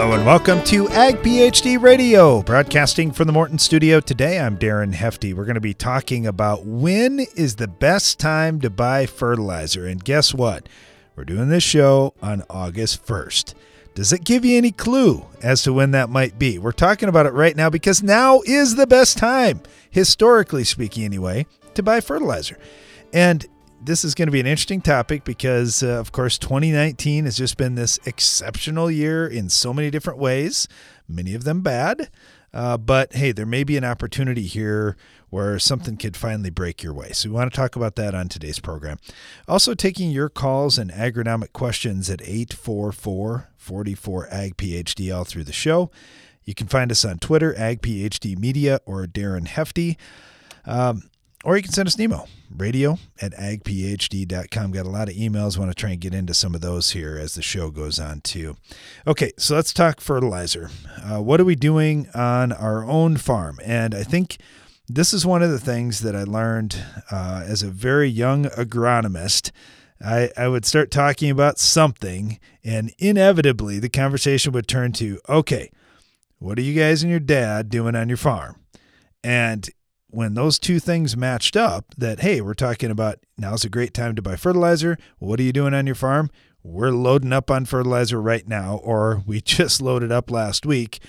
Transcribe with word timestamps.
Hello 0.00 0.14
and 0.14 0.24
welcome 0.24 0.64
to 0.64 0.88
Ag 0.88 1.16
PhD 1.16 1.78
Radio, 1.78 2.40
broadcasting 2.40 3.12
from 3.12 3.26
the 3.26 3.34
Morton 3.34 3.58
studio. 3.58 4.00
Today 4.00 4.40
I'm 4.40 4.56
Darren 4.56 4.94
Hefty. 4.94 5.34
We're 5.34 5.44
going 5.44 5.56
to 5.56 5.60
be 5.60 5.74
talking 5.74 6.26
about 6.26 6.64
when 6.64 7.20
is 7.36 7.56
the 7.56 7.68
best 7.68 8.18
time 8.18 8.62
to 8.62 8.70
buy 8.70 9.04
fertilizer. 9.04 9.86
And 9.86 10.02
guess 10.02 10.32
what? 10.32 10.70
We're 11.14 11.26
doing 11.26 11.50
this 11.50 11.62
show 11.62 12.14
on 12.22 12.44
August 12.48 13.04
1st. 13.04 13.52
Does 13.94 14.10
it 14.10 14.24
give 14.24 14.42
you 14.42 14.56
any 14.56 14.70
clue 14.72 15.26
as 15.42 15.62
to 15.64 15.72
when 15.74 15.90
that 15.90 16.08
might 16.08 16.38
be? 16.38 16.58
We're 16.58 16.72
talking 16.72 17.10
about 17.10 17.26
it 17.26 17.34
right 17.34 17.54
now 17.54 17.68
because 17.68 18.02
now 18.02 18.40
is 18.46 18.76
the 18.76 18.86
best 18.86 19.18
time, 19.18 19.60
historically 19.90 20.64
speaking, 20.64 21.04
anyway, 21.04 21.44
to 21.74 21.82
buy 21.82 22.00
fertilizer. 22.00 22.56
And 23.12 23.46
this 23.80 24.04
is 24.04 24.14
going 24.14 24.28
to 24.28 24.32
be 24.32 24.40
an 24.40 24.46
interesting 24.46 24.80
topic 24.80 25.24
because, 25.24 25.82
uh, 25.82 25.98
of 25.98 26.12
course, 26.12 26.38
2019 26.38 27.24
has 27.24 27.36
just 27.36 27.56
been 27.56 27.74
this 27.74 27.98
exceptional 28.04 28.90
year 28.90 29.26
in 29.26 29.48
so 29.48 29.72
many 29.72 29.90
different 29.90 30.18
ways, 30.18 30.68
many 31.08 31.34
of 31.34 31.44
them 31.44 31.62
bad. 31.62 32.10
Uh, 32.52 32.76
but 32.76 33.12
hey, 33.14 33.32
there 33.32 33.46
may 33.46 33.64
be 33.64 33.76
an 33.76 33.84
opportunity 33.84 34.42
here 34.42 34.96
where 35.30 35.58
something 35.58 35.96
could 35.96 36.16
finally 36.16 36.50
break 36.50 36.82
your 36.82 36.92
way. 36.92 37.10
So 37.12 37.28
we 37.28 37.34
want 37.34 37.52
to 37.52 37.56
talk 37.56 37.76
about 37.76 37.94
that 37.96 38.14
on 38.14 38.28
today's 38.28 38.58
program. 38.58 38.98
Also, 39.46 39.74
taking 39.74 40.10
your 40.10 40.28
calls 40.28 40.76
and 40.76 40.90
agronomic 40.90 41.52
questions 41.52 42.10
at 42.10 42.20
844 42.22 43.50
44 43.56 44.28
Ag 44.30 44.56
PhD 44.56 45.16
all 45.16 45.24
through 45.24 45.44
the 45.44 45.52
show. 45.52 45.90
You 46.44 46.54
can 46.54 46.66
find 46.66 46.90
us 46.90 47.04
on 47.04 47.18
Twitter, 47.18 47.54
Ag 47.56 47.82
PhD 47.82 48.36
Media, 48.36 48.80
or 48.84 49.06
Darren 49.06 49.46
Hefty. 49.46 49.96
Um, 50.64 51.09
or 51.44 51.56
you 51.56 51.62
can 51.62 51.72
send 51.72 51.86
us 51.86 51.94
an 51.94 52.02
email, 52.02 52.28
radio 52.54 52.98
at 53.20 53.32
agphd.com. 53.32 54.72
Got 54.72 54.86
a 54.86 54.90
lot 54.90 55.08
of 55.08 55.14
emails. 55.14 55.56
Want 55.56 55.70
to 55.70 55.74
try 55.74 55.90
and 55.90 56.00
get 56.00 56.14
into 56.14 56.34
some 56.34 56.54
of 56.54 56.60
those 56.60 56.90
here 56.90 57.18
as 57.18 57.34
the 57.34 57.42
show 57.42 57.70
goes 57.70 57.98
on, 57.98 58.20
too. 58.20 58.56
Okay, 59.06 59.32
so 59.38 59.54
let's 59.54 59.72
talk 59.72 60.00
fertilizer. 60.00 60.70
Uh, 61.02 61.22
what 61.22 61.40
are 61.40 61.44
we 61.44 61.54
doing 61.54 62.08
on 62.14 62.52
our 62.52 62.84
own 62.84 63.16
farm? 63.16 63.58
And 63.64 63.94
I 63.94 64.02
think 64.02 64.36
this 64.86 65.14
is 65.14 65.24
one 65.24 65.42
of 65.42 65.50
the 65.50 65.60
things 65.60 66.00
that 66.00 66.14
I 66.14 66.24
learned 66.24 66.82
uh, 67.10 67.42
as 67.46 67.62
a 67.62 67.70
very 67.70 68.08
young 68.08 68.44
agronomist. 68.44 69.50
I, 70.04 70.30
I 70.36 70.48
would 70.48 70.64
start 70.64 70.90
talking 70.90 71.30
about 71.30 71.58
something, 71.58 72.38
and 72.64 72.92
inevitably 72.98 73.78
the 73.78 73.88
conversation 73.88 74.52
would 74.52 74.66
turn 74.66 74.92
to, 74.92 75.20
okay, 75.28 75.70
what 76.38 76.58
are 76.58 76.62
you 76.62 76.78
guys 76.78 77.02
and 77.02 77.10
your 77.10 77.20
dad 77.20 77.68
doing 77.68 77.94
on 77.94 78.08
your 78.08 78.16
farm? 78.16 78.56
And 79.22 79.68
when 80.10 80.34
those 80.34 80.58
two 80.58 80.80
things 80.80 81.16
matched 81.16 81.56
up, 81.56 81.94
that, 81.96 82.20
hey, 82.20 82.40
we're 82.40 82.54
talking 82.54 82.90
about 82.90 83.18
now's 83.38 83.64
a 83.64 83.68
great 83.68 83.94
time 83.94 84.14
to 84.16 84.22
buy 84.22 84.36
fertilizer. 84.36 84.98
What 85.18 85.40
are 85.40 85.44
you 85.44 85.52
doing 85.52 85.74
on 85.74 85.86
your 85.86 85.94
farm? 85.94 86.30
We're 86.62 86.90
loading 86.90 87.32
up 87.32 87.50
on 87.50 87.64
fertilizer 87.64 88.20
right 88.20 88.46
now, 88.46 88.80
or 88.82 89.22
we 89.26 89.40
just 89.42 89.80
loaded 89.80 90.12
up 90.12 90.30
last 90.30 90.66
week. 90.66 91.00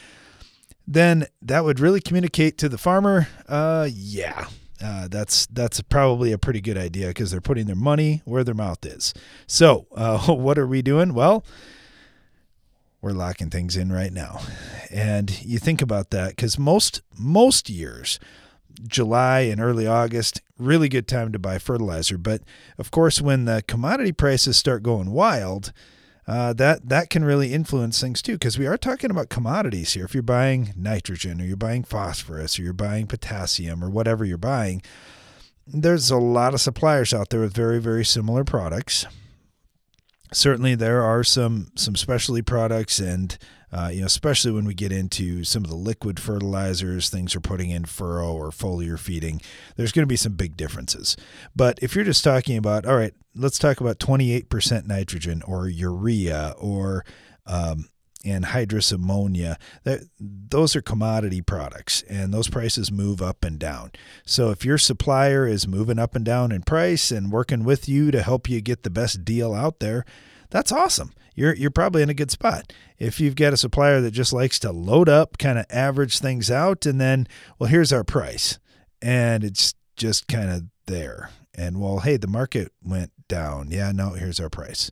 Then 0.87 1.27
that 1.41 1.63
would 1.63 1.79
really 1.79 2.01
communicate 2.01 2.57
to 2.59 2.69
the 2.69 2.77
farmer, 2.77 3.27
uh, 3.47 3.87
yeah, 3.91 4.47
uh, 4.83 5.07
that's 5.09 5.45
that's 5.47 5.79
probably 5.81 6.31
a 6.31 6.37
pretty 6.37 6.59
good 6.59 6.77
idea 6.77 7.07
because 7.09 7.31
they're 7.31 7.39
putting 7.39 7.67
their 7.67 7.75
money 7.75 8.21
where 8.25 8.43
their 8.43 8.55
mouth 8.55 8.83
is. 8.85 9.13
So, 9.45 9.85
uh, 9.95 10.19
what 10.33 10.57
are 10.57 10.67
we 10.67 10.81
doing? 10.81 11.13
Well, 11.13 11.45
we're 13.01 13.11
locking 13.11 13.49
things 13.49 13.77
in 13.77 13.91
right 13.91 14.11
now, 14.11 14.41
and 14.89 15.43
you 15.43 15.59
think 15.59 15.81
about 15.81 16.09
that 16.11 16.29
because 16.31 16.57
most 16.57 17.01
most 17.17 17.69
years 17.69 18.19
July 18.87 19.41
and 19.41 19.61
early 19.61 19.87
August, 19.87 20.41
really 20.57 20.89
good 20.89 21.07
time 21.07 21.31
to 21.31 21.39
buy 21.39 21.57
fertilizer. 21.57 22.17
But 22.17 22.41
of 22.77 22.91
course, 22.91 23.21
when 23.21 23.45
the 23.45 23.63
commodity 23.67 24.11
prices 24.11 24.57
start 24.57 24.83
going 24.83 25.11
wild, 25.11 25.73
uh, 26.27 26.53
that 26.53 26.87
that 26.87 27.09
can 27.09 27.23
really 27.23 27.53
influence 27.53 27.99
things 27.99 28.21
too, 28.21 28.33
because 28.33 28.57
we 28.57 28.67
are 28.67 28.77
talking 28.77 29.11
about 29.11 29.29
commodities 29.29 29.93
here. 29.93 30.05
If 30.05 30.13
you're 30.13 30.23
buying 30.23 30.73
nitrogen, 30.77 31.41
or 31.41 31.45
you're 31.45 31.57
buying 31.57 31.83
phosphorus, 31.83 32.59
or 32.59 32.63
you're 32.63 32.73
buying 32.73 33.07
potassium, 33.07 33.83
or 33.83 33.89
whatever 33.89 34.23
you're 34.23 34.37
buying, 34.37 34.81
there's 35.65 36.11
a 36.11 36.17
lot 36.17 36.53
of 36.53 36.61
suppliers 36.61 37.13
out 37.13 37.29
there 37.29 37.41
with 37.41 37.53
very 37.53 37.79
very 37.79 38.05
similar 38.05 38.43
products. 38.43 39.05
Certainly, 40.31 40.75
there 40.75 41.01
are 41.01 41.23
some 41.23 41.71
some 41.75 41.95
specialty 41.95 42.41
products 42.43 42.99
and 42.99 43.37
uh, 43.71 43.89
you 43.93 44.01
know, 44.01 44.05
especially 44.05 44.51
when 44.51 44.65
we 44.65 44.73
get 44.73 44.91
into 44.91 45.43
some 45.43 45.63
of 45.63 45.69
the 45.69 45.75
liquid 45.75 46.19
fertilizers, 46.19 47.09
things 47.09 47.35
are 47.35 47.41
putting 47.41 47.69
in 47.69 47.85
furrow 47.85 48.33
or 48.33 48.49
foliar 48.49 48.99
feeding, 48.99 49.41
there's 49.75 49.91
going 49.91 50.03
to 50.03 50.07
be 50.07 50.17
some 50.17 50.33
big 50.33 50.57
differences. 50.57 51.15
But 51.55 51.79
if 51.81 51.95
you're 51.95 52.05
just 52.05 52.23
talking 52.23 52.57
about, 52.57 52.85
all 52.85 52.97
right, 52.97 53.13
let's 53.35 53.57
talk 53.57 53.79
about 53.79 53.99
28% 53.99 54.85
nitrogen 54.85 55.41
or 55.43 55.69
urea 55.69 56.53
or 56.57 57.05
um, 57.45 57.85
anhydrous 58.25 58.91
ammonia. 58.91 59.57
That, 59.83 60.01
those 60.19 60.75
are 60.75 60.81
commodity 60.81 61.41
products, 61.41 62.03
and 62.03 62.33
those 62.33 62.49
prices 62.49 62.91
move 62.91 63.21
up 63.21 63.43
and 63.43 63.59
down. 63.59 63.91
So 64.25 64.51
if 64.51 64.65
your 64.65 64.77
supplier 64.77 65.47
is 65.47 65.67
moving 65.67 65.99
up 65.99 66.15
and 66.15 66.25
down 66.25 66.51
in 66.51 66.63
price 66.63 67.11
and 67.11 67.31
working 67.31 67.63
with 67.63 67.87
you 67.87 68.11
to 68.11 68.21
help 68.21 68.49
you 68.49 68.61
get 68.61 68.83
the 68.83 68.89
best 68.89 69.25
deal 69.25 69.53
out 69.53 69.79
there, 69.79 70.05
that's 70.51 70.71
awesome. 70.71 71.13
You're 71.33 71.55
you're 71.55 71.71
probably 71.71 72.01
in 72.03 72.09
a 72.09 72.13
good 72.13 72.29
spot. 72.29 72.71
If 72.99 73.19
you've 73.19 73.35
got 73.35 73.53
a 73.53 73.57
supplier 73.57 74.01
that 74.01 74.11
just 74.11 74.33
likes 74.33 74.59
to 74.59 74.71
load 74.71 75.09
up, 75.09 75.37
kind 75.37 75.57
of 75.57 75.65
average 75.69 76.19
things 76.19 76.51
out, 76.51 76.85
and 76.85 77.01
then, 77.01 77.27
well, 77.57 77.69
here's 77.69 77.91
our 77.91 78.03
price, 78.03 78.59
and 79.01 79.43
it's 79.43 79.73
just 79.95 80.27
kind 80.27 80.49
of 80.51 80.63
there. 80.85 81.31
And 81.55 81.81
well, 81.81 81.99
hey, 81.99 82.17
the 82.17 82.27
market 82.27 82.71
went 82.83 83.11
down. 83.27 83.71
Yeah, 83.71 83.91
no, 83.91 84.11
here's 84.11 84.39
our 84.39 84.49
price 84.49 84.91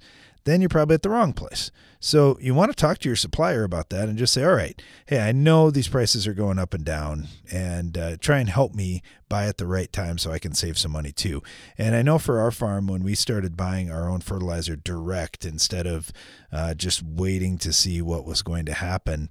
then 0.49 0.61
you're 0.61 0.69
probably 0.69 0.95
at 0.95 1.03
the 1.03 1.09
wrong 1.09 1.33
place. 1.33 1.71
So 2.01 2.37
you 2.39 2.53
want 2.53 2.71
to 2.71 2.75
talk 2.75 2.99
to 2.99 3.09
your 3.09 3.17
supplier 3.17 3.65
about 3.65 3.89
that 3.89 4.07
and 4.07 4.17
just 4.17 4.33
say, 4.33 4.43
all 4.43 4.55
right, 4.55 4.81
hey, 5.05 5.19
I 5.19 5.33
know 5.33 5.69
these 5.69 5.89
prices 5.89 6.25
are 6.27 6.33
going 6.33 6.57
up 6.57 6.73
and 6.73 6.85
down, 6.85 7.27
and 7.51 7.97
uh, 7.97 8.15
try 8.17 8.39
and 8.39 8.49
help 8.49 8.73
me 8.73 9.03
buy 9.27 9.47
at 9.47 9.57
the 9.57 9.67
right 9.67 9.91
time 9.91 10.17
so 10.17 10.31
I 10.31 10.39
can 10.39 10.53
save 10.53 10.77
some 10.77 10.93
money 10.93 11.11
too. 11.11 11.43
And 11.77 11.95
I 11.95 12.01
know 12.01 12.17
for 12.17 12.39
our 12.39 12.51
farm, 12.51 12.87
when 12.87 13.03
we 13.03 13.15
started 13.15 13.57
buying 13.57 13.91
our 13.91 14.09
own 14.09 14.21
fertilizer 14.21 14.77
direct 14.77 15.43
instead 15.43 15.85
of 15.85 16.11
uh, 16.53 16.73
just 16.73 17.03
waiting 17.03 17.57
to 17.59 17.73
see 17.73 18.01
what 18.01 18.25
was 18.25 18.41
going 18.41 18.65
to 18.65 18.73
happen, 18.73 19.29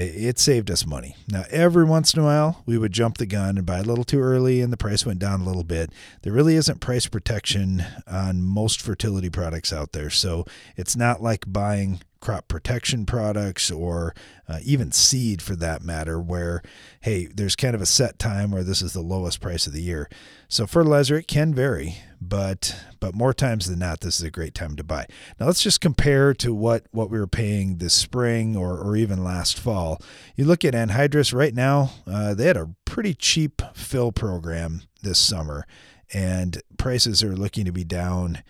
it 0.00 0.38
saved 0.38 0.70
us 0.70 0.86
money. 0.86 1.16
Now, 1.28 1.44
every 1.50 1.84
once 1.84 2.14
in 2.14 2.20
a 2.20 2.24
while, 2.24 2.62
we 2.66 2.78
would 2.78 2.92
jump 2.92 3.18
the 3.18 3.26
gun 3.26 3.56
and 3.56 3.66
buy 3.66 3.78
a 3.78 3.84
little 3.84 4.04
too 4.04 4.20
early, 4.20 4.60
and 4.60 4.72
the 4.72 4.76
price 4.76 5.04
went 5.04 5.18
down 5.18 5.40
a 5.40 5.44
little 5.44 5.64
bit. 5.64 5.90
There 6.22 6.32
really 6.32 6.56
isn't 6.56 6.80
price 6.80 7.06
protection 7.06 7.84
on 8.06 8.42
most 8.42 8.80
fertility 8.80 9.30
products 9.30 9.72
out 9.72 9.92
there. 9.92 10.10
So 10.10 10.46
it's 10.76 10.96
not 10.96 11.22
like 11.22 11.44
buying 11.46 12.00
crop 12.20 12.48
protection 12.48 13.06
products 13.06 13.70
or 13.70 14.14
uh, 14.48 14.58
even 14.62 14.92
seed 14.92 15.40
for 15.40 15.56
that 15.56 15.82
matter, 15.82 16.20
where, 16.20 16.62
hey, 17.00 17.26
there's 17.26 17.56
kind 17.56 17.74
of 17.74 17.80
a 17.80 17.86
set 17.86 18.18
time 18.18 18.50
where 18.50 18.62
this 18.62 18.82
is 18.82 18.92
the 18.92 19.00
lowest 19.00 19.40
price 19.40 19.66
of 19.66 19.72
the 19.72 19.82
year. 19.82 20.08
So 20.48 20.66
fertilizer, 20.66 21.16
it 21.16 21.28
can 21.28 21.54
vary, 21.54 21.96
but 22.20 22.76
but 23.00 23.14
more 23.14 23.32
times 23.32 23.66
than 23.66 23.78
not, 23.78 24.00
this 24.00 24.20
is 24.20 24.26
a 24.26 24.30
great 24.30 24.54
time 24.54 24.76
to 24.76 24.84
buy. 24.84 25.06
Now 25.38 25.46
let's 25.46 25.62
just 25.62 25.80
compare 25.80 26.34
to 26.34 26.52
what, 26.52 26.84
what 26.90 27.10
we 27.10 27.18
were 27.18 27.26
paying 27.26 27.78
this 27.78 27.94
spring 27.94 28.56
or, 28.56 28.78
or 28.78 28.94
even 28.96 29.24
last 29.24 29.58
fall. 29.58 30.02
You 30.36 30.44
look 30.44 30.64
at 30.64 30.74
anhydrous 30.74 31.32
right 31.32 31.54
now, 31.54 31.92
uh, 32.06 32.34
they 32.34 32.46
had 32.46 32.58
a 32.58 32.74
pretty 32.84 33.14
cheap 33.14 33.62
fill 33.74 34.12
program 34.12 34.82
this 35.02 35.18
summer, 35.18 35.66
and 36.12 36.60
prices 36.76 37.22
are 37.22 37.34
looking 37.34 37.64
to 37.64 37.72
be 37.72 37.84
down 37.84 38.42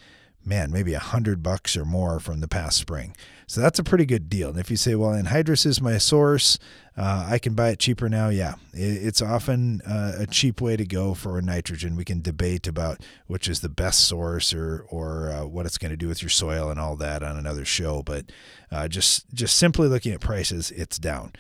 man, 0.44 0.70
maybe 0.70 0.94
a 0.94 0.98
hundred 0.98 1.42
bucks 1.42 1.76
or 1.76 1.84
more 1.84 2.18
from 2.20 2.40
the 2.40 2.48
past 2.48 2.78
spring. 2.78 3.14
So 3.46 3.60
that's 3.60 3.78
a 3.78 3.84
pretty 3.84 4.06
good 4.06 4.28
deal. 4.28 4.50
And 4.50 4.58
if 4.58 4.70
you 4.70 4.76
say, 4.76 4.94
well, 4.94 5.10
anhydrous 5.10 5.66
is 5.66 5.80
my 5.80 5.98
source, 5.98 6.58
uh, 6.96 7.26
I 7.28 7.38
can 7.38 7.54
buy 7.54 7.70
it 7.70 7.78
cheaper 7.78 8.08
now. 8.08 8.28
Yeah, 8.28 8.54
it's 8.72 9.22
often 9.22 9.80
uh, 9.82 10.12
a 10.18 10.26
cheap 10.26 10.60
way 10.60 10.76
to 10.76 10.84
go 10.84 11.14
for 11.14 11.40
nitrogen. 11.40 11.96
We 11.96 12.04
can 12.04 12.20
debate 12.20 12.66
about 12.66 13.00
which 13.26 13.48
is 13.48 13.60
the 13.60 13.68
best 13.68 14.06
source 14.06 14.52
or 14.52 14.87
or 14.88 15.31
uh, 15.31 15.46
what 15.46 15.66
it's 15.66 15.78
going 15.78 15.90
to 15.90 15.96
do 15.96 16.08
with 16.08 16.22
your 16.22 16.31
soil 16.31 16.70
and 16.70 16.78
all 16.78 16.96
that 16.96 17.22
on 17.22 17.36
another 17.36 17.64
show. 17.64 18.02
But 18.02 18.31
uh, 18.70 18.88
just 18.88 19.32
just 19.32 19.56
simply 19.56 19.88
looking 19.88 20.12
at 20.12 20.20
prices, 20.20 20.70
it's 20.70 20.98
down. 20.98 21.32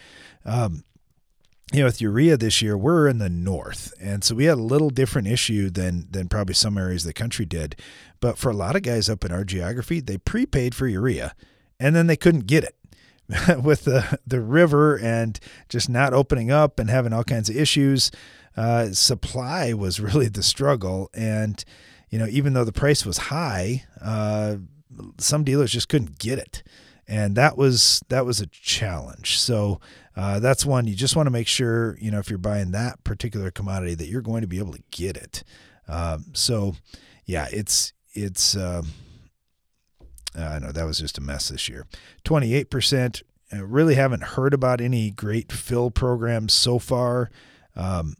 Um, 0.44 0.84
you 1.72 1.80
know, 1.80 1.84
with 1.86 2.00
urea 2.00 2.36
this 2.36 2.60
year, 2.60 2.76
we're 2.76 3.06
in 3.06 3.18
the 3.18 3.30
north, 3.30 3.92
and 4.00 4.24
so 4.24 4.34
we 4.34 4.46
had 4.46 4.58
a 4.58 4.62
little 4.62 4.90
different 4.90 5.28
issue 5.28 5.70
than 5.70 6.08
than 6.10 6.28
probably 6.28 6.54
some 6.54 6.76
areas 6.76 7.04
of 7.04 7.08
the 7.08 7.14
country 7.14 7.44
did. 7.44 7.76
But 8.20 8.38
for 8.38 8.50
a 8.50 8.56
lot 8.56 8.74
of 8.74 8.82
guys 8.82 9.08
up 9.08 9.24
in 9.24 9.30
our 9.30 9.44
geography, 9.44 10.00
they 10.00 10.18
prepaid 10.18 10.74
for 10.74 10.88
urea, 10.88 11.34
and 11.78 11.94
then 11.94 12.08
they 12.08 12.16
couldn't 12.16 12.46
get 12.46 12.64
it 12.64 12.74
with 13.62 13.84
the 13.84 14.18
the 14.26 14.40
river 14.40 14.98
and 14.98 15.38
just 15.68 15.88
not 15.88 16.12
opening 16.12 16.50
up 16.50 16.80
and 16.80 16.90
having 16.90 17.12
all 17.12 17.24
kinds 17.24 17.48
of 17.48 17.56
issues. 17.56 18.10
Uh, 18.56 18.90
supply 18.90 19.72
was 19.72 20.00
really 20.00 20.28
the 20.28 20.42
struggle, 20.42 21.08
and 21.14 21.64
you 22.08 22.18
know, 22.18 22.26
even 22.26 22.52
though 22.52 22.64
the 22.64 22.72
price 22.72 23.06
was 23.06 23.18
high, 23.18 23.84
uh, 24.02 24.56
some 25.18 25.44
dealers 25.44 25.70
just 25.70 25.88
couldn't 25.88 26.18
get 26.18 26.38
it 26.38 26.64
and 27.10 27.34
that 27.34 27.58
was 27.58 28.00
that 28.08 28.24
was 28.24 28.40
a 28.40 28.46
challenge. 28.46 29.38
So 29.38 29.80
uh, 30.16 30.38
that's 30.38 30.64
one 30.64 30.86
you 30.86 30.94
just 30.94 31.16
want 31.16 31.26
to 31.26 31.30
make 31.30 31.48
sure 31.48 31.98
you 32.00 32.10
know 32.10 32.20
if 32.20 32.30
you're 32.30 32.38
buying 32.38 32.70
that 32.70 33.02
particular 33.04 33.50
commodity 33.50 33.94
that 33.96 34.06
you're 34.06 34.22
going 34.22 34.42
to 34.42 34.46
be 34.46 34.58
able 34.58 34.72
to 34.72 34.82
get 34.92 35.16
it. 35.16 35.42
Um, 35.88 36.26
so 36.32 36.76
yeah, 37.26 37.48
it's 37.52 37.92
it's. 38.12 38.56
Uh, 38.56 38.82
I 40.38 40.60
know 40.60 40.70
that 40.70 40.84
was 40.84 41.00
just 41.00 41.18
a 41.18 41.20
mess 41.20 41.48
this 41.48 41.68
year. 41.68 41.86
Twenty 42.22 42.54
eight 42.54 42.70
percent 42.70 43.22
I 43.52 43.58
really 43.58 43.96
haven't 43.96 44.22
heard 44.22 44.54
about 44.54 44.80
any 44.80 45.10
great 45.10 45.50
fill 45.50 45.90
programs 45.90 46.52
so 46.52 46.78
far. 46.78 47.30
Um, 47.74 48.14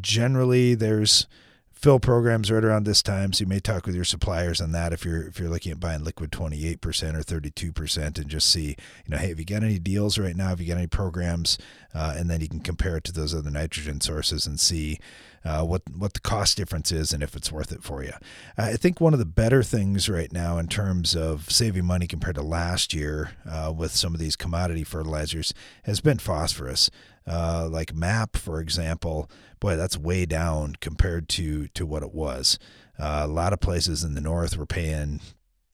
generally, 0.00 0.74
there's 0.74 1.28
fill 1.74 1.98
programs 1.98 2.50
right 2.50 2.64
around 2.64 2.84
this 2.84 3.02
time, 3.02 3.32
so 3.32 3.42
you 3.42 3.48
may 3.48 3.60
talk 3.60 3.84
with 3.84 3.94
your 3.94 4.04
suppliers 4.04 4.60
on 4.60 4.72
that 4.72 4.92
if 4.92 5.04
you're 5.04 5.26
if 5.26 5.38
you're 5.38 5.50
looking 5.50 5.72
at 5.72 5.80
buying 5.80 6.02
liquid 6.04 6.30
28% 6.30 6.76
or 7.14 7.20
32% 7.20 8.18
and 8.18 8.28
just 8.28 8.50
see, 8.50 8.68
you 9.04 9.10
know, 9.10 9.18
hey, 9.18 9.28
have 9.28 9.38
you 9.38 9.44
got 9.44 9.62
any 9.62 9.78
deals 9.78 10.18
right 10.18 10.36
now? 10.36 10.48
Have 10.48 10.60
you 10.60 10.68
got 10.68 10.78
any 10.78 10.86
programs? 10.86 11.58
Uh, 11.94 12.14
and 12.16 12.30
then 12.30 12.40
you 12.40 12.48
can 12.48 12.60
compare 12.60 12.96
it 12.96 13.04
to 13.04 13.12
those 13.12 13.34
other 13.34 13.50
nitrogen 13.50 14.00
sources 14.00 14.46
and 14.46 14.58
see 14.58 14.98
uh, 15.44 15.62
what 15.62 15.82
what 15.94 16.14
the 16.14 16.20
cost 16.20 16.56
difference 16.56 16.90
is 16.90 17.12
and 17.12 17.22
if 17.22 17.36
it's 17.36 17.52
worth 17.52 17.72
it 17.72 17.82
for 17.82 18.02
you. 18.02 18.12
I 18.56 18.74
think 18.74 19.00
one 19.00 19.12
of 19.12 19.18
the 19.18 19.24
better 19.24 19.62
things 19.62 20.08
right 20.08 20.32
now 20.32 20.58
in 20.58 20.68
terms 20.68 21.14
of 21.14 21.50
saving 21.50 21.84
money 21.84 22.06
compared 22.06 22.36
to 22.36 22.42
last 22.42 22.94
year 22.94 23.32
uh, 23.48 23.72
with 23.76 23.92
some 23.92 24.14
of 24.14 24.20
these 24.20 24.36
commodity 24.36 24.84
fertilizers 24.84 25.52
has 25.84 26.00
been 26.00 26.18
phosphorus. 26.18 26.90
Uh, 27.26 27.66
like 27.70 27.94
MAP, 27.94 28.36
for 28.36 28.60
example, 28.60 29.30
boy, 29.58 29.76
that's 29.76 29.96
way 29.96 30.26
down 30.26 30.76
compared 30.80 31.28
to 31.30 31.68
to 31.68 31.86
what 31.86 32.02
it 32.02 32.12
was. 32.12 32.58
Uh, 32.98 33.22
a 33.24 33.28
lot 33.28 33.52
of 33.52 33.60
places 33.60 34.04
in 34.04 34.14
the 34.14 34.20
north 34.20 34.56
were 34.56 34.66
paying 34.66 35.20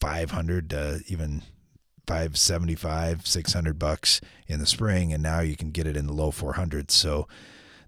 500 0.01 0.71
to 0.71 1.01
even 1.09 1.43
575 2.07 3.27
600 3.27 3.79
bucks 3.79 4.21
in 4.49 4.59
the 4.59 4.67
spring 4.67 5.13
and 5.13 5.23
now 5.23 5.41
you 5.41 5.55
can 5.57 5.71
get 5.71 5.87
it 5.87 5.97
in 5.97 6.07
the 6.09 6.13
low 6.13 6.33
400s 6.33 6.91
so 6.91 7.29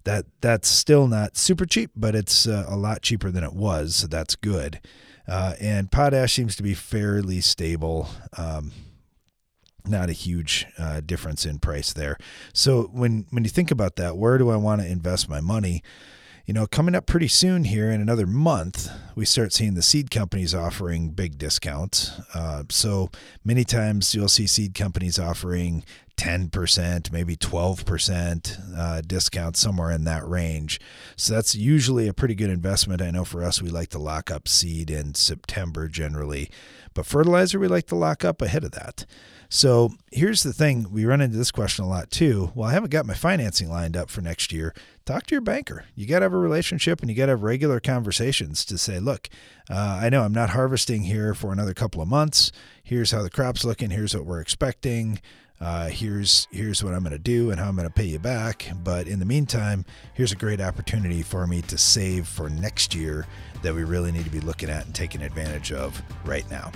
that 0.04 0.26
that's 0.40 0.68
still 0.68 1.06
not 1.06 1.36
super 1.36 1.66
cheap 1.66 1.90
but 1.94 2.14
it's 2.14 2.46
uh, 2.46 2.64
a 2.68 2.76
lot 2.76 3.02
cheaper 3.02 3.30
than 3.30 3.44
it 3.44 3.52
was 3.54 3.96
so 3.96 4.06
that's 4.06 4.36
good 4.36 4.80
uh, 5.28 5.54
and 5.60 5.90
potash 5.90 6.34
seems 6.34 6.56
to 6.56 6.62
be 6.62 6.74
fairly 6.74 7.40
stable 7.40 8.08
um, 8.36 8.72
not 9.86 10.08
a 10.08 10.12
huge 10.12 10.66
uh, 10.78 11.00
difference 11.00 11.44
in 11.44 11.58
price 11.58 11.92
there. 11.92 12.16
So 12.52 12.84
when 12.92 13.26
when 13.30 13.44
you 13.44 13.50
think 13.50 13.70
about 13.70 13.96
that, 13.96 14.16
where 14.16 14.38
do 14.38 14.50
I 14.50 14.56
want 14.56 14.80
to 14.80 14.86
invest 14.86 15.28
my 15.28 15.40
money? 15.40 15.82
You 16.46 16.54
know, 16.54 16.66
coming 16.66 16.96
up 16.96 17.06
pretty 17.06 17.28
soon 17.28 17.64
here 17.64 17.90
in 17.90 18.00
another 18.00 18.26
month, 18.26 18.90
we 19.14 19.24
start 19.24 19.52
seeing 19.52 19.74
the 19.74 19.82
seed 19.82 20.10
companies 20.10 20.54
offering 20.54 21.10
big 21.10 21.38
discounts. 21.38 22.20
Uh, 22.34 22.64
so 22.68 23.10
many 23.44 23.62
times 23.64 24.12
you'll 24.12 24.28
see 24.28 24.48
seed 24.48 24.74
companies 24.74 25.20
offering 25.20 25.84
10%, 26.16 27.12
maybe 27.12 27.36
12% 27.36 28.78
uh, 28.78 29.00
discount, 29.02 29.56
somewhere 29.56 29.90
in 29.90 30.04
that 30.04 30.26
range. 30.26 30.80
So 31.16 31.34
that's 31.34 31.54
usually 31.54 32.08
a 32.08 32.14
pretty 32.14 32.34
good 32.34 32.50
investment. 32.50 33.02
I 33.02 33.10
know 33.10 33.24
for 33.24 33.42
us, 33.42 33.60
we 33.60 33.70
like 33.70 33.88
to 33.90 33.98
lock 33.98 34.30
up 34.30 34.48
seed 34.48 34.90
in 34.90 35.14
September 35.14 35.88
generally, 35.88 36.50
but 36.94 37.06
fertilizer, 37.06 37.58
we 37.58 37.68
like 37.68 37.86
to 37.86 37.96
lock 37.96 38.24
up 38.24 38.42
ahead 38.42 38.64
of 38.64 38.72
that. 38.72 39.06
So 39.54 39.92
here's 40.10 40.42
the 40.42 40.54
thing 40.54 40.90
we 40.90 41.04
run 41.04 41.20
into 41.20 41.36
this 41.36 41.50
question 41.50 41.84
a 41.84 41.88
lot 41.88 42.10
too. 42.10 42.52
Well, 42.54 42.70
I 42.70 42.72
haven't 42.72 42.88
got 42.88 43.04
my 43.04 43.12
financing 43.12 43.68
lined 43.68 43.98
up 43.98 44.08
for 44.08 44.22
next 44.22 44.50
year. 44.50 44.74
Talk 45.04 45.26
to 45.26 45.34
your 45.34 45.42
banker. 45.42 45.84
You 45.94 46.06
got 46.06 46.20
to 46.20 46.24
have 46.24 46.32
a 46.32 46.38
relationship 46.38 47.02
and 47.02 47.10
you 47.10 47.14
got 47.14 47.26
to 47.26 47.32
have 47.32 47.42
regular 47.42 47.78
conversations 47.78 48.64
to 48.64 48.78
say, 48.78 48.98
look, 48.98 49.28
uh, 49.68 50.00
I 50.02 50.08
know 50.08 50.22
I'm 50.22 50.32
not 50.32 50.50
harvesting 50.50 51.02
here 51.02 51.34
for 51.34 51.52
another 51.52 51.74
couple 51.74 52.00
of 52.00 52.08
months. 52.08 52.50
Here's 52.82 53.10
how 53.10 53.22
the 53.22 53.28
crop's 53.28 53.62
looking. 53.62 53.90
Here's 53.90 54.16
what 54.16 54.24
we're 54.24 54.40
expecting. 54.40 55.20
Uh, 55.62 55.86
here's 55.86 56.48
here's 56.50 56.82
what 56.82 56.92
I'm 56.92 57.04
going 57.04 57.12
to 57.12 57.18
do 57.20 57.52
and 57.52 57.60
how 57.60 57.68
I'm 57.68 57.76
going 57.76 57.86
to 57.86 57.94
pay 57.94 58.06
you 58.06 58.18
back. 58.18 58.68
But 58.82 59.06
in 59.06 59.20
the 59.20 59.24
meantime, 59.24 59.84
here's 60.12 60.32
a 60.32 60.36
great 60.36 60.60
opportunity 60.60 61.22
for 61.22 61.46
me 61.46 61.62
to 61.62 61.78
save 61.78 62.26
for 62.26 62.50
next 62.50 62.96
year 62.96 63.28
that 63.62 63.72
we 63.72 63.84
really 63.84 64.10
need 64.10 64.24
to 64.24 64.30
be 64.30 64.40
looking 64.40 64.68
at 64.68 64.86
and 64.86 64.94
taking 64.94 65.22
advantage 65.22 65.70
of 65.70 66.02
right 66.24 66.48
now. 66.50 66.72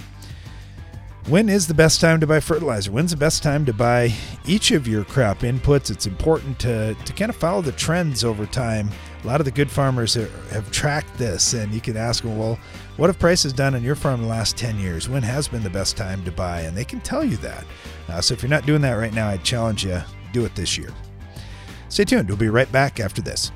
When 1.29 1.49
is 1.49 1.67
the 1.67 1.75
best 1.75 2.01
time 2.01 2.21
to 2.21 2.27
buy 2.29 2.39
fertilizer? 2.39 2.93
When's 2.93 3.11
the 3.11 3.17
best 3.17 3.43
time 3.43 3.65
to 3.67 3.73
buy 3.73 4.13
each 4.47 4.71
of 4.71 4.87
your 4.87 5.03
crop 5.03 5.41
inputs? 5.41 5.91
It's 5.91 6.07
important 6.07 6.61
to, 6.61 6.95
to 6.95 7.13
kind 7.13 7.31
of 7.31 7.35
follow 7.35 7.63
the 7.63 7.73
trends 7.73 8.23
over 8.23 8.47
time. 8.47 8.91
A 9.25 9.27
lot 9.27 9.41
of 9.41 9.45
the 9.45 9.51
good 9.51 9.69
farmers 9.69 10.15
have 10.15 10.71
tracked 10.71 11.19
this, 11.19 11.53
and 11.53 11.75
you 11.75 11.81
can 11.81 11.97
ask 11.97 12.23
them, 12.23 12.39
well, 12.39 12.61
what 12.97 13.09
have 13.09 13.19
prices 13.19 13.53
done 13.53 13.75
on 13.75 13.83
your 13.83 13.97
farm 13.97 14.21
in 14.21 14.23
the 14.23 14.29
last 14.29 14.57
10 14.57 14.79
years? 14.79 15.09
When 15.09 15.25
has 15.25 15.49
been 15.49 15.65
the 15.65 15.71
best 15.71 15.97
time 15.97 16.25
to 16.27 16.31
buy? 16.31 16.61
And 16.61 16.77
they 16.77 16.85
can 16.85 17.01
tell 17.01 17.25
you 17.25 17.39
that. 17.39 17.65
Uh, 18.09 18.21
so 18.21 18.35
if 18.35 18.43
you're 18.43 18.51
not 18.51 18.67
doing 18.67 18.83
that 18.83 18.93
right 18.93 19.13
now, 19.13 19.29
I 19.29 19.37
challenge 19.39 19.85
you, 19.85 20.01
do 20.33 20.45
it 20.45 20.55
this 20.55 20.79
year. 20.79 20.91
Stay 21.89 22.05
tuned. 22.05 22.29
We'll 22.29 22.37
be 22.37 22.49
right 22.49 22.71
back 22.71 23.01
after 23.01 23.23
this. 23.23 23.53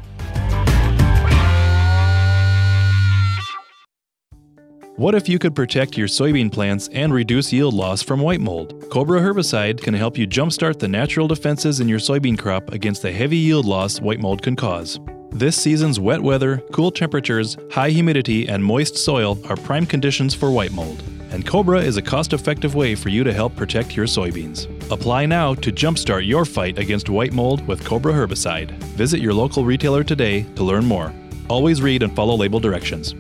What 4.96 5.14
if 5.14 5.30
you 5.30 5.38
could 5.38 5.56
protect 5.56 5.96
your 5.96 6.08
soybean 6.08 6.52
plants 6.52 6.88
and 6.92 7.14
reduce 7.14 7.54
yield 7.54 7.72
loss 7.72 8.02
from 8.02 8.20
white 8.20 8.40
mold? 8.40 8.84
Cobra 8.90 9.18
herbicide 9.18 9.80
can 9.80 9.94
help 9.94 10.18
you 10.18 10.26
jumpstart 10.26 10.78
the 10.78 10.88
natural 10.88 11.26
defenses 11.26 11.80
in 11.80 11.88
your 11.88 11.98
soybean 11.98 12.38
crop 12.38 12.70
against 12.72 13.00
the 13.00 13.10
heavy 13.10 13.38
yield 13.38 13.64
loss 13.64 13.98
white 13.98 14.20
mold 14.20 14.42
can 14.42 14.56
cause. 14.56 15.00
This 15.30 15.56
season's 15.56 15.98
wet 15.98 16.20
weather, 16.20 16.58
cool 16.72 16.90
temperatures, 16.90 17.56
high 17.70 17.88
humidity, 17.88 18.46
and 18.46 18.62
moist 18.62 18.98
soil 18.98 19.38
are 19.48 19.56
prime 19.56 19.86
conditions 19.86 20.34
for 20.34 20.50
white 20.50 20.72
mold. 20.72 21.02
And 21.30 21.46
Cobra 21.46 21.80
is 21.80 21.96
a 21.96 22.02
cost 22.02 22.32
effective 22.32 22.74
way 22.74 22.94
for 22.94 23.08
you 23.08 23.24
to 23.24 23.32
help 23.32 23.54
protect 23.56 23.96
your 23.96 24.06
soybeans. 24.06 24.66
Apply 24.90 25.26
now 25.26 25.54
to 25.54 25.70
jumpstart 25.72 26.26
your 26.26 26.44
fight 26.44 26.78
against 26.78 27.08
white 27.08 27.32
mold 27.32 27.66
with 27.66 27.84
Cobra 27.84 28.12
herbicide. 28.12 28.72
Visit 28.96 29.20
your 29.20 29.32
local 29.32 29.64
retailer 29.64 30.02
today 30.02 30.42
to 30.56 30.64
learn 30.64 30.84
more. 30.84 31.12
Always 31.48 31.82
read 31.82 32.02
and 32.02 32.14
follow 32.14 32.34
label 32.34 32.60
directions. 32.60 33.14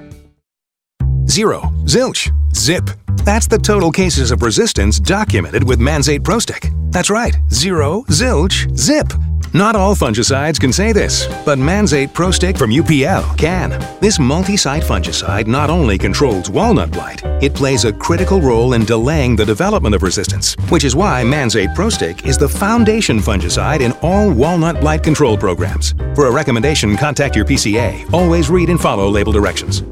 Zero, 1.26 1.62
zilch, 1.84 2.30
zip. 2.54 2.90
That's 3.24 3.46
the 3.46 3.58
total 3.58 3.92
cases 3.92 4.32
of 4.32 4.42
resistance 4.42 4.98
documented 4.98 5.62
with 5.62 5.78
Manzate 5.78 6.20
ProStick. 6.20 6.74
That's 6.90 7.10
right, 7.10 7.36
zero, 7.52 8.02
zilch, 8.08 8.76
zip. 8.76 9.06
Not 9.52 9.74
all 9.74 9.96
fungicides 9.96 10.60
can 10.60 10.72
say 10.72 10.92
this, 10.92 11.26
but 11.44 11.58
Manzate 11.58 12.10
ProStick 12.10 12.56
from 12.56 12.70
UPL 12.70 13.36
can. 13.36 13.70
This 14.00 14.20
multi-site 14.20 14.84
fungicide 14.84 15.48
not 15.48 15.70
only 15.70 15.98
controls 15.98 16.48
walnut 16.48 16.92
blight, 16.92 17.22
it 17.42 17.52
plays 17.52 17.84
a 17.84 17.92
critical 17.92 18.40
role 18.40 18.74
in 18.74 18.84
delaying 18.84 19.34
the 19.34 19.44
development 19.44 19.96
of 19.96 20.04
resistance, 20.04 20.54
which 20.68 20.84
is 20.84 20.94
why 20.94 21.24
Manzate 21.24 21.74
ProStick 21.74 22.24
is 22.24 22.38
the 22.38 22.48
foundation 22.48 23.18
fungicide 23.18 23.80
in 23.80 23.90
all 24.02 24.32
walnut 24.32 24.80
blight 24.80 25.02
control 25.02 25.36
programs. 25.36 25.94
For 26.14 26.28
a 26.28 26.32
recommendation, 26.32 26.96
contact 26.96 27.34
your 27.34 27.44
PCA. 27.44 28.08
Always 28.12 28.50
read 28.50 28.70
and 28.70 28.80
follow 28.80 29.08
label 29.08 29.32
directions. 29.32 29.82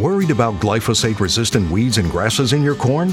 Worried 0.00 0.30
about 0.30 0.54
glyphosate 0.54 1.20
resistant 1.20 1.70
weeds 1.70 1.98
and 1.98 2.10
grasses 2.10 2.54
in 2.54 2.62
your 2.62 2.74
corn? 2.74 3.12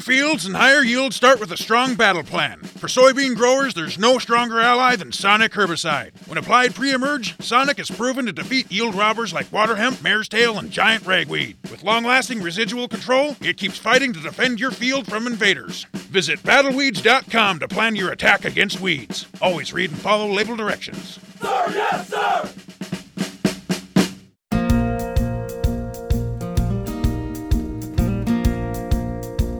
Fields 0.00 0.46
and 0.46 0.56
higher 0.56 0.82
yields 0.82 1.16
start 1.16 1.40
with 1.40 1.52
a 1.52 1.56
strong 1.56 1.94
battle 1.94 2.22
plan. 2.22 2.60
For 2.60 2.86
soybean 2.86 3.36
growers, 3.36 3.74
there's 3.74 3.98
no 3.98 4.18
stronger 4.18 4.58
ally 4.58 4.96
than 4.96 5.12
Sonic 5.12 5.52
herbicide. 5.52 6.12
When 6.26 6.38
applied 6.38 6.74
pre-emerge, 6.74 7.40
Sonic 7.42 7.78
is 7.78 7.90
proven 7.90 8.26
to 8.26 8.32
defeat 8.32 8.72
yield 8.72 8.94
robbers 8.94 9.32
like 9.32 9.52
water 9.52 9.76
hemp, 9.76 10.02
mare's 10.02 10.28
tail, 10.28 10.58
and 10.58 10.70
giant 10.70 11.06
ragweed. 11.06 11.56
With 11.70 11.84
long-lasting 11.84 12.42
residual 12.42 12.88
control, 12.88 13.36
it 13.40 13.58
keeps 13.58 13.78
fighting 13.78 14.12
to 14.14 14.20
defend 14.20 14.58
your 14.58 14.70
field 14.70 15.06
from 15.06 15.26
invaders. 15.26 15.84
Visit 15.92 16.42
battleweeds.com 16.42 17.58
to 17.58 17.68
plan 17.68 17.94
your 17.94 18.10
attack 18.10 18.44
against 18.44 18.80
weeds. 18.80 19.26
Always 19.42 19.72
read 19.72 19.90
and 19.90 20.00
follow 20.00 20.32
label 20.32 20.56
directions. 20.56 21.18
Sir, 21.40 21.64
yes, 21.70 22.08
sir! 22.08 22.50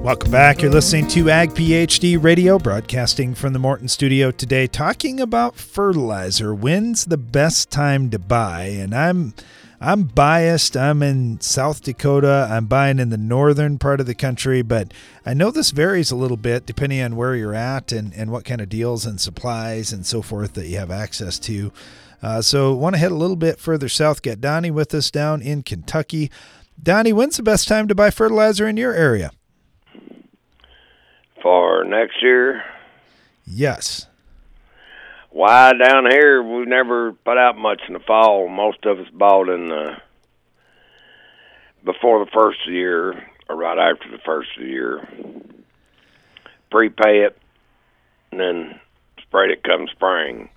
Welcome 0.03 0.31
back. 0.31 0.63
You're 0.63 0.73
listening 0.73 1.09
to 1.09 1.29
Ag 1.29 1.51
PhD 1.51 2.21
Radio, 2.21 2.59
broadcasting 2.59 3.35
from 3.35 3.53
the 3.53 3.59
Morton 3.59 3.87
studio 3.87 4.31
today, 4.31 4.67
talking 4.67 5.21
about 5.21 5.57
fertilizer. 5.57 6.55
When's 6.55 7.05
the 7.05 7.19
best 7.19 7.71
time 7.71 8.09
to 8.09 8.19
buy? 8.19 8.63
And 8.63 8.95
I'm 8.95 9.35
I'm 9.79 10.05
biased. 10.05 10.75
I'm 10.75 11.03
in 11.03 11.39
South 11.43 11.83
Dakota. 11.83 12.49
I'm 12.51 12.65
buying 12.65 12.99
in 12.99 13.11
the 13.11 13.19
northern 13.19 13.79
part 13.79 14.01
of 14.01 14.07
the 14.07 14.15
country, 14.15 14.63
but 14.63 14.95
I 15.27 15.35
know 15.35 15.51
this 15.51 15.71
varies 15.71 16.11
a 16.11 16.17
little 16.17 16.39
bit 16.39 16.65
depending 16.65 17.03
on 17.03 17.15
where 17.15 17.37
you're 17.37 17.55
at 17.55 17.93
and, 17.93 18.15
and 18.15 18.33
what 18.33 18.47
kind 18.47 18.63
of 18.63 18.71
deals 18.71 19.05
and 19.05 19.21
supplies 19.21 19.93
and 19.93 20.07
so 20.07 20.23
forth 20.23 20.55
that 20.55 20.67
you 20.67 20.79
have 20.79 20.91
access 20.91 21.39
to. 21.41 21.73
Uh, 22.23 22.41
so, 22.41 22.73
want 22.73 22.95
to 22.95 22.99
head 22.99 23.13
a 23.13 23.15
little 23.17 23.37
bit 23.37 23.59
further 23.59 23.91
south. 23.91 24.23
Get 24.23 24.41
Donnie 24.41 24.71
with 24.71 24.95
us 24.95 25.11
down 25.11 25.43
in 25.43 25.63
Kentucky. 25.63 26.31
Donnie, 26.83 27.13
when's 27.13 27.37
the 27.37 27.43
best 27.43 27.69
time 27.69 27.87
to 27.87 27.95
buy 27.95 28.09
fertilizer 28.09 28.67
in 28.67 28.79
your 28.79 28.95
area? 28.95 29.31
For 31.43 31.85
next 31.85 32.23
year, 32.23 32.63
Yes. 33.47 34.07
why 35.31 35.73
down 35.73 36.11
here 36.11 36.43
we 36.43 36.65
never 36.67 37.13
put 37.13 37.39
out 37.39 37.57
much 37.57 37.81
in 37.89 37.95
the 37.95 38.01
fall. 38.01 38.49
Most 38.49 38.85
of 38.85 38.99
us 39.01 39.09
bought 39.13 39.49
in 39.49 39.69
the 39.69 39.97
before 41.85 42.25
the 42.25 42.31
first 42.31 42.61
of 42.61 42.67
the 42.73 42.73
year 42.79 43.27
or 43.49 43.57
right 43.57 43.79
after 43.79 44.11
the 44.11 44.19
first 44.25 44.51
of 44.57 44.63
the 44.65 44.69
year. 44.69 45.09
Prepay 46.71 47.25
it 47.25 47.39
and 48.31 48.41
then 48.41 48.81
sprayed 49.23 49.51
it 49.51 49.63
come 49.65 49.89
spring. 49.91 50.51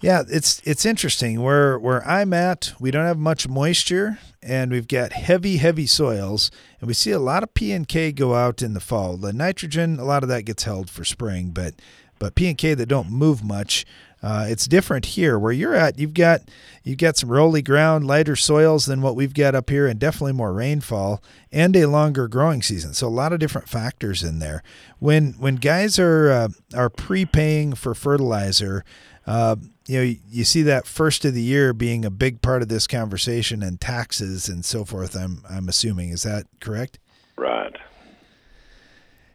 Yeah, 0.00 0.22
it's 0.28 0.60
it's 0.64 0.84
interesting. 0.86 1.40
Where 1.42 1.78
where 1.78 2.06
I'm 2.06 2.32
at, 2.32 2.72
we 2.80 2.90
don't 2.90 3.04
have 3.04 3.18
much 3.18 3.46
moisture, 3.46 4.18
and 4.42 4.70
we've 4.70 4.88
got 4.88 5.12
heavy, 5.12 5.58
heavy 5.58 5.86
soils, 5.86 6.50
and 6.80 6.88
we 6.88 6.94
see 6.94 7.10
a 7.10 7.18
lot 7.18 7.42
of 7.42 7.54
P 7.54 7.72
and 7.72 7.86
K 7.86 8.10
go 8.12 8.34
out 8.34 8.62
in 8.62 8.74
the 8.74 8.80
fall. 8.80 9.16
The 9.16 9.32
nitrogen, 9.32 9.98
a 9.98 10.04
lot 10.04 10.22
of 10.22 10.28
that 10.30 10.44
gets 10.44 10.64
held 10.64 10.90
for 10.90 11.04
spring, 11.04 11.50
but 11.50 11.74
but 12.18 12.34
P 12.34 12.48
and 12.48 12.58
K 12.58 12.74
that 12.74 12.86
don't 12.86 13.10
move 13.10 13.42
much. 13.42 13.86
Uh, 14.22 14.44
it's 14.48 14.66
different 14.66 15.06
here 15.06 15.38
where 15.38 15.52
you're 15.52 15.74
at. 15.74 15.98
You've 15.98 16.12
got 16.12 16.42
you've 16.84 16.98
got 16.98 17.16
some 17.16 17.30
rolly 17.30 17.62
ground, 17.62 18.06
lighter 18.06 18.36
soils 18.36 18.84
than 18.84 19.00
what 19.00 19.16
we've 19.16 19.32
got 19.32 19.54
up 19.54 19.70
here, 19.70 19.86
and 19.86 19.98
definitely 19.98 20.32
more 20.32 20.52
rainfall 20.52 21.22
and 21.50 21.74
a 21.74 21.86
longer 21.86 22.28
growing 22.28 22.60
season. 22.60 22.92
So 22.92 23.06
a 23.06 23.08
lot 23.08 23.32
of 23.32 23.40
different 23.40 23.68
factors 23.68 24.22
in 24.22 24.38
there. 24.38 24.62
When 24.98 25.32
when 25.38 25.56
guys 25.56 25.98
are 25.98 26.30
uh, 26.30 26.48
are 26.74 26.90
prepaying 26.90 27.74
for 27.74 27.94
fertilizer, 27.94 28.84
uh, 29.26 29.56
you 29.90 29.98
know, 29.98 30.14
you 30.28 30.44
see 30.44 30.62
that 30.62 30.86
first 30.86 31.24
of 31.24 31.34
the 31.34 31.42
year 31.42 31.72
being 31.72 32.04
a 32.04 32.10
big 32.10 32.42
part 32.42 32.62
of 32.62 32.68
this 32.68 32.86
conversation 32.86 33.60
and 33.60 33.80
taxes 33.80 34.48
and 34.48 34.64
so 34.64 34.84
forth. 34.84 35.16
I'm 35.16 35.42
I'm 35.50 35.68
assuming 35.68 36.10
is 36.10 36.22
that 36.22 36.46
correct? 36.60 37.00
Right. 37.36 37.74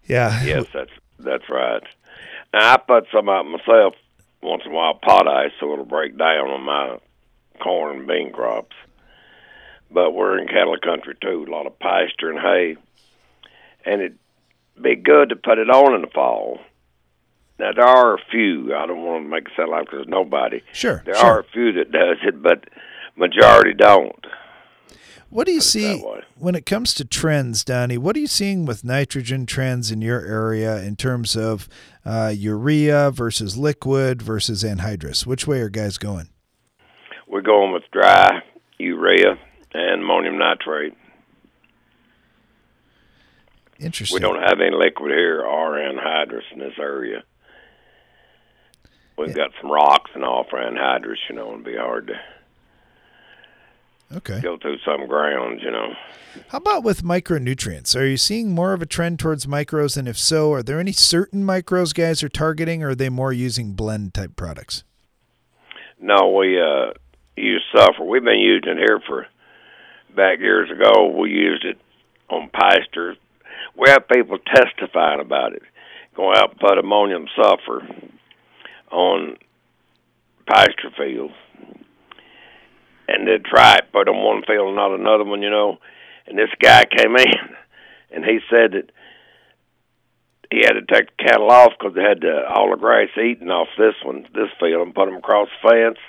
Yeah. 0.06 0.42
Yes, 0.46 0.68
that's 0.74 0.92
that's 1.20 1.50
right. 1.50 1.84
Now 2.54 2.74
I 2.74 2.78
put 2.78 3.06
some 3.12 3.28
out 3.28 3.46
myself 3.46 3.96
once 4.42 4.64
in 4.66 4.72
a 4.72 4.74
while 4.74 4.94
pot 4.94 5.28
ice 5.28 5.52
so 5.60 5.74
it'll 5.74 5.84
break 5.84 6.18
down 6.18 6.48
on 6.48 6.62
my 6.62 7.00
corn 7.62 7.98
and 7.98 8.08
bean 8.08 8.32
crops. 8.32 8.78
But 9.92 10.12
we're 10.12 10.40
in 10.40 10.48
cattle 10.48 10.78
country 10.82 11.18
too, 11.20 11.46
a 11.46 11.52
lot 11.52 11.68
of 11.68 11.78
pasture 11.80 12.30
and 12.30 12.40
hay. 12.40 12.78
And 13.84 14.02
it'd 14.02 14.20
be 14.82 14.96
good 14.96 15.30
to 15.30 15.36
put 15.36 15.58
it 15.58 15.70
on 15.70 15.96
in 15.96 16.02
the 16.02 16.08
fall. 16.08 16.62
Now 17.60 17.72
there 17.74 17.86
are 17.86 18.16
a 18.16 18.20
few. 18.32 18.76
I 18.76 18.86
don't 18.86 19.04
want 19.04 19.26
to 19.26 19.30
make 19.30 19.46
it 19.46 19.54
sound 19.56 19.72
like 19.72 19.90
there's 19.92 20.08
nobody. 20.08 20.62
Sure. 20.74 21.02
There 21.06 21.16
sure. 21.16 21.26
are 21.26 21.40
a 21.40 21.44
few 21.54 21.72
that 21.74 21.92
does 21.92 22.18
it, 22.24 22.42
but 22.42 22.66
majority 23.16 23.74
don't. 23.74 24.26
What 25.30 25.48
do 25.48 25.54
you 25.54 25.62
see 25.62 26.02
when 26.38 26.56
it 26.56 26.66
comes 26.66 26.94
to 26.94 27.04
trends, 27.04 27.64
Donnie? 27.64 27.98
What 27.98 28.16
are 28.16 28.20
you 28.20 28.28
seeing 28.28 28.66
with 28.66 28.84
nitrogen 28.84 29.46
trends 29.46 29.92
in 29.92 30.02
your 30.02 30.22
area 30.26 30.82
in 30.82 30.96
terms 30.96 31.36
of 31.36 31.68
uh, 32.06 32.32
urea 32.34 33.12
versus 33.12 33.58
liquid 33.58 34.22
versus 34.22 34.64
anhydrous? 34.64 35.26
Which 35.26 35.48
way 35.48 35.60
are 35.62 35.70
guys 35.70 35.98
going? 35.98 36.30
We're 37.28 37.42
going 37.42 37.74
with 37.74 37.84
dry 37.92 38.44
urea 38.78 39.38
and 39.74 40.04
ammonium 40.04 40.38
nitrate. 40.38 40.94
Interesting. 43.80 44.16
We 44.16 44.22
don't 44.22 44.42
have 44.42 44.62
any 44.62 44.74
liquid 44.74 45.12
here 45.12 45.42
or 45.42 45.74
anhydrous 45.74 46.50
in 46.54 46.60
this 46.60 46.76
area. 46.80 47.24
We've 49.18 49.34
got 49.34 49.52
some 49.62 49.72
rocks 49.72 50.12
and 50.14 50.24
all 50.24 50.46
for 50.50 50.60
anhydrous, 50.60 51.18
you 51.30 51.36
know, 51.36 51.54
and 51.54 51.62
it'd 51.62 51.74
be 51.74 51.78
hard 51.80 52.08
to 52.08 52.16
Okay. 54.18 54.40
go 54.42 54.58
through 54.58 54.78
some 54.86 55.08
grounds, 55.08 55.62
you 55.64 55.72
know. 55.72 55.94
How 56.50 56.58
about 56.58 56.84
with 56.84 57.02
micronutrients? 57.02 57.96
Are 58.00 58.06
you 58.06 58.18
seeing 58.18 58.52
more 58.54 58.74
of 58.74 58.82
a 58.82 58.86
trend 58.86 59.20
towards 59.20 59.46
micros? 59.46 59.98
And 59.98 60.08
if 60.08 60.18
so, 60.18 60.52
are 60.52 60.62
there 60.62 60.80
any 60.80 60.92
certain 60.92 61.44
micros 61.44 61.94
guys 61.94 62.22
are 62.22 62.30
targeting, 62.30 62.84
or 62.84 62.90
are 62.90 62.96
they 62.96 63.10
more 63.10 63.32
using 63.34 63.72
blend 63.72 64.14
type 64.14 64.36
products? 64.36 64.84
No, 66.00 66.32
we 66.38 66.60
uh 66.62 66.92
use 67.38 67.64
sulfur. 67.76 68.04
We've 68.04 68.24
been 68.24 68.40
using 68.40 68.72
it 68.74 68.78
here 68.78 69.00
for 69.08 69.28
back 70.16 70.40
years 70.40 70.70
ago. 70.70 71.08
We 71.08 71.32
used 71.32 71.64
it 71.64 71.78
on 72.30 72.50
pasture. 72.54 73.16
We 73.78 73.90
have 73.90 74.08
people 74.10 74.38
testifying 74.40 75.22
about 75.22 75.54
it. 75.54 75.64
Go 76.16 76.32
out 76.34 76.52
and 76.52 76.60
put 76.60 76.78
ammonium 76.78 77.28
sulfur 77.36 77.88
on 78.92 79.38
pasture 80.48 80.92
fields. 80.98 81.34
And 83.08 83.28
they'd 83.28 83.46
try 83.46 83.76
it, 83.76 83.92
put 83.92 84.10
on 84.10 84.24
one 84.24 84.44
field 84.48 84.68
and 84.68 84.76
not 84.76 84.98
another 84.98 85.24
one, 85.24 85.42
you 85.42 85.50
know. 85.50 85.78
And 86.28 86.38
this 86.38 86.50
guy 86.60 86.86
came 86.86 87.16
in 87.16 87.34
and 88.12 88.26
he 88.26 88.40
said 88.50 88.72
that 88.74 88.92
he 90.52 90.62
had 90.64 90.74
to 90.74 90.82
take 90.82 91.10
the 91.18 91.24
cattle 91.24 91.52
off 91.52 91.74
because 91.78 91.96
they 91.96 92.04
had 92.04 92.24
uh, 92.24 92.48
all 92.54 92.72
the 92.72 92.78
grass 92.78 93.10
eaten 93.18 93.50
off 93.50 93.68
this 93.78 93.96
one, 94.04 94.28
this 94.34 94.50
field, 94.60 94.86
and 94.86 94.96
put 94.96 95.06
them 95.06 95.18
across 95.18 95.50
the 95.62 95.70
fence 95.70 96.00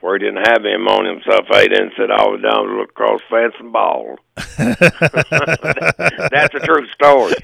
where 0.00 0.18
he 0.18 0.24
didn't 0.24 0.44
have 0.46 0.60
any 0.60 0.74
ammonium 0.74 1.20
sulfate 1.20 1.72
and 1.72 1.90
said 1.96 2.10
all 2.10 2.32
the 2.32 2.38
down 2.38 2.66
to 2.66 2.76
look 2.76 2.90
across 2.90 3.20
the 3.30 3.36
fence 3.36 3.54
and 3.58 3.72
bawled. 3.72 4.20
That's 6.30 6.54
a 6.54 6.60
true 6.60 6.86
story. 6.92 7.34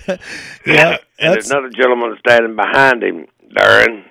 Yeah, 0.67 0.99
and 1.19 1.35
there's 1.35 1.50
another 1.50 1.71
gentleman 1.71 2.17
standing 2.19 2.57
behind 2.57 3.03
him, 3.03 3.27
Darren, 3.57 4.05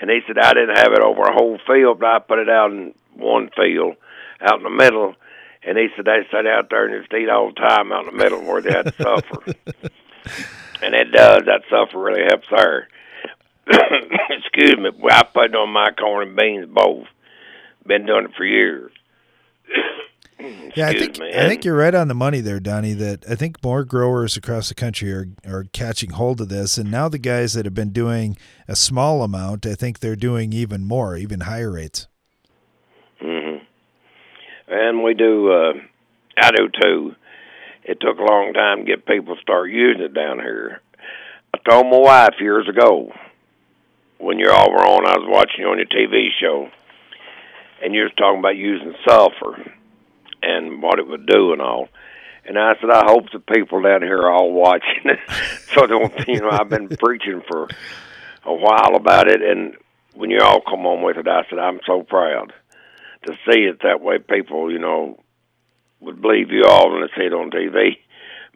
and 0.00 0.10
he 0.10 0.20
said 0.26 0.38
I 0.38 0.54
didn't 0.54 0.78
have 0.78 0.92
it 0.92 1.00
over 1.00 1.22
a 1.22 1.32
whole 1.32 1.58
field, 1.66 2.00
but 2.00 2.06
I 2.06 2.18
put 2.18 2.38
it 2.38 2.48
out 2.48 2.70
in 2.70 2.94
one 3.14 3.50
field, 3.56 3.96
out 4.40 4.58
in 4.58 4.62
the 4.62 4.70
middle. 4.70 5.14
And 5.62 5.76
he 5.76 5.88
said 5.96 6.04
they 6.04 6.26
sat 6.30 6.46
out 6.46 6.70
there 6.70 6.86
and 6.86 7.02
just 7.02 7.12
eat 7.12 7.28
all 7.28 7.48
the 7.48 7.54
time 7.54 7.92
out 7.92 8.06
in 8.06 8.16
the 8.16 8.22
middle 8.22 8.42
where 8.42 8.62
they 8.62 8.70
had 8.70 8.86
to 8.86 9.02
suffer. 9.02 9.42
and 10.82 10.94
it 10.94 11.10
does. 11.12 11.42
That 11.46 11.62
sulfur 11.68 11.98
really 11.98 12.22
helps 12.22 12.46
there. 12.50 12.88
Excuse 14.30 14.78
me. 14.78 14.90
Well, 14.98 15.14
I 15.14 15.24
put 15.24 15.46
it 15.46 15.56
on 15.56 15.70
my 15.70 15.90
corn 15.90 16.28
and 16.28 16.36
beans 16.36 16.68
both. 16.72 17.06
Been 17.86 18.06
doing 18.06 18.26
it 18.26 18.34
for 18.36 18.44
years. 18.44 18.92
Yeah, 20.74 20.88
I 20.88 20.92
think 20.92 21.18
me. 21.18 21.32
I 21.34 21.48
think 21.48 21.64
you're 21.64 21.76
right 21.76 21.94
on 21.94 22.08
the 22.08 22.14
money 22.14 22.40
there, 22.40 22.60
Donnie. 22.60 22.92
That 22.92 23.24
I 23.28 23.34
think 23.34 23.62
more 23.62 23.84
growers 23.84 24.36
across 24.36 24.68
the 24.68 24.74
country 24.74 25.12
are 25.12 25.28
are 25.46 25.64
catching 25.72 26.10
hold 26.10 26.40
of 26.40 26.48
this, 26.48 26.78
and 26.78 26.90
now 26.90 27.08
the 27.08 27.18
guys 27.18 27.54
that 27.54 27.64
have 27.64 27.74
been 27.74 27.92
doing 27.92 28.36
a 28.68 28.76
small 28.76 29.22
amount, 29.22 29.66
I 29.66 29.74
think 29.74 30.00
they're 30.00 30.16
doing 30.16 30.52
even 30.52 30.84
more, 30.84 31.16
even 31.16 31.40
higher 31.40 31.72
rates. 31.72 32.06
Mm-hmm. 33.22 33.64
And 34.70 35.02
we 35.02 35.14
do, 35.14 35.50
uh, 35.50 35.72
I 36.38 36.50
do 36.50 36.68
too. 36.80 37.14
It 37.84 37.98
took 38.00 38.18
a 38.18 38.22
long 38.22 38.52
time 38.52 38.78
to 38.78 38.84
get 38.84 39.06
people 39.06 39.34
to 39.34 39.42
start 39.42 39.70
using 39.70 40.02
it 40.02 40.14
down 40.14 40.38
here. 40.38 40.82
I 41.54 41.58
told 41.68 41.86
my 41.86 41.98
wife 41.98 42.34
years 42.38 42.68
ago, 42.68 43.12
when 44.18 44.38
you 44.38 44.50
all 44.50 44.70
were 44.70 44.86
on, 44.86 45.06
I 45.06 45.16
was 45.16 45.26
watching 45.28 45.60
you 45.60 45.68
on 45.68 45.78
your 45.78 45.86
TV 45.86 46.28
show, 46.38 46.68
and 47.82 47.94
you 47.94 48.02
was 48.02 48.12
talking 48.18 48.40
about 48.40 48.56
using 48.56 48.94
sulfur 49.08 49.72
and 50.48 50.82
what 50.82 50.98
it 50.98 51.06
would 51.06 51.26
do 51.26 51.52
and 51.52 51.60
all. 51.60 51.88
And 52.44 52.58
I 52.58 52.74
said, 52.80 52.90
I 52.90 53.04
hope 53.04 53.30
the 53.30 53.40
people 53.40 53.82
down 53.82 54.02
here 54.02 54.18
are 54.18 54.32
all 54.32 54.52
watching 54.52 55.04
it. 55.04 55.18
so 55.74 55.86
don't, 55.86 56.26
you 56.26 56.40
know, 56.40 56.50
I've 56.50 56.68
been 56.68 56.88
preaching 56.98 57.42
for 57.46 57.68
a 58.44 58.54
while 58.54 58.96
about 58.96 59.28
it, 59.28 59.42
and 59.42 59.74
when 60.14 60.30
you 60.30 60.40
all 60.40 60.60
come 60.60 60.86
on 60.86 61.02
with 61.02 61.18
it, 61.18 61.28
I 61.28 61.42
said, 61.50 61.58
I'm 61.58 61.80
so 61.86 62.02
proud 62.02 62.52
to 63.26 63.32
see 63.46 63.60
it 63.60 63.80
that 63.82 64.00
way. 64.00 64.18
People, 64.18 64.72
you 64.72 64.78
know, 64.78 65.20
would 66.00 66.22
believe 66.22 66.50
you 66.50 66.64
all 66.64 66.90
when 66.90 67.02
they 67.02 67.08
see 67.16 67.26
it 67.26 67.34
on 67.34 67.50
TV. 67.50 67.98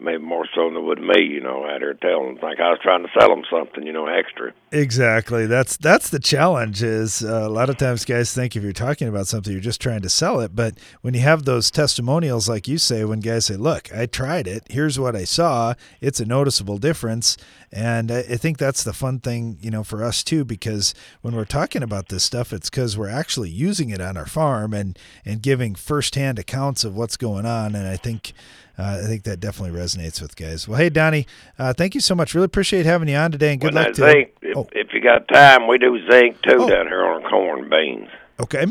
Maybe 0.03 0.23
more 0.23 0.47
so 0.55 0.65
than 0.65 0.75
they 0.75 0.81
would 0.81 1.01
me, 1.01 1.23
you 1.23 1.41
know, 1.41 1.65
out 1.65 1.81
here 1.81 1.95
telling 1.95 2.39
like 2.43 2.61
I 2.61 2.71
was 2.71 2.79
trying 2.83 3.03
to 3.05 3.09
sell 3.19 3.29
them 3.29 3.45
something, 3.51 3.87
you 3.87 3.93
know, 3.93 4.07
extra. 4.07 4.53
Exactly. 4.73 5.47
That's 5.47 5.77
that's 5.77 6.11
the 6.11 6.19
challenge. 6.19 6.83
Is 6.83 7.23
uh, 7.23 7.47
a 7.47 7.49
lot 7.49 7.71
of 7.71 7.77
times 7.77 8.05
guys 8.05 8.35
think 8.35 8.57
if 8.57 8.63
you're 8.63 8.73
talking 8.73 9.09
about 9.09 9.27
something, 9.27 9.53
you're 9.53 9.63
just 9.63 9.81
trying 9.81 10.03
to 10.03 10.09
sell 10.09 10.41
it. 10.41 10.57
But 10.57 10.79
when 11.03 11.15
you 11.15 11.21
have 11.21 11.45
those 11.45 11.71
testimonials, 11.71 12.49
like 12.49 12.67
you 12.67 12.79
say, 12.79 13.05
when 13.05 13.21
guys 13.21 13.47
say, 13.47 13.57
"Look, 13.57 13.95
I 13.95 14.07
tried 14.07 14.47
it. 14.47 14.65
Here's 14.71 14.99
what 14.99 15.15
I 15.15 15.25
saw. 15.25 15.75
It's 16.01 16.21
a 16.21 16.25
noticeable 16.25 16.79
difference." 16.79 17.37
And 17.71 18.11
I, 18.11 18.19
I 18.19 18.37
think 18.37 18.59
that's 18.59 18.85
the 18.85 18.93
fun 18.93 19.21
thing, 19.21 19.59
you 19.61 19.71
know, 19.71 19.83
for 19.83 20.05
us 20.05 20.23
too, 20.23 20.45
because 20.45 20.95
when 21.23 21.35
we're 21.35 21.45
talking 21.45 21.83
about 21.83 22.09
this 22.09 22.23
stuff, 22.25 22.53
it's 22.53 22.69
because 22.69 22.99
we're 22.99 23.09
actually 23.09 23.51
using 23.51 23.91
it 23.91 24.01
on 24.01 24.17
our 24.17 24.27
farm 24.27 24.75
and 24.75 24.99
and 25.25 25.43
giving 25.43 25.75
firsthand 25.75 26.39
accounts 26.39 26.85
of 26.85 26.97
what's 26.97 27.17
going 27.17 27.47
on. 27.47 27.75
And 27.75 27.87
I 27.87 27.97
think. 27.97 28.33
Uh, 28.79 29.01
I 29.03 29.07
think 29.07 29.25
that 29.25 29.39
definitely 29.39 29.79
resonates 29.79 30.21
with 30.23 30.35
guys. 30.35 30.67
Well, 30.67 30.79
hey 30.79 30.89
Donnie, 30.89 31.27
uh, 31.59 31.73
thank 31.75 31.95
you 31.95 32.01
so 32.01 32.15
much. 32.15 32.35
Really 32.35 32.47
appreciate 32.47 32.87
having 32.87 33.09
you 33.09 33.17
on 33.17 33.31
today, 33.31 33.53
and 33.53 33.61
good 33.61 33.75
when 33.75 33.85
luck 33.85 33.93
to 33.95 34.11
zinc, 34.11 34.31
if, 34.41 34.57
Oh. 34.57 34.67
if 34.73 34.93
you 34.95 35.01
got 35.03 35.29
time, 35.29 35.69
we 35.69 35.77
do 35.79 35.99
zinc 36.11 36.41
too 36.43 36.57
Oh. 36.59 36.69
down 36.71 36.87
here 36.89 37.05
on 37.05 37.23
corn 37.23 37.69
beans. 37.69 38.09
Okay. 38.41 38.67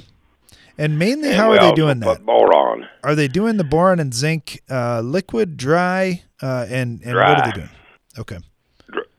And 0.78 0.98
mainly, 0.98 1.28
And 1.30 1.38
how 1.38 1.52
are 1.52 1.60
they 1.60 1.72
doing 1.74 2.00
that? 2.00 2.26
Boron. 2.26 2.88
Are 3.04 3.14
they 3.14 3.28
doing 3.28 3.58
the 3.58 3.64
boron 3.64 4.00
and 4.00 4.12
zinc 4.14 4.62
uh, 4.72 5.02
liquid, 5.02 5.56
dry, 5.56 6.24
uh, 6.42 6.66
and 6.70 7.02
and 7.04 7.16
what 7.16 7.40
are 7.40 7.46
they 7.46 7.52
doing? 7.52 7.70
Okay, 8.18 8.38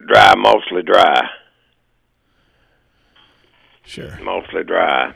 dry, 0.05 0.35
mostly 0.37 0.83
dry, 0.83 1.29
sure. 3.85 4.19
mostly 4.23 4.65
dry. 4.65 5.15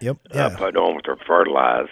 Yep. 0.00 0.16
I 0.32 0.36
Yeah. 0.36 0.56
put 0.56 0.76
on 0.76 0.96
with 0.96 1.04
their 1.06 1.16
fertilizer. 1.26 1.88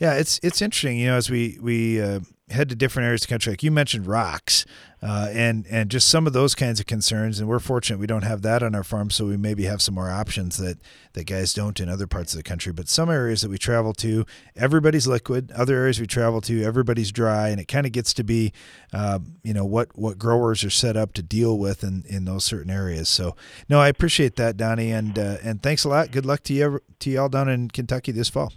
Yeah. 0.00 0.14
It's 0.14 0.40
it's 0.42 0.60
interesting. 0.60 0.98
You 0.98 1.08
know, 1.08 1.16
as 1.16 1.30
we 1.30 1.58
we 1.60 2.00
uh, 2.00 2.20
head 2.50 2.68
to 2.68 2.74
different 2.74 3.06
areas 3.06 3.22
of 3.22 3.28
the 3.28 3.32
country, 3.32 3.52
like 3.52 3.62
you 3.62 3.70
mentioned, 3.70 4.06
rocks, 4.06 4.66
uh, 5.02 5.28
and 5.32 5.66
and 5.70 5.90
just 5.90 6.08
some 6.08 6.26
of 6.26 6.32
those 6.32 6.54
kinds 6.54 6.80
of 6.80 6.86
concerns. 6.86 7.38
And 7.38 7.48
we're 7.48 7.58
fortunate 7.58 7.98
we 7.98 8.06
don't 8.06 8.24
have 8.24 8.42
that 8.42 8.62
on 8.62 8.74
our 8.74 8.82
farm, 8.82 9.10
so 9.10 9.26
we 9.26 9.36
maybe 9.36 9.64
have 9.64 9.80
some 9.80 9.94
more 9.94 10.10
options 10.10 10.56
that 10.56 10.78
that 11.12 11.24
guys 11.24 11.54
don't 11.54 11.78
in 11.80 11.88
other 11.88 12.06
parts 12.06 12.32
of 12.32 12.38
the 12.38 12.42
country. 12.42 12.72
But 12.72 12.88
some 12.88 13.10
areas 13.10 13.42
that 13.42 13.50
we 13.50 13.58
travel 13.58 13.92
to, 13.94 14.26
everybody's 14.56 15.06
liquid. 15.06 15.52
Other 15.52 15.76
areas 15.76 16.00
we 16.00 16.06
travel 16.06 16.40
to, 16.42 16.62
everybody's 16.64 17.12
dry, 17.12 17.48
and 17.48 17.60
it 17.60 17.68
kind 17.68 17.86
of 17.86 17.92
gets 17.92 18.12
to 18.14 18.24
be, 18.24 18.52
uh, 18.92 19.20
you 19.42 19.54
know, 19.54 19.64
what 19.64 19.96
what 19.96 20.18
growers 20.18 20.64
are 20.64 20.70
set 20.70 20.96
up 20.96 21.12
to 21.14 21.22
deal 21.22 21.58
with 21.58 21.84
in 21.84 22.04
in 22.08 22.24
those 22.24 22.44
certain 22.44 22.70
areas. 22.70 23.08
So 23.08 23.36
no, 23.68 23.80
I 23.80 23.88
appreciate 23.88 24.36
that, 24.36 24.56
Donnie, 24.56 24.90
and 24.90 25.18
uh, 25.18 25.36
and 25.42 25.62
thanks 25.62 25.84
a 25.84 25.88
lot. 25.88 26.10
Good 26.10 26.26
luck 26.26 26.42
to 26.44 26.54
you 26.54 26.80
to 26.98 27.10
y'all 27.10 27.28
down 27.28 27.48
in 27.48 27.68
Kentucky 27.68 28.12
this 28.12 28.28
fall. 28.28 28.52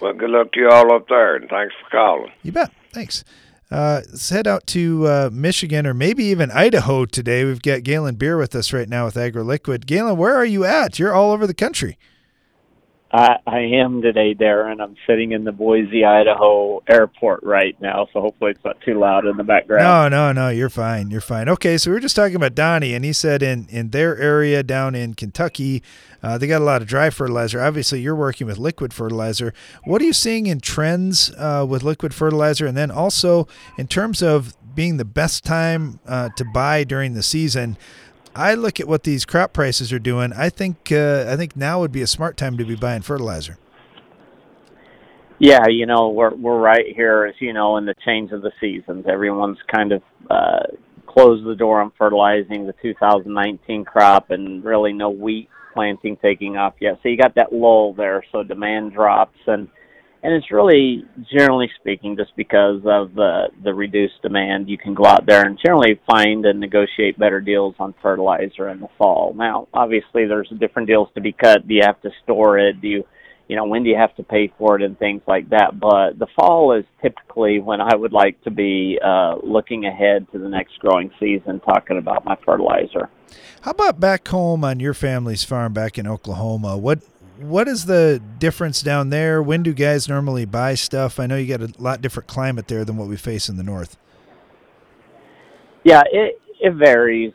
Well, 0.00 0.12
good 0.12 0.30
luck 0.30 0.52
to 0.52 0.60
you 0.60 0.68
all 0.68 0.92
up 0.94 1.08
there, 1.08 1.36
and 1.36 1.48
thanks 1.48 1.74
for 1.82 1.90
calling. 1.90 2.32
You 2.42 2.52
bet. 2.52 2.72
Thanks. 2.92 3.24
Uh, 3.70 4.00
let's 4.08 4.30
head 4.30 4.46
out 4.46 4.66
to 4.68 5.06
uh, 5.06 5.30
Michigan 5.32 5.86
or 5.86 5.92
maybe 5.92 6.24
even 6.24 6.50
Idaho 6.50 7.04
today. 7.04 7.44
We've 7.44 7.60
got 7.60 7.82
Galen 7.82 8.14
Beer 8.14 8.38
with 8.38 8.54
us 8.54 8.72
right 8.72 8.88
now 8.88 9.04
with 9.04 9.14
AgroLiquid. 9.14 9.84
Galen, 9.86 10.16
where 10.16 10.34
are 10.34 10.44
you 10.44 10.64
at? 10.64 10.98
You're 10.98 11.12
all 11.12 11.32
over 11.32 11.46
the 11.46 11.54
country. 11.54 11.98
I, 13.10 13.36
I 13.46 13.58
am 13.80 14.02
today, 14.02 14.34
Darren. 14.34 14.82
I'm 14.82 14.94
sitting 15.06 15.32
in 15.32 15.44
the 15.44 15.52
Boise, 15.52 16.04
Idaho 16.04 16.82
airport 16.86 17.42
right 17.42 17.74
now, 17.80 18.06
so 18.12 18.20
hopefully 18.20 18.50
it's 18.50 18.62
not 18.62 18.78
too 18.82 18.98
loud 18.98 19.26
in 19.26 19.38
the 19.38 19.44
background. 19.44 19.82
No, 19.82 20.08
no, 20.08 20.32
no, 20.32 20.50
you're 20.50 20.68
fine. 20.68 21.10
You're 21.10 21.22
fine. 21.22 21.48
Okay, 21.48 21.78
so 21.78 21.90
we 21.90 21.94
were 21.94 22.00
just 22.00 22.16
talking 22.16 22.36
about 22.36 22.54
Donnie, 22.54 22.92
and 22.92 23.06
he 23.06 23.14
said 23.14 23.42
in 23.42 23.66
in 23.70 23.90
their 23.90 24.18
area 24.18 24.62
down 24.62 24.94
in 24.94 25.14
Kentucky, 25.14 25.82
uh, 26.22 26.36
they 26.36 26.46
got 26.46 26.60
a 26.60 26.64
lot 26.64 26.82
of 26.82 26.88
dry 26.88 27.08
fertilizer. 27.08 27.62
Obviously, 27.62 28.02
you're 28.02 28.14
working 28.14 28.46
with 28.46 28.58
liquid 28.58 28.92
fertilizer. 28.92 29.54
What 29.84 30.02
are 30.02 30.04
you 30.04 30.12
seeing 30.12 30.46
in 30.46 30.60
trends 30.60 31.32
uh, 31.38 31.64
with 31.66 31.82
liquid 31.82 32.12
fertilizer, 32.12 32.66
and 32.66 32.76
then 32.76 32.90
also 32.90 33.48
in 33.78 33.86
terms 33.86 34.22
of 34.22 34.54
being 34.74 34.98
the 34.98 35.06
best 35.06 35.44
time 35.44 35.98
uh, 36.06 36.28
to 36.36 36.44
buy 36.44 36.84
during 36.84 37.14
the 37.14 37.22
season? 37.22 37.78
I 38.34 38.54
look 38.54 38.80
at 38.80 38.88
what 38.88 39.04
these 39.04 39.24
crop 39.24 39.52
prices 39.52 39.92
are 39.92 39.98
doing. 39.98 40.32
I 40.32 40.48
think 40.50 40.92
uh, 40.92 41.26
I 41.28 41.36
think 41.36 41.56
now 41.56 41.80
would 41.80 41.92
be 41.92 42.02
a 42.02 42.06
smart 42.06 42.36
time 42.36 42.56
to 42.58 42.64
be 42.64 42.76
buying 42.76 43.02
fertilizer. 43.02 43.58
Yeah, 45.38 45.66
you 45.68 45.86
know 45.86 46.08
we're 46.08 46.34
we're 46.34 46.58
right 46.58 46.86
here, 46.94 47.26
as 47.26 47.34
you 47.40 47.52
know, 47.52 47.76
in 47.76 47.86
the 47.86 47.94
change 48.04 48.32
of 48.32 48.42
the 48.42 48.52
seasons. 48.60 49.06
Everyone's 49.08 49.58
kind 49.72 49.92
of 49.92 50.02
uh, 50.28 50.64
closed 51.06 51.46
the 51.46 51.54
door 51.54 51.80
on 51.80 51.92
fertilizing 51.96 52.66
the 52.66 52.74
2019 52.82 53.84
crop, 53.84 54.30
and 54.30 54.64
really 54.64 54.92
no 54.92 55.10
wheat 55.10 55.48
planting 55.74 56.16
taking 56.16 56.56
off 56.56 56.74
yet. 56.80 56.98
So 57.02 57.08
you 57.08 57.16
got 57.16 57.36
that 57.36 57.52
lull 57.52 57.94
there. 57.94 58.24
So 58.32 58.42
demand 58.42 58.92
drops, 58.92 59.38
and 59.46 59.68
and 60.22 60.32
it's 60.34 60.50
really 60.50 61.04
generally 61.30 61.70
speaking 61.80 62.16
just 62.16 62.34
because 62.36 62.80
of 62.84 63.14
the 63.14 63.48
the 63.62 63.72
reduced 63.72 64.20
demand 64.22 64.68
you 64.68 64.78
can 64.78 64.94
go 64.94 65.06
out 65.06 65.26
there 65.26 65.46
and 65.46 65.58
generally 65.64 66.00
find 66.06 66.44
and 66.44 66.58
negotiate 66.58 67.18
better 67.18 67.40
deals 67.40 67.74
on 67.78 67.94
fertilizer 68.02 68.68
in 68.68 68.80
the 68.80 68.88
fall. 68.98 69.32
Now 69.34 69.68
obviously 69.72 70.26
there's 70.26 70.52
different 70.58 70.88
deals 70.88 71.08
to 71.14 71.20
be 71.20 71.32
cut. 71.32 71.66
Do 71.66 71.74
you 71.74 71.82
have 71.84 72.00
to 72.02 72.10
store 72.24 72.58
it? 72.58 72.80
Do 72.80 72.88
you 72.88 73.04
you 73.48 73.56
know 73.56 73.64
when 73.64 73.82
do 73.82 73.90
you 73.90 73.96
have 73.96 74.14
to 74.16 74.22
pay 74.22 74.52
for 74.58 74.76
it 74.76 74.82
and 74.82 74.98
things 74.98 75.22
like 75.26 75.48
that. 75.50 75.78
But 75.78 76.18
the 76.18 76.26
fall 76.36 76.72
is 76.72 76.84
typically 77.00 77.60
when 77.60 77.80
i 77.80 77.94
would 77.94 78.12
like 78.12 78.42
to 78.42 78.50
be 78.50 78.98
uh 79.04 79.36
looking 79.42 79.86
ahead 79.86 80.26
to 80.32 80.38
the 80.38 80.48
next 80.48 80.78
growing 80.80 81.10
season 81.20 81.60
talking 81.60 81.98
about 81.98 82.24
my 82.24 82.36
fertilizer. 82.44 83.08
How 83.62 83.70
about 83.72 84.00
back 84.00 84.26
home 84.28 84.64
on 84.64 84.80
your 84.80 84.94
family's 84.94 85.44
farm 85.44 85.72
back 85.72 85.98
in 85.98 86.06
oklahoma? 86.06 86.76
What 86.76 87.00
what 87.38 87.68
is 87.68 87.86
the 87.86 88.20
difference 88.38 88.82
down 88.82 89.10
there? 89.10 89.42
When 89.42 89.62
do 89.62 89.72
guys 89.72 90.08
normally 90.08 90.44
buy 90.44 90.74
stuff? 90.74 91.20
I 91.20 91.26
know 91.26 91.36
you 91.36 91.56
got 91.56 91.62
a 91.62 91.72
lot 91.82 92.02
different 92.02 92.26
climate 92.28 92.68
there 92.68 92.84
than 92.84 92.96
what 92.96 93.08
we 93.08 93.16
face 93.16 93.48
in 93.48 93.56
the 93.56 93.62
north. 93.62 93.96
Yeah, 95.84 96.02
it 96.10 96.40
it 96.60 96.74
varies. 96.74 97.32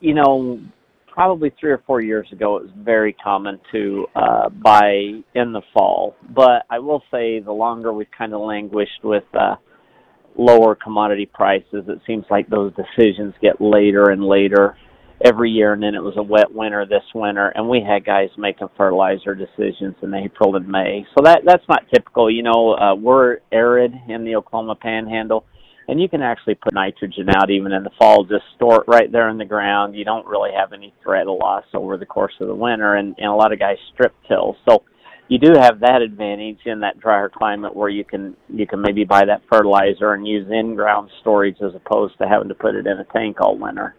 You 0.00 0.14
know, 0.14 0.60
probably 1.06 1.52
three 1.60 1.70
or 1.70 1.82
four 1.86 2.02
years 2.02 2.26
ago, 2.32 2.56
it 2.56 2.64
was 2.64 2.72
very 2.76 3.12
common 3.12 3.60
to 3.70 4.06
uh, 4.16 4.48
buy 4.48 5.22
in 5.34 5.52
the 5.52 5.62
fall. 5.72 6.16
But 6.34 6.66
I 6.68 6.80
will 6.80 7.02
say, 7.10 7.38
the 7.38 7.52
longer 7.52 7.92
we've 7.92 8.10
kind 8.16 8.34
of 8.34 8.40
languished 8.40 9.04
with 9.04 9.24
uh, 9.32 9.56
lower 10.36 10.74
commodity 10.74 11.26
prices, 11.26 11.84
it 11.86 12.00
seems 12.06 12.24
like 12.30 12.48
those 12.48 12.72
decisions 12.74 13.34
get 13.40 13.60
later 13.60 14.10
and 14.10 14.24
later 14.24 14.76
every 15.24 15.50
year, 15.50 15.72
and 15.72 15.82
then 15.82 15.94
it 15.94 16.02
was 16.02 16.14
a 16.16 16.22
wet 16.22 16.52
winter 16.52 16.84
this 16.86 17.04
winter, 17.14 17.48
and 17.48 17.68
we 17.68 17.80
had 17.80 18.04
guys 18.04 18.28
making 18.36 18.68
fertilizer 18.76 19.34
decisions 19.34 19.94
in 20.02 20.14
April 20.14 20.56
and 20.56 20.68
May. 20.68 21.06
So 21.16 21.22
that 21.24 21.42
that's 21.44 21.64
not 21.68 21.84
typical. 21.92 22.30
You 22.30 22.42
know, 22.42 22.74
uh, 22.74 22.94
we're 22.94 23.38
arid 23.50 23.92
in 24.08 24.24
the 24.24 24.36
Oklahoma 24.36 24.74
Panhandle, 24.74 25.44
and 25.88 26.00
you 26.00 26.08
can 26.08 26.22
actually 26.22 26.54
put 26.56 26.74
nitrogen 26.74 27.28
out 27.30 27.50
even 27.50 27.72
in 27.72 27.82
the 27.82 27.90
fall. 27.98 28.24
Just 28.24 28.44
store 28.56 28.82
it 28.82 28.88
right 28.88 29.10
there 29.10 29.28
in 29.28 29.38
the 29.38 29.44
ground. 29.44 29.94
You 29.94 30.04
don't 30.04 30.26
really 30.26 30.50
have 30.56 30.72
any 30.72 30.92
threat 31.02 31.26
of 31.26 31.38
loss 31.38 31.64
over 31.74 31.96
the 31.96 32.06
course 32.06 32.34
of 32.40 32.48
the 32.48 32.54
winter, 32.54 32.94
and, 32.94 33.14
and 33.18 33.28
a 33.28 33.34
lot 33.34 33.52
of 33.52 33.58
guys 33.58 33.76
strip 33.92 34.14
till. 34.28 34.56
So 34.68 34.82
you 35.28 35.38
do 35.38 35.52
have 35.58 35.80
that 35.80 36.02
advantage 36.02 36.58
in 36.66 36.80
that 36.80 37.00
drier 37.00 37.30
climate 37.30 37.74
where 37.74 37.88
you 37.88 38.04
can 38.04 38.36
you 38.48 38.66
can 38.66 38.82
maybe 38.82 39.04
buy 39.04 39.24
that 39.24 39.42
fertilizer 39.50 40.12
and 40.12 40.26
use 40.26 40.46
in 40.50 40.74
ground 40.74 41.10
storage 41.20 41.56
as 41.62 41.74
opposed 41.74 42.18
to 42.18 42.28
having 42.28 42.48
to 42.48 42.54
put 42.54 42.74
it 42.74 42.86
in 42.86 42.98
a 42.98 43.04
tank 43.12 43.40
all 43.40 43.56
winter. 43.56 43.94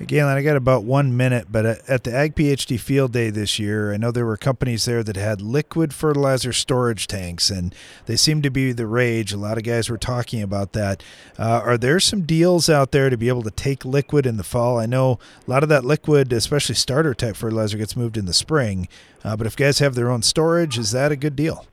Galen, 0.00 0.36
I 0.36 0.42
got 0.42 0.56
about 0.56 0.84
one 0.84 1.16
minute, 1.16 1.48
but 1.50 1.64
at 1.64 2.04
the 2.04 2.14
Ag 2.14 2.34
PhD 2.34 2.80
Field 2.80 3.12
Day 3.12 3.30
this 3.30 3.58
year, 3.58 3.92
I 3.92 3.96
know 3.96 4.10
there 4.10 4.26
were 4.26 4.36
companies 4.36 4.84
there 4.84 5.02
that 5.02 5.16
had 5.16 5.40
liquid 5.40 5.94
fertilizer 5.94 6.52
storage 6.52 7.06
tanks, 7.06 7.50
and 7.50 7.74
they 8.06 8.16
seem 8.16 8.42
to 8.42 8.50
be 8.50 8.72
the 8.72 8.86
rage. 8.86 9.32
A 9.32 9.36
lot 9.36 9.58
of 9.58 9.64
guys 9.64 9.88
were 9.88 9.98
talking 9.98 10.42
about 10.42 10.72
that. 10.72 11.02
Uh, 11.38 11.60
are 11.64 11.78
there 11.78 12.00
some 12.00 12.22
deals 12.22 12.68
out 12.68 12.90
there 12.90 13.10
to 13.10 13.16
be 13.16 13.28
able 13.28 13.42
to 13.42 13.50
take 13.50 13.84
liquid 13.84 14.26
in 14.26 14.38
the 14.38 14.42
fall? 14.42 14.78
I 14.78 14.86
know 14.86 15.18
a 15.46 15.50
lot 15.50 15.62
of 15.62 15.68
that 15.68 15.84
liquid, 15.84 16.32
especially 16.32 16.74
starter 16.74 17.14
type 17.14 17.36
fertilizer, 17.36 17.78
gets 17.78 17.96
moved 17.96 18.16
in 18.16 18.26
the 18.26 18.32
spring, 18.32 18.88
uh, 19.22 19.36
but 19.36 19.46
if 19.46 19.54
guys 19.54 19.78
have 19.78 19.94
their 19.94 20.10
own 20.10 20.22
storage, 20.22 20.78
is 20.78 20.90
that 20.92 21.12
a 21.12 21.16
good 21.16 21.36
deal? 21.36 21.66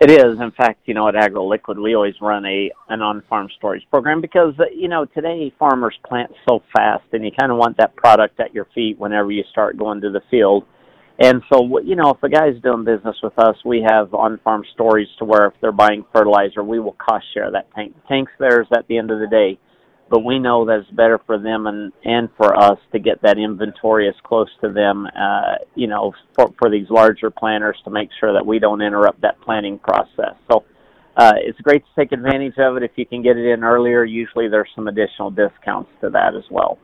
It 0.00 0.12
is. 0.12 0.40
In 0.40 0.52
fact, 0.52 0.82
you 0.86 0.94
know, 0.94 1.08
at 1.08 1.14
AgroLiquid, 1.14 1.82
we 1.82 1.96
always 1.96 2.14
run 2.20 2.46
a 2.46 2.70
an 2.88 3.02
on-farm 3.02 3.48
storage 3.56 3.82
program 3.90 4.20
because 4.20 4.54
uh, 4.60 4.64
you 4.72 4.86
know 4.86 5.04
today 5.06 5.52
farmers 5.58 5.96
plant 6.06 6.30
so 6.48 6.62
fast, 6.72 7.02
and 7.12 7.24
you 7.24 7.32
kind 7.38 7.50
of 7.50 7.58
want 7.58 7.76
that 7.78 7.96
product 7.96 8.38
at 8.38 8.54
your 8.54 8.68
feet 8.74 8.96
whenever 8.98 9.32
you 9.32 9.42
start 9.50 9.76
going 9.76 10.00
to 10.02 10.10
the 10.10 10.20
field. 10.30 10.64
And 11.20 11.42
so, 11.52 11.80
you 11.80 11.96
know, 11.96 12.10
if 12.10 12.22
a 12.22 12.28
guy's 12.28 12.62
doing 12.62 12.84
business 12.84 13.16
with 13.24 13.36
us, 13.40 13.56
we 13.64 13.84
have 13.84 14.14
on-farm 14.14 14.62
storage 14.72 15.08
to 15.18 15.24
where 15.24 15.46
if 15.46 15.54
they're 15.60 15.72
buying 15.72 16.04
fertilizer, 16.12 16.62
we 16.62 16.78
will 16.78 16.96
cost 17.04 17.26
share 17.34 17.50
that 17.50 17.66
tank. 17.74 17.92
Tank's 18.06 18.30
theirs 18.38 18.68
at 18.76 18.86
the 18.86 18.98
end 18.98 19.10
of 19.10 19.18
the 19.18 19.26
day 19.26 19.58
but 20.10 20.24
we 20.24 20.38
know 20.38 20.64
that 20.66 20.80
it's 20.80 20.90
better 20.90 21.20
for 21.26 21.38
them 21.38 21.66
and 21.66 21.92
and 22.04 22.28
for 22.36 22.56
us 22.56 22.78
to 22.92 22.98
get 22.98 23.20
that 23.22 23.38
inventory 23.38 24.08
as 24.08 24.14
close 24.24 24.48
to 24.62 24.72
them, 24.72 25.06
uh, 25.06 25.56
you 25.74 25.86
know, 25.86 26.12
for 26.34 26.52
for 26.58 26.70
these 26.70 26.88
larger 26.90 27.30
planners 27.30 27.76
to 27.84 27.90
make 27.90 28.08
sure 28.18 28.32
that 28.32 28.44
we 28.44 28.58
don't 28.58 28.82
interrupt 28.82 29.20
that 29.22 29.40
planning 29.40 29.78
process. 29.78 30.34
So. 30.50 30.64
Uh, 31.16 31.32
it's 31.38 31.60
great 31.62 31.82
to 31.82 31.90
take 32.00 32.12
advantage 32.12 32.54
of 32.58 32.76
it 32.76 32.84
if 32.84 32.92
you 32.94 33.04
can 33.04 33.24
get 33.24 33.36
it 33.36 33.44
in 33.44 33.64
earlier. 33.64 34.04
Usually, 34.04 34.46
there's 34.46 34.68
some 34.76 34.86
additional 34.86 35.32
discounts 35.32 35.90
to 36.00 36.10
that 36.10 36.36
as 36.36 36.44
well. 36.48 36.78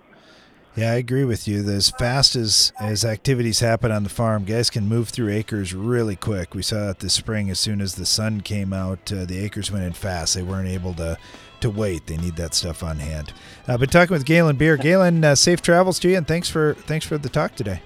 Yeah, 0.77 0.91
I 0.91 0.95
agree 0.95 1.25
with 1.25 1.47
you. 1.47 1.69
As 1.71 1.91
fast 1.91 2.35
as 2.35 2.73
as 2.81 3.05
activities 3.05 3.61
happen 3.61 3.93
on 3.93 4.03
the 4.03 4.09
farm, 4.09 4.45
guys 4.45 4.71
can 4.71 4.89
move 4.89 5.09
through 5.09 5.31
acres 5.31 5.73
really 5.73 6.17
quick. 6.17 6.53
We 6.55 6.63
saw 6.63 6.87
that 6.87 6.99
this 6.99 7.13
spring. 7.13 7.49
As 7.49 7.61
soon 7.61 7.81
as 7.81 7.95
the 7.95 8.07
sun 8.07 8.41
came 8.41 8.73
out, 8.73 9.13
uh, 9.13 9.25
the 9.25 9.39
acres 9.39 9.71
went 9.71 9.85
in 9.85 9.93
fast. 9.93 10.35
They 10.35 10.43
weren't 10.43 10.69
able 10.69 10.93
to 10.95 11.17
to 11.61 11.71
wait. 11.71 12.07
They 12.07 12.17
need 12.17 12.35
that 12.37 12.55
stuff 12.55 12.83
on 12.83 12.99
hand. 12.99 13.33
I've 13.69 13.79
been 13.79 13.89
talking 13.89 14.15
with 14.15 14.25
Galen 14.25 14.57
Beer. 14.57 14.77
Galen, 14.77 15.25
uh, 15.25 15.37
safe 15.37 15.63
travels 15.63 16.01
to 16.01 16.09
you, 16.09 16.17
and 16.17 16.27
thanks 16.27 16.51
for 16.51 16.75
thanks 16.87 17.07
for 17.07 17.19
the 17.19 17.29
talk 17.29 17.55
today. 17.55 17.81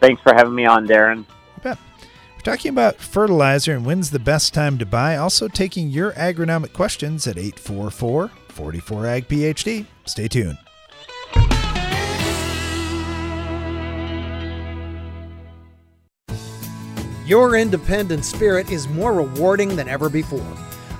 Thanks 0.00 0.20
for 0.22 0.34
having 0.34 0.54
me 0.54 0.66
on, 0.66 0.86
Darren. 0.86 1.18
You 1.18 1.62
bet. 1.62 1.78
We're 2.34 2.40
talking 2.42 2.70
about 2.70 2.96
fertilizer 2.96 3.74
and 3.74 3.86
when's 3.86 4.10
the 4.10 4.18
best 4.18 4.52
time 4.52 4.76
to 4.78 4.86
buy. 4.86 5.16
Also 5.16 5.48
taking 5.48 5.88
your 5.88 6.12
agronomic 6.12 6.74
questions 6.74 7.26
at 7.26 7.38
844 7.38 8.28
44 8.48 9.06
Ag 9.06 9.28
PhD. 9.28 9.86
Stay 10.04 10.28
tuned. 10.28 10.58
Your 17.30 17.54
independent 17.54 18.24
spirit 18.24 18.72
is 18.72 18.88
more 18.88 19.12
rewarding 19.12 19.76
than 19.76 19.88
ever 19.88 20.08
before. 20.08 20.44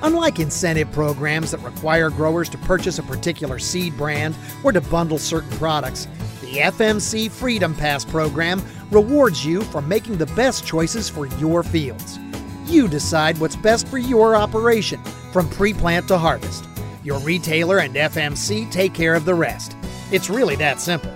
Unlike 0.03 0.39
incentive 0.39 0.93
programs 0.93 1.51
that 1.51 1.59
require 1.59 2.09
growers 2.09 2.49
to 2.51 2.59
purchase 2.59 3.01
a 3.01 3.03
particular 3.03 3.59
seed 3.59 3.97
brand 3.97 4.37
or 4.63 4.71
to 4.71 4.81
bundle 4.81 5.19
certain 5.19 5.51
products, 5.59 6.07
the 6.41 6.59
FMC 6.59 7.33
Freedom 7.33 7.75
Pass 7.75 8.05
program 8.05 8.63
rewards 8.93 9.45
you 9.45 9.63
for 9.63 9.83
making 9.83 10.19
the 10.19 10.27
best 10.27 10.65
choices 10.65 11.09
for 11.11 11.27
your 11.27 11.65
fields. 11.65 12.21
You 12.67 12.87
decide 12.87 13.37
what's 13.39 13.57
best 13.57 13.89
for 13.89 13.99
your 13.99 14.37
operation 14.37 15.03
from 15.33 15.51
pre 15.51 15.75
plant 15.75 16.07
to 16.07 16.17
harvest. 16.17 16.65
Your 17.03 17.19
retailer 17.19 17.81
and 17.81 17.93
FMC 17.97 18.71
take 18.71 18.95
care 18.95 19.17
of 19.17 19.25
the 19.25 19.35
rest. 19.35 19.77
It's 20.13 20.31
really 20.31 20.55
that 20.55 20.79
simple. 20.79 21.13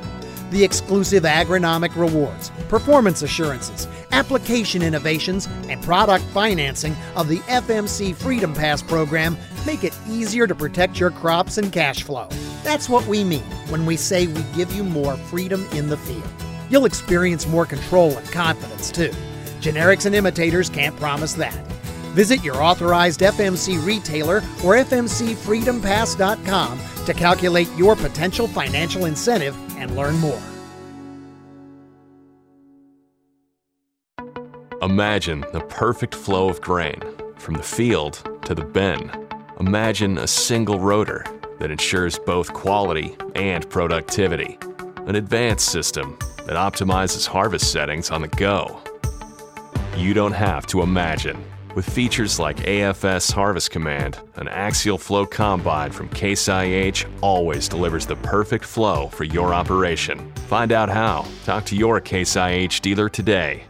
The 0.54 0.64
exclusive 0.64 1.24
agronomic 1.24 1.94
rewards, 1.96 2.50
performance 2.68 3.22
assurances, 3.22 3.88
application 4.12 4.82
innovations, 4.82 5.48
and 5.68 5.82
product 5.82 6.24
financing 6.26 6.94
of 7.16 7.26
the 7.28 7.40
FMC 7.40 8.14
Freedom 8.14 8.54
Pass 8.54 8.80
program 8.80 9.36
make 9.66 9.82
it 9.82 9.98
easier 10.08 10.46
to 10.46 10.54
protect 10.54 11.00
your 11.00 11.10
crops 11.10 11.58
and 11.58 11.72
cash 11.72 12.04
flow. 12.04 12.28
That's 12.62 12.88
what 12.88 13.04
we 13.08 13.24
mean 13.24 13.42
when 13.68 13.84
we 13.84 13.96
say 13.96 14.28
we 14.28 14.44
give 14.54 14.72
you 14.72 14.84
more 14.84 15.16
freedom 15.16 15.66
in 15.72 15.88
the 15.88 15.96
field. 15.96 16.22
You'll 16.70 16.84
experience 16.84 17.48
more 17.48 17.66
control 17.66 18.16
and 18.16 18.30
confidence 18.30 18.92
too. 18.92 19.10
Generics 19.60 20.06
and 20.06 20.14
imitators 20.14 20.70
can't 20.70 20.96
promise 20.96 21.32
that. 21.34 21.52
Visit 22.14 22.44
your 22.44 22.62
authorized 22.62 23.18
FMC 23.20 23.84
retailer 23.84 24.36
or 24.62 24.76
FMCFreedomPass.com 24.76 26.80
to 27.06 27.12
calculate 27.12 27.68
your 27.76 27.96
potential 27.96 28.46
financial 28.46 29.06
incentive 29.06 29.56
and 29.76 29.96
learn 29.96 30.16
more. 30.18 30.40
Imagine 34.82 35.44
the 35.52 35.64
perfect 35.68 36.14
flow 36.14 36.48
of 36.48 36.60
grain 36.60 37.00
from 37.37 37.54
the 37.54 37.62
field 37.62 38.38
to 38.44 38.54
the 38.54 38.64
bin. 38.64 39.10
Imagine 39.58 40.18
a 40.18 40.26
single 40.26 40.78
rotor 40.78 41.24
that 41.58 41.70
ensures 41.70 42.18
both 42.18 42.52
quality 42.52 43.16
and 43.34 43.68
productivity. 43.70 44.58
An 45.06 45.16
advanced 45.16 45.68
system 45.70 46.18
that 46.46 46.56
optimizes 46.56 47.26
harvest 47.26 47.72
settings 47.72 48.10
on 48.10 48.22
the 48.22 48.28
go. 48.28 48.82
You 49.96 50.12
don't 50.12 50.32
have 50.32 50.66
to 50.66 50.82
imagine. 50.82 51.42
With 51.74 51.90
features 51.90 52.38
like 52.38 52.58
AFS 52.58 53.32
Harvest 53.32 53.72
Command, 53.72 54.20
an 54.37 54.46
axial 54.46 54.96
flow 54.96 55.26
combine 55.26 55.90
from 55.90 56.08
Case 56.10 56.48
IH 56.48 57.04
always 57.20 57.68
delivers 57.68 58.06
the 58.06 58.14
perfect 58.16 58.64
flow 58.64 59.08
for 59.08 59.24
your 59.24 59.52
operation. 59.52 60.32
Find 60.46 60.70
out 60.70 60.88
how. 60.88 61.26
Talk 61.44 61.64
to 61.66 61.76
your 61.76 62.00
Case 62.00 62.37
IH 62.37 62.80
dealer 62.80 63.08
today. 63.08 63.64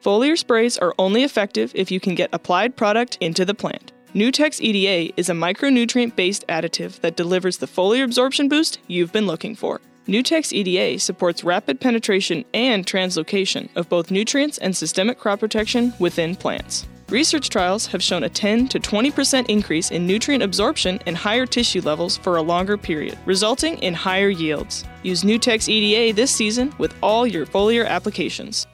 Foliar 0.00 0.38
sprays 0.38 0.78
are 0.78 0.94
only 0.96 1.24
effective 1.24 1.72
if 1.74 1.90
you 1.90 1.98
can 1.98 2.14
get 2.14 2.30
applied 2.32 2.76
product 2.76 3.18
into 3.20 3.44
the 3.44 3.54
plant. 3.54 3.92
Nutex 4.14 4.60
EDA 4.60 5.12
is 5.16 5.28
a 5.28 5.32
micronutrient 5.32 6.14
based 6.14 6.46
additive 6.48 7.00
that 7.00 7.16
delivers 7.16 7.58
the 7.58 7.66
foliar 7.66 8.04
absorption 8.04 8.48
boost 8.48 8.78
you've 8.86 9.12
been 9.12 9.26
looking 9.26 9.56
for. 9.56 9.80
Nutex 10.08 10.52
EDA 10.52 11.00
supports 11.00 11.42
rapid 11.42 11.80
penetration 11.80 12.44
and 12.54 12.86
translocation 12.86 13.68
of 13.74 13.88
both 13.88 14.12
nutrients 14.12 14.56
and 14.58 14.76
systemic 14.76 15.18
crop 15.18 15.40
protection 15.40 15.92
within 15.98 16.36
plants. 16.36 16.86
Research 17.08 17.48
trials 17.48 17.86
have 17.86 18.02
shown 18.02 18.22
a 18.22 18.28
10 18.28 18.68
to 18.68 18.78
20% 18.78 19.48
increase 19.48 19.90
in 19.90 20.06
nutrient 20.06 20.44
absorption 20.44 21.00
and 21.06 21.16
higher 21.16 21.44
tissue 21.44 21.80
levels 21.80 22.16
for 22.16 22.36
a 22.36 22.42
longer 22.42 22.76
period, 22.76 23.18
resulting 23.26 23.78
in 23.78 23.94
higher 23.94 24.28
yields. 24.28 24.84
Use 25.02 25.24
Nutex 25.24 25.68
EDA 25.68 26.14
this 26.14 26.30
season 26.30 26.72
with 26.78 26.94
all 27.02 27.26
your 27.26 27.44
foliar 27.44 27.84
applications. 27.86 28.66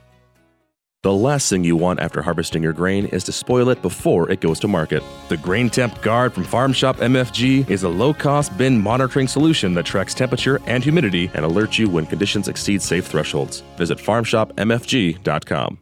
The 1.02 1.12
last 1.12 1.50
thing 1.50 1.64
you 1.64 1.74
want 1.74 1.98
after 1.98 2.22
harvesting 2.22 2.62
your 2.62 2.72
grain 2.72 3.06
is 3.06 3.24
to 3.24 3.32
spoil 3.32 3.70
it 3.70 3.82
before 3.82 4.30
it 4.30 4.40
goes 4.40 4.60
to 4.60 4.68
market. 4.68 5.02
The 5.28 5.36
Grain 5.36 5.68
Temp 5.68 6.00
Guard 6.00 6.32
from 6.32 6.44
Farm 6.44 6.72
Shop 6.72 6.98
MFG 6.98 7.68
is 7.68 7.82
a 7.82 7.88
low 7.88 8.14
cost 8.14 8.56
bin 8.56 8.80
monitoring 8.80 9.26
solution 9.26 9.74
that 9.74 9.84
tracks 9.84 10.14
temperature 10.14 10.60
and 10.66 10.84
humidity 10.84 11.28
and 11.34 11.44
alerts 11.44 11.76
you 11.76 11.90
when 11.90 12.06
conditions 12.06 12.46
exceed 12.46 12.82
safe 12.82 13.04
thresholds. 13.04 13.64
Visit 13.76 13.98
farmshopmfg.com. 13.98 15.78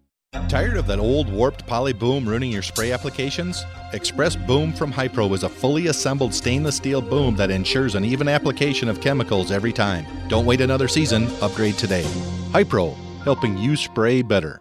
Tired 0.48 0.78
of 0.78 0.86
that 0.86 0.98
old 0.98 1.30
warped 1.30 1.66
poly 1.66 1.92
boom 1.92 2.26
ruining 2.26 2.50
your 2.50 2.62
spray 2.62 2.92
applications? 2.92 3.62
Express 3.92 4.36
Boom 4.36 4.72
from 4.72 4.90
Hypro 4.90 5.30
is 5.34 5.42
a 5.42 5.50
fully 5.50 5.88
assembled 5.88 6.32
stainless 6.32 6.76
steel 6.76 7.02
boom 7.02 7.36
that 7.36 7.50
ensures 7.50 7.94
an 7.94 8.06
even 8.06 8.26
application 8.26 8.88
of 8.88 9.02
chemicals 9.02 9.50
every 9.50 9.72
time. 9.74 10.06
Don't 10.28 10.46
wait 10.46 10.62
another 10.62 10.88
season, 10.88 11.26
upgrade 11.42 11.76
today. 11.76 12.04
Hypro, 12.52 12.96
helping 13.22 13.58
you 13.58 13.76
spray 13.76 14.22
better. 14.22 14.60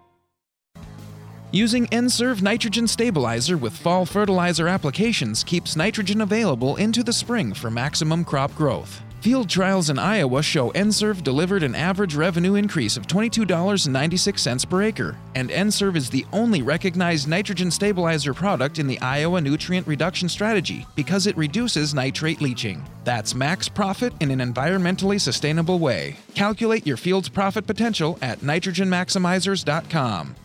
Using 1.51 1.87
N-Serve 1.91 2.43
nitrogen 2.43 2.87
stabilizer 2.87 3.57
with 3.57 3.75
fall 3.75 4.05
fertilizer 4.05 4.67
applications 4.67 5.43
keeps 5.43 5.75
nitrogen 5.75 6.21
available 6.21 6.75
into 6.75 7.01
the 7.01 7.11
spring 7.11 7.55
for 7.55 7.71
maximum 7.71 8.23
crop 8.23 8.53
growth. 8.53 9.01
Field 9.21 9.49
trials 9.49 9.89
in 9.89 9.97
Iowa 9.97 10.43
show 10.43 10.69
N-Serve 10.69 11.23
delivered 11.23 11.63
an 11.63 11.73
average 11.73 12.13
revenue 12.13 12.53
increase 12.53 12.97
of 12.97 13.07
$22.96 13.07 14.69
per 14.69 14.83
acre, 14.83 15.17
and 15.33 15.49
N-Serve 15.49 15.97
is 15.97 16.11
the 16.11 16.23
only 16.31 16.61
recognized 16.61 17.27
nitrogen 17.27 17.71
stabilizer 17.71 18.35
product 18.35 18.77
in 18.77 18.85
the 18.85 18.99
Iowa 18.99 19.41
nutrient 19.41 19.87
reduction 19.87 20.29
strategy 20.29 20.85
because 20.95 21.25
it 21.25 21.35
reduces 21.35 21.95
nitrate 21.95 22.41
leaching. 22.41 22.85
That's 23.05 23.33
max 23.33 23.67
profit 23.67 24.13
in 24.19 24.29
an 24.29 24.39
environmentally 24.39 25.19
sustainable 25.19 25.79
way. 25.79 26.15
Calculate 26.35 26.85
your 26.85 26.97
field's 26.97 27.27
profit 27.27 27.65
potential 27.65 28.19
at 28.21 28.41
nitrogenmaximizers.com. 28.41 30.35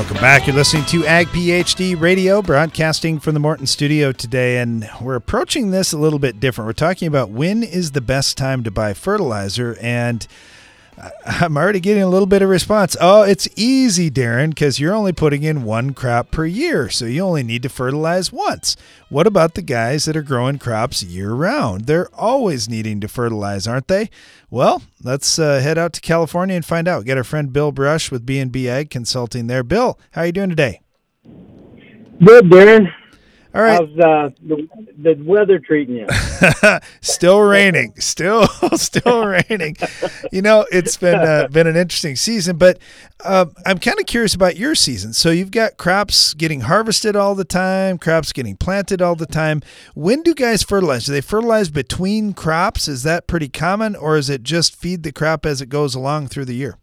Welcome 0.00 0.16
back. 0.16 0.46
You're 0.46 0.56
listening 0.56 0.86
to 0.86 1.04
Ag 1.04 1.26
PhD 1.26 2.00
Radio, 2.00 2.40
broadcasting 2.40 3.20
from 3.20 3.34
the 3.34 3.40
Morton 3.40 3.66
studio 3.66 4.12
today, 4.12 4.56
and 4.56 4.88
we're 4.98 5.14
approaching 5.14 5.72
this 5.72 5.92
a 5.92 5.98
little 5.98 6.18
bit 6.18 6.40
different. 6.40 6.66
We're 6.66 6.72
talking 6.72 7.06
about 7.06 7.28
when 7.28 7.62
is 7.62 7.90
the 7.90 8.00
best 8.00 8.38
time 8.38 8.64
to 8.64 8.70
buy 8.70 8.94
fertilizer, 8.94 9.76
and 9.78 10.26
I'm 11.24 11.56
already 11.56 11.80
getting 11.80 12.02
a 12.02 12.08
little 12.08 12.26
bit 12.26 12.42
of 12.42 12.48
response. 12.48 12.96
Oh, 13.00 13.22
it's 13.22 13.48
easy, 13.56 14.10
Darren, 14.10 14.50
because 14.50 14.78
you're 14.78 14.94
only 14.94 15.12
putting 15.12 15.42
in 15.42 15.64
one 15.64 15.94
crop 15.94 16.30
per 16.30 16.44
year, 16.44 16.90
so 16.90 17.06
you 17.06 17.22
only 17.22 17.42
need 17.42 17.62
to 17.62 17.68
fertilize 17.68 18.32
once. 18.32 18.76
What 19.08 19.26
about 19.26 19.54
the 19.54 19.62
guys 19.62 20.04
that 20.04 20.16
are 20.16 20.22
growing 20.22 20.58
crops 20.58 21.02
year 21.02 21.32
round? 21.32 21.86
They're 21.86 22.14
always 22.14 22.68
needing 22.68 23.00
to 23.00 23.08
fertilize, 23.08 23.66
aren't 23.66 23.88
they? 23.88 24.10
Well, 24.50 24.82
let's 25.02 25.38
uh, 25.38 25.60
head 25.60 25.78
out 25.78 25.92
to 25.94 26.00
California 26.00 26.56
and 26.56 26.64
find 26.64 26.86
out. 26.86 27.04
Get 27.04 27.16
our 27.16 27.24
friend 27.24 27.52
Bill 27.52 27.72
Brush 27.72 28.10
with 28.10 28.26
B&B 28.26 28.68
Ag 28.68 28.90
Consulting 28.90 29.46
there. 29.46 29.62
Bill, 29.62 29.98
how 30.12 30.22
are 30.22 30.26
you 30.26 30.32
doing 30.32 30.50
today? 30.50 30.80
Good, 32.22 32.50
Darren. 32.50 32.92
All 33.52 33.62
right. 33.62 33.80
How's 33.80 33.98
uh, 33.98 34.30
the, 34.42 34.68
the 34.96 35.20
weather 35.24 35.58
treating 35.58 35.96
you? 35.96 36.06
still 37.00 37.40
raining. 37.40 37.94
Still, 37.98 38.46
still 38.74 39.26
raining. 39.26 39.76
You 40.30 40.40
know, 40.40 40.66
it's 40.70 40.96
been 40.96 41.18
uh, 41.18 41.48
been 41.50 41.66
an 41.66 41.74
interesting 41.74 42.14
season, 42.14 42.58
but 42.58 42.78
uh, 43.24 43.46
I'm 43.66 43.78
kind 43.78 43.98
of 43.98 44.06
curious 44.06 44.34
about 44.34 44.56
your 44.56 44.76
season. 44.76 45.12
So 45.14 45.30
you've 45.30 45.50
got 45.50 45.78
crops 45.78 46.32
getting 46.32 46.60
harvested 46.62 47.16
all 47.16 47.34
the 47.34 47.44
time, 47.44 47.98
crops 47.98 48.32
getting 48.32 48.56
planted 48.56 49.02
all 49.02 49.16
the 49.16 49.26
time. 49.26 49.62
When 49.94 50.22
do 50.22 50.32
guys 50.32 50.62
fertilize? 50.62 51.06
Do 51.06 51.12
they 51.12 51.20
fertilize 51.20 51.70
between 51.70 52.34
crops? 52.34 52.86
Is 52.86 53.02
that 53.02 53.26
pretty 53.26 53.48
common, 53.48 53.96
or 53.96 54.16
is 54.16 54.30
it 54.30 54.44
just 54.44 54.76
feed 54.76 55.02
the 55.02 55.10
crop 55.10 55.44
as 55.44 55.60
it 55.60 55.68
goes 55.68 55.96
along 55.96 56.28
through 56.28 56.44
the 56.44 56.54
year? 56.54 56.78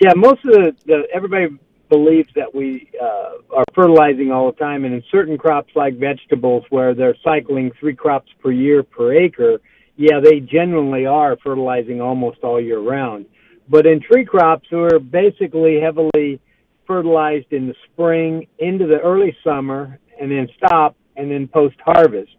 Yeah, 0.00 0.12
most 0.16 0.44
of 0.44 0.52
the, 0.52 0.76
the 0.84 1.02
everybody 1.14 1.46
believes 1.90 2.30
that 2.36 2.54
we 2.54 2.90
uh, 3.00 3.56
are 3.56 3.64
fertilizing 3.74 4.30
all 4.32 4.50
the 4.50 4.58
time, 4.58 4.84
and 4.84 4.94
in 4.94 5.02
certain 5.10 5.36
crops 5.36 5.72
like 5.74 5.98
vegetables, 5.98 6.64
where 6.70 6.94
they're 6.94 7.16
cycling 7.22 7.70
three 7.78 7.94
crops 7.94 8.30
per 8.42 8.50
year 8.50 8.82
per 8.82 9.12
acre, 9.12 9.60
yeah, 9.96 10.20
they 10.22 10.40
generally 10.40 11.04
are 11.04 11.36
fertilizing 11.44 12.00
almost 12.00 12.38
all 12.42 12.60
year 12.60 12.80
round. 12.80 13.26
But 13.68 13.86
in 13.86 14.00
tree 14.00 14.24
crops, 14.24 14.66
we're 14.72 14.98
basically 14.98 15.78
heavily 15.80 16.40
fertilized 16.86 17.52
in 17.52 17.68
the 17.68 17.74
spring 17.86 18.46
into 18.58 18.86
the 18.86 18.98
early 19.00 19.36
summer, 19.44 19.98
and 20.20 20.30
then 20.30 20.48
stop, 20.56 20.96
and 21.16 21.30
then 21.30 21.46
post 21.46 21.76
harvest. 21.84 22.36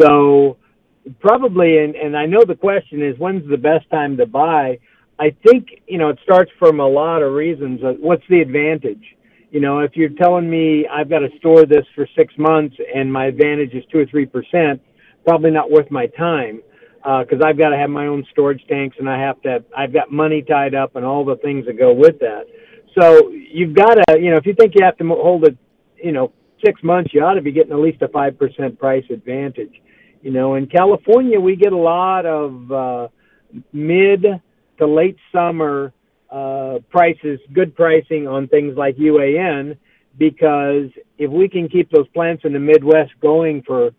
So 0.00 0.56
probably, 1.20 1.78
and, 1.78 1.94
and 1.96 2.16
I 2.16 2.26
know 2.26 2.44
the 2.46 2.54
question 2.54 3.02
is, 3.02 3.18
when's 3.18 3.48
the 3.50 3.56
best 3.56 3.90
time 3.90 4.16
to 4.18 4.26
buy? 4.26 4.78
I 5.22 5.30
think 5.46 5.68
you 5.86 5.98
know 5.98 6.08
it 6.08 6.18
starts 6.24 6.50
from 6.58 6.80
a 6.80 6.86
lot 6.86 7.22
of 7.22 7.32
reasons. 7.32 7.80
Uh, 7.84 7.92
what's 8.00 8.24
the 8.28 8.40
advantage? 8.40 9.04
You 9.52 9.60
know, 9.60 9.78
if 9.78 9.92
you're 9.94 10.08
telling 10.08 10.50
me 10.50 10.88
I've 10.88 11.08
got 11.08 11.20
to 11.20 11.28
store 11.38 11.64
this 11.64 11.86
for 11.94 12.08
six 12.18 12.34
months 12.38 12.74
and 12.92 13.12
my 13.12 13.26
advantage 13.26 13.72
is 13.72 13.84
two 13.92 14.00
or 14.00 14.06
three 14.06 14.26
percent, 14.26 14.82
probably 15.24 15.52
not 15.52 15.70
worth 15.70 15.88
my 15.92 16.08
time 16.08 16.60
because 17.02 17.40
uh, 17.40 17.46
I've 17.46 17.56
got 17.56 17.68
to 17.68 17.76
have 17.76 17.88
my 17.88 18.08
own 18.08 18.26
storage 18.32 18.64
tanks 18.68 18.96
and 18.98 19.08
I 19.08 19.20
have 19.20 19.40
to. 19.42 19.64
I've 19.76 19.92
got 19.92 20.10
money 20.10 20.42
tied 20.42 20.74
up 20.74 20.96
and 20.96 21.04
all 21.04 21.24
the 21.24 21.36
things 21.36 21.66
that 21.66 21.78
go 21.78 21.92
with 21.92 22.18
that. 22.18 22.46
So 22.98 23.30
you've 23.30 23.76
got 23.76 23.94
to, 23.94 24.18
you 24.20 24.32
know, 24.32 24.38
if 24.38 24.46
you 24.46 24.54
think 24.58 24.72
you 24.74 24.84
have 24.84 24.96
to 24.98 25.06
hold 25.06 25.44
it, 25.46 25.56
you 26.02 26.10
know, 26.10 26.32
six 26.64 26.82
months, 26.82 27.14
you 27.14 27.22
ought 27.22 27.34
to 27.34 27.42
be 27.42 27.52
getting 27.52 27.72
at 27.72 27.78
least 27.78 28.02
a 28.02 28.08
five 28.08 28.36
percent 28.36 28.76
price 28.76 29.04
advantage. 29.08 29.80
You 30.20 30.32
know, 30.32 30.56
in 30.56 30.66
California, 30.66 31.38
we 31.38 31.54
get 31.54 31.72
a 31.72 31.76
lot 31.76 32.26
of 32.26 32.72
uh, 32.72 33.08
mid 33.72 34.26
to 34.82 34.92
late 34.92 35.16
summer 35.32 35.92
uh, 36.30 36.78
prices, 36.90 37.38
good 37.52 37.74
pricing 37.74 38.26
on 38.26 38.48
things 38.48 38.76
like 38.76 38.96
UAN, 38.96 39.76
because 40.18 40.90
if 41.18 41.30
we 41.30 41.48
can 41.48 41.68
keep 41.68 41.90
those 41.90 42.08
plants 42.08 42.42
in 42.44 42.52
the 42.52 42.58
Midwest 42.58 43.12
going 43.20 43.62
for 43.62 43.90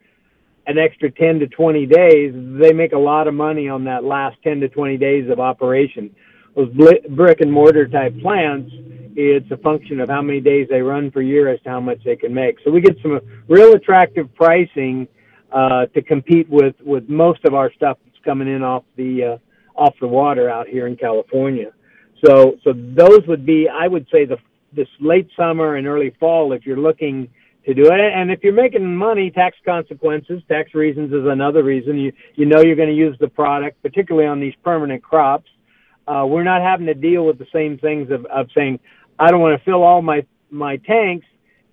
an 0.67 0.77
extra 0.77 1.11
10 1.11 1.39
to 1.39 1.47
20 1.47 1.85
days, 1.85 2.33
they 2.59 2.73
make 2.73 2.93
a 2.93 2.97
lot 2.97 3.27
of 3.27 3.33
money 3.33 3.67
on 3.69 3.83
that 3.85 4.03
last 4.03 4.37
10 4.43 4.59
to 4.61 4.69
20 4.69 4.97
days 4.97 5.29
of 5.29 5.39
operation. 5.39 6.13
Those 6.55 6.69
brick 6.71 7.41
and 7.41 7.51
mortar 7.51 7.87
type 7.87 8.19
plants, 8.21 8.71
It's 9.15 9.49
a 9.51 9.57
function 9.57 9.99
of 9.99 10.09
how 10.09 10.21
many 10.21 10.39
days 10.39 10.67
they 10.69 10.81
run 10.81 11.11
per 11.11 11.21
year 11.21 11.49
as 11.49 11.61
to 11.61 11.69
how 11.69 11.79
much 11.79 12.03
they 12.03 12.15
can 12.15 12.33
make. 12.33 12.57
So 12.63 12.71
we 12.71 12.81
get 12.81 12.97
some 13.01 13.19
real 13.47 13.73
attractive 13.73 14.33
pricing 14.35 15.07
uh, 15.51 15.85
to 15.87 16.01
compete 16.01 16.49
with 16.49 16.75
with 16.83 17.07
most 17.09 17.45
of 17.45 17.53
our 17.53 17.71
stuff 17.73 17.97
that's 18.05 18.23
coming 18.25 18.47
in 18.47 18.63
off 18.63 18.83
the 18.95 19.11
uh, 19.23 19.37
off 19.75 19.95
the 19.99 20.07
water 20.07 20.49
out 20.49 20.67
here 20.67 20.87
in 20.87 20.95
California. 20.95 21.71
So 22.25 22.57
so 22.63 22.73
those 22.73 23.25
would 23.27 23.45
be 23.45 23.67
I 23.69 23.87
would 23.87 24.07
say 24.11 24.25
the 24.25 24.37
this 24.71 24.87
late 24.99 25.29
summer 25.37 25.75
and 25.75 25.87
early 25.87 26.15
fall 26.19 26.53
if 26.53 26.65
you're 26.65 26.77
looking 26.77 27.29
to 27.65 27.73
do 27.73 27.85
it. 27.85 27.99
And 27.99 28.31
if 28.31 28.43
you're 28.43 28.53
making 28.53 28.95
money, 28.95 29.29
tax 29.29 29.55
consequences, 29.63 30.41
tax 30.47 30.73
reasons 30.73 31.13
is 31.13 31.25
another 31.25 31.63
reason. 31.63 31.97
You 31.97 32.11
you 32.35 32.45
know 32.45 32.61
you're 32.61 32.75
going 32.75 32.89
to 32.89 32.95
use 32.95 33.17
the 33.19 33.27
product, 33.27 33.81
particularly 33.81 34.27
on 34.27 34.39
these 34.39 34.53
permanent 34.63 35.03
crops. 35.03 35.49
Uh, 36.07 36.25
we're 36.27 36.43
not 36.43 36.61
having 36.61 36.85
to 36.87 36.93
deal 36.93 37.25
with 37.25 37.37
the 37.37 37.47
same 37.53 37.77
things 37.77 38.11
of, 38.11 38.25
of 38.25 38.47
saying 38.55 38.79
I 39.17 39.31
don't 39.31 39.39
want 39.39 39.57
to 39.57 39.63
fill 39.63 39.83
all 39.83 40.01
my 40.01 40.25
my 40.49 40.77
tanks 40.77 41.25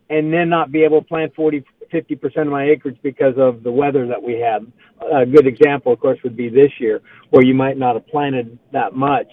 and 0.09 0.33
then 0.33 0.49
not 0.49 0.73
be 0.73 0.83
able 0.83 1.03
to 1.03 1.07
plant 1.07 1.35
40 1.35 1.65
50 1.91 2.17
percent 2.17 2.47
of 2.47 2.53
my 2.53 2.65
acreage 2.65 2.99
because 3.03 3.35
of 3.37 3.63
the 3.63 3.73
weather 3.73 4.07
that 4.07 4.23
we 4.23 4.35
had. 4.35 4.71
A 5.13 5.27
good 5.27 5.47
example, 5.47 5.93
of 5.93 6.01
course, 6.01 6.19
would 6.23 6.37
be 6.37 6.49
this 6.49 6.73
year 6.79 7.01
where 7.31 7.45
you 7.45 7.55
might 7.55 7.79
not 7.79 7.95
have 7.95 8.07
planted 8.07 8.59
that 8.73 8.95
much. 8.95 9.29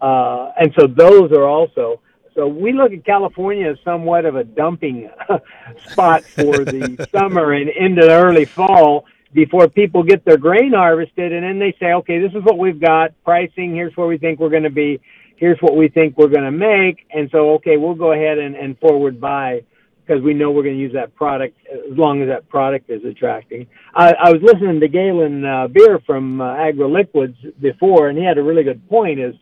Uh, 0.00 0.50
and 0.58 0.72
so 0.78 0.86
those 0.86 1.30
are 1.32 1.46
also 1.46 2.00
so 2.34 2.46
we 2.46 2.72
look 2.72 2.92
at 2.92 3.04
California 3.04 3.70
as 3.70 3.76
somewhat 3.84 4.24
of 4.24 4.36
a 4.36 4.44
dumping 4.44 5.10
spot 5.90 6.24
for 6.24 6.64
the 6.64 7.08
summer 7.12 7.52
and 7.52 7.68
into 7.68 8.02
the 8.02 8.12
early 8.12 8.44
fall 8.44 9.04
before 9.32 9.68
people 9.68 10.02
get 10.02 10.24
their 10.24 10.36
grain 10.36 10.72
harvested 10.72 11.32
and 11.32 11.44
then 11.44 11.58
they 11.58 11.76
say, 11.78 11.92
okay, 11.92 12.18
this 12.18 12.32
is 12.32 12.42
what 12.44 12.58
we've 12.58 12.80
got, 12.80 13.12
pricing, 13.24 13.74
here's 13.74 13.96
where 13.96 14.06
we 14.06 14.18
think 14.18 14.40
we're 14.40 14.48
going 14.48 14.62
to 14.62 14.70
be, 14.70 15.00
here's 15.36 15.58
what 15.60 15.76
we 15.76 15.88
think 15.88 16.16
we're 16.16 16.28
going 16.28 16.44
to 16.44 16.50
make. 16.50 17.06
And 17.12 17.28
so, 17.30 17.54
okay, 17.54 17.76
we'll 17.76 17.94
go 17.94 18.12
ahead 18.12 18.38
and, 18.38 18.56
and 18.56 18.78
forward 18.78 19.20
buy 19.20 19.62
because 20.10 20.24
we 20.24 20.34
know 20.34 20.50
we're 20.50 20.64
going 20.64 20.74
to 20.74 20.80
use 20.80 20.92
that 20.92 21.14
product 21.14 21.56
as 21.72 21.96
long 21.96 22.20
as 22.20 22.28
that 22.28 22.48
product 22.48 22.90
is 22.90 23.04
attracting. 23.04 23.66
I, 23.94 24.12
I 24.12 24.30
was 24.32 24.42
listening 24.42 24.80
to 24.80 24.88
Galen 24.88 25.44
uh, 25.44 25.68
Beer 25.68 26.00
from 26.04 26.40
uh, 26.40 26.56
AgroLiquids 26.56 27.60
before, 27.60 28.08
and 28.08 28.18
he 28.18 28.24
had 28.24 28.36
a 28.36 28.42
really 28.42 28.64
good 28.64 28.88
point 28.88 29.20
is, 29.20 29.34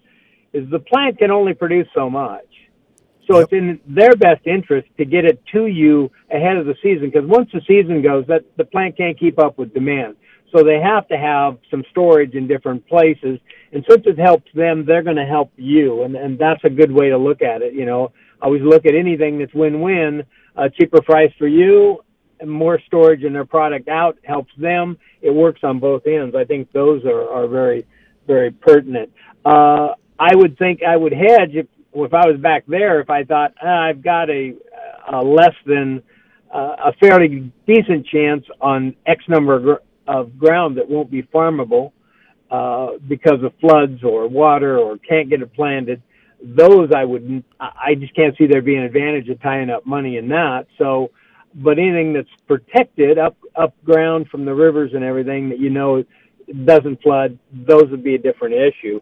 is 0.53 0.69
the 0.71 0.79
plant 0.79 1.19
can 1.19 1.31
only 1.31 1.55
produce 1.55 1.89
so 1.95 2.11
much 2.11 2.45
so 3.31 3.39
yep. 3.39 3.45
it's 3.45 3.53
in 3.53 3.81
their 3.87 4.17
best 4.17 4.47
interest 4.47 4.89
to 4.97 5.05
get 5.05 5.25
it 5.25 5.43
to 5.53 5.67
you 5.67 6.11
ahead 6.31 6.57
of 6.57 6.67
the 6.67 6.75
season 6.83 7.11
because 7.11 7.29
once 7.29 7.51
the 7.53 7.61
season 7.67 8.01
goes, 8.03 8.27
that 8.27 8.45
the 8.57 8.65
plant 8.65 8.97
can't 8.97 9.19
keep 9.19 9.39
up 9.39 9.59
with 9.59 9.75
demand. 9.75 10.17
So 10.55 10.63
they 10.65 10.81
have 10.81 11.07
to 11.09 11.19
have 11.19 11.59
some 11.71 11.85
storage 11.91 12.35
in 12.35 12.49
different 12.49 12.87
places. 12.87 13.39
And 13.73 13.85
since 13.89 14.05
it 14.07 14.19
helps 14.19 14.51
them, 14.55 14.87
they're 14.87 15.03
going 15.03 15.17
to 15.17 15.27
help 15.27 15.53
you. 15.57 16.05
And, 16.05 16.17
and 16.17 16.39
that's 16.39 16.65
a 16.65 16.71
good 16.71 16.91
way 16.91 17.11
to 17.11 17.19
look 17.19 17.43
at 17.43 17.61
it. 17.61 17.75
You 17.75 17.85
know, 17.85 18.13
I 18.41 18.47
always 18.47 18.63
look 18.63 18.87
at 18.87 18.95
anything 18.95 19.39
that's 19.39 19.53
win-win, 19.53 20.25
a 20.57 20.71
cheaper 20.71 21.01
price 21.03 21.33
for 21.39 21.47
you, 21.47 21.99
and 22.41 22.51
more 22.51 22.81
storage 22.87 23.25
in 23.25 23.33
their 23.33 23.45
product 23.45 23.89
out 23.89 24.19
helps 24.25 24.53
them. 24.59 24.97
It 25.23 25.31
works 25.31 25.61
on 25.63 25.79
both 25.79 26.07
ends. 26.07 26.35
I 26.37 26.45
think 26.45 26.71
those 26.73 27.05
are, 27.05 27.29
are 27.29 27.49
very, 27.49 27.87
very 28.27 28.51
pertinent. 28.51 29.11
Uh, 29.45 29.95
I 30.19 30.35
would 30.35 30.59
think 30.59 30.81
I 30.83 30.97
would 30.97 31.13
hedge 31.13 31.55
if 31.55 31.67
if 31.95 32.15
I 32.15 32.27
was 32.27 32.39
back 32.41 32.65
there, 32.67 33.01
if 33.01 33.11
I 33.11 33.25
thought 33.25 33.55
ah, 33.63 33.85
I've 33.89 34.03
got 34.03 34.31
a, 34.31 34.55
a 35.13 35.23
less 35.23 35.55
than 35.65 36.03
uh, 36.55 36.77
a 36.87 36.93
fairly 37.01 37.53
decent 37.67 38.07
chance 38.07 38.45
on 38.61 38.95
X 39.07 39.25
number 39.29 39.55
of, 39.55 39.63
gr- 39.63 39.85
of 40.07 40.39
ground 40.39 40.77
that 40.79 40.89
won't 40.89 41.11
be 41.11 41.23
farmable 41.23 41.93
uh, 42.51 42.99
because 43.09 43.43
of 43.43 43.53
floods 43.61 44.03
or 44.05 44.29
water 44.29 44.79
or 44.79 44.99
can't 44.99 45.29
get 45.29 45.43
it 45.43 45.53
planted, 45.55 46.03
those 46.43 46.91
I 46.95 47.05
wouldn't. 47.05 47.45
I 47.61 47.95
just 47.99 48.15
can't 48.15 48.37
see 48.37 48.47
there 48.47 48.63
being 48.63 48.79
an 48.79 48.85
advantage 48.85 49.29
of 49.29 49.41
tying 49.43 49.71
up 49.71 49.87
money 49.87 50.17
in 50.17 50.29
that. 50.29 50.67
So, 50.79 51.11
but 51.55 51.79
anything 51.79 52.13
that's 52.13 52.29
protected 52.47 53.19
up 53.19 53.37
up 53.57 53.75
ground 53.85 54.29
from 54.29 54.45
the 54.45 54.55
rivers 54.55 54.93
and 54.95 55.03
everything 55.03 55.49
that 55.49 55.59
you 55.59 55.71
know 55.71 56.05
doesn't 56.65 57.03
flood, 57.03 57.39
those 57.53 57.91
would 57.91 58.05
be 58.05 58.15
a 58.15 58.19
different 58.19 58.55
issue. 58.55 59.01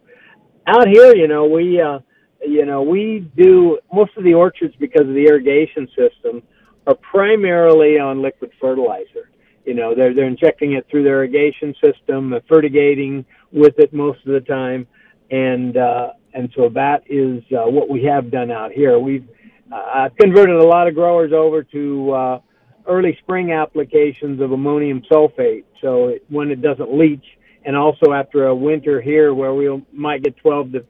Out 0.66 0.88
here, 0.88 1.14
you 1.14 1.29
know, 1.29 1.46
we 1.46 1.81
uh, 1.81 1.99
you 2.44 2.64
know, 2.64 2.83
we 2.83 3.31
do 3.37 3.79
most 3.92 4.12
of 4.16 4.25
the 4.25 4.35
orchards 4.35 4.75
because 4.79 5.03
of 5.03 5.14
the 5.14 5.27
irrigation 5.27 5.88
system 5.88 6.42
are 6.87 6.94
primarily 6.94 7.99
on 7.99 8.22
liquid 8.22 8.51
fertilizer. 8.61 9.31
You 9.64 9.75
know, 9.75 9.94
they're 9.94 10.14
they're 10.14 10.29
injecting 10.29 10.75
it 10.75 10.87
through 10.90 11.05
their 11.05 11.25
irrigation 11.25 11.75
system, 11.83 12.35
fertigating 12.49 13.25
with 13.53 13.79
it 13.79 13.92
most 13.92 14.20
of 14.27 14.33
the 14.33 14.40
time, 14.40 14.87
and 15.31 15.77
uh, 15.77 16.11
and 16.37 16.53
so 16.55 16.68
that 16.68 17.03
is 17.09 17.42
uh, 17.51 17.68
what 17.68 17.88
we 17.88 18.05
have 18.05 18.31
done 18.31 18.51
out 18.51 18.70
here. 18.70 18.99
We've 18.99 19.27
uh, 19.72 20.11
converted 20.20 20.57
a 20.57 20.64
lot 20.64 20.87
of 20.87 20.94
growers 20.94 21.33
over 21.33 21.62
to 21.62 22.12
uh, 22.12 22.40
early 22.87 23.16
spring 23.22 23.53
applications 23.53 24.40
of 24.42 24.53
ammonium 24.53 25.03
sulfate, 25.11 25.64
so 25.81 26.09
it, 26.09 26.25
when 26.29 26.51
it 26.51 26.61
doesn't 26.61 26.96
leach, 26.96 27.25
and 27.64 27.75
also 27.75 28.12
after 28.12 28.46
a 28.49 28.55
winter 28.55 29.01
here 29.01 29.33
where 29.33 29.55
we 29.55 29.83
might 29.92 30.22
get 30.22 30.37
12 30.37 30.72
to 30.72 30.85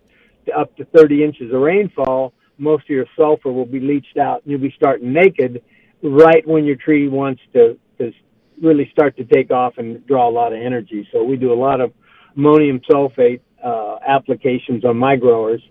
up 0.56 0.76
to 0.76 0.84
30 0.86 1.24
inches 1.24 1.52
of 1.52 1.60
rainfall, 1.60 2.32
most 2.58 2.82
of 2.84 2.90
your 2.90 3.06
sulfur 3.16 3.52
will 3.52 3.66
be 3.66 3.80
leached 3.80 4.16
out 4.16 4.42
and 4.42 4.50
you'll 4.50 4.60
be 4.60 4.74
starting 4.76 5.12
naked 5.12 5.62
right 6.02 6.46
when 6.46 6.64
your 6.64 6.76
tree 6.76 7.08
wants 7.08 7.40
to, 7.52 7.78
to 7.98 8.12
really 8.60 8.88
start 8.92 9.16
to 9.16 9.24
take 9.24 9.50
off 9.50 9.74
and 9.78 10.04
draw 10.06 10.28
a 10.28 10.30
lot 10.30 10.52
of 10.52 10.60
energy. 10.60 11.08
So 11.12 11.22
we 11.24 11.36
do 11.36 11.52
a 11.52 11.54
lot 11.54 11.80
of 11.80 11.92
ammonium 12.36 12.80
sulfate 12.80 13.40
uh, 13.66 13.98
applications 14.06 14.84
on 14.84 14.96
my 14.96 15.16
growers 15.16 15.62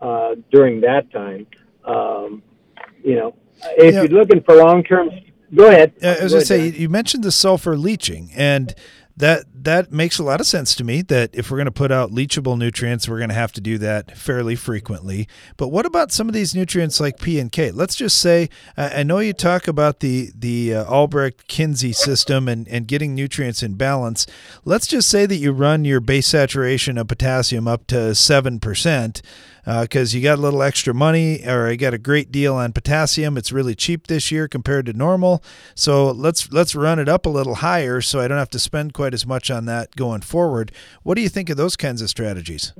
uh, 0.00 0.34
during 0.50 0.80
that 0.80 1.10
time. 1.12 1.46
Um, 1.84 2.42
you 3.04 3.16
know, 3.16 3.34
if 3.76 3.94
yeah. 3.94 4.02
you're 4.02 4.20
looking 4.20 4.42
for 4.42 4.56
long 4.56 4.82
term, 4.82 5.10
go 5.54 5.68
ahead. 5.68 5.92
Uh, 6.02 6.08
I 6.08 6.14
going 6.18 6.30
to 6.30 6.40
say, 6.46 6.68
you 6.68 6.88
mentioned 6.88 7.24
the 7.24 7.32
sulfur 7.32 7.76
leaching, 7.76 8.30
and 8.34 8.74
that 9.16 9.44
that 9.54 9.92
makes 9.92 10.18
a 10.18 10.22
lot 10.22 10.40
of 10.40 10.46
sense 10.46 10.74
to 10.74 10.84
me 10.84 11.02
that 11.02 11.30
if 11.34 11.50
we're 11.50 11.56
going 11.56 11.66
to 11.66 11.70
put 11.70 11.92
out 11.92 12.10
leachable 12.10 12.58
nutrients 12.58 13.08
we're 13.08 13.18
going 13.18 13.28
to 13.28 13.34
have 13.34 13.52
to 13.52 13.60
do 13.60 13.78
that 13.78 14.16
fairly 14.16 14.56
frequently. 14.56 15.28
But 15.56 15.68
what 15.68 15.86
about 15.86 16.12
some 16.12 16.28
of 16.28 16.34
these 16.34 16.54
nutrients 16.54 17.00
like 17.00 17.20
p 17.20 17.38
and 17.38 17.50
k? 17.50 17.70
Let's 17.70 17.94
just 17.94 18.18
say 18.18 18.48
i 18.76 19.02
know 19.02 19.18
you 19.18 19.32
talk 19.32 19.68
about 19.68 20.00
the 20.00 20.30
the 20.34 20.74
uh, 20.74 20.84
albrecht 20.84 21.48
kinsey 21.48 21.92
system 21.92 22.48
and 22.48 22.66
and 22.68 22.86
getting 22.86 23.14
nutrients 23.14 23.62
in 23.62 23.74
balance. 23.74 24.26
Let's 24.64 24.86
just 24.86 25.08
say 25.08 25.26
that 25.26 25.36
you 25.36 25.52
run 25.52 25.84
your 25.84 26.00
base 26.00 26.28
saturation 26.28 26.98
of 26.98 27.08
potassium 27.08 27.68
up 27.68 27.86
to 27.88 27.96
7% 28.12 29.22
because 29.64 30.14
uh, 30.14 30.16
you 30.16 30.22
got 30.22 30.38
a 30.38 30.42
little 30.42 30.62
extra 30.62 30.92
money 30.92 31.46
or 31.46 31.70
you 31.70 31.76
got 31.76 31.94
a 31.94 31.98
great 31.98 32.32
deal 32.32 32.54
on 32.54 32.72
potassium. 32.72 33.36
It's 33.36 33.52
really 33.52 33.74
cheap 33.74 34.06
this 34.08 34.30
year 34.30 34.48
compared 34.48 34.86
to 34.86 34.92
normal. 34.92 35.42
So 35.74 36.10
let's 36.10 36.52
let's 36.52 36.74
run 36.74 36.98
it 36.98 37.08
up 37.08 37.26
a 37.26 37.30
little 37.30 37.56
higher 37.56 38.00
so 38.00 38.20
I 38.20 38.28
don't 38.28 38.38
have 38.38 38.50
to 38.50 38.58
spend 38.58 38.94
quite 38.94 39.14
as 39.14 39.26
much 39.26 39.50
on 39.50 39.66
that 39.66 39.94
going 39.96 40.22
forward. 40.22 40.72
What 41.02 41.14
do 41.14 41.22
you 41.22 41.28
think 41.28 41.48
of 41.50 41.56
those 41.56 41.76
kinds 41.76 42.02
of 42.02 42.10
strategies? 42.10 42.72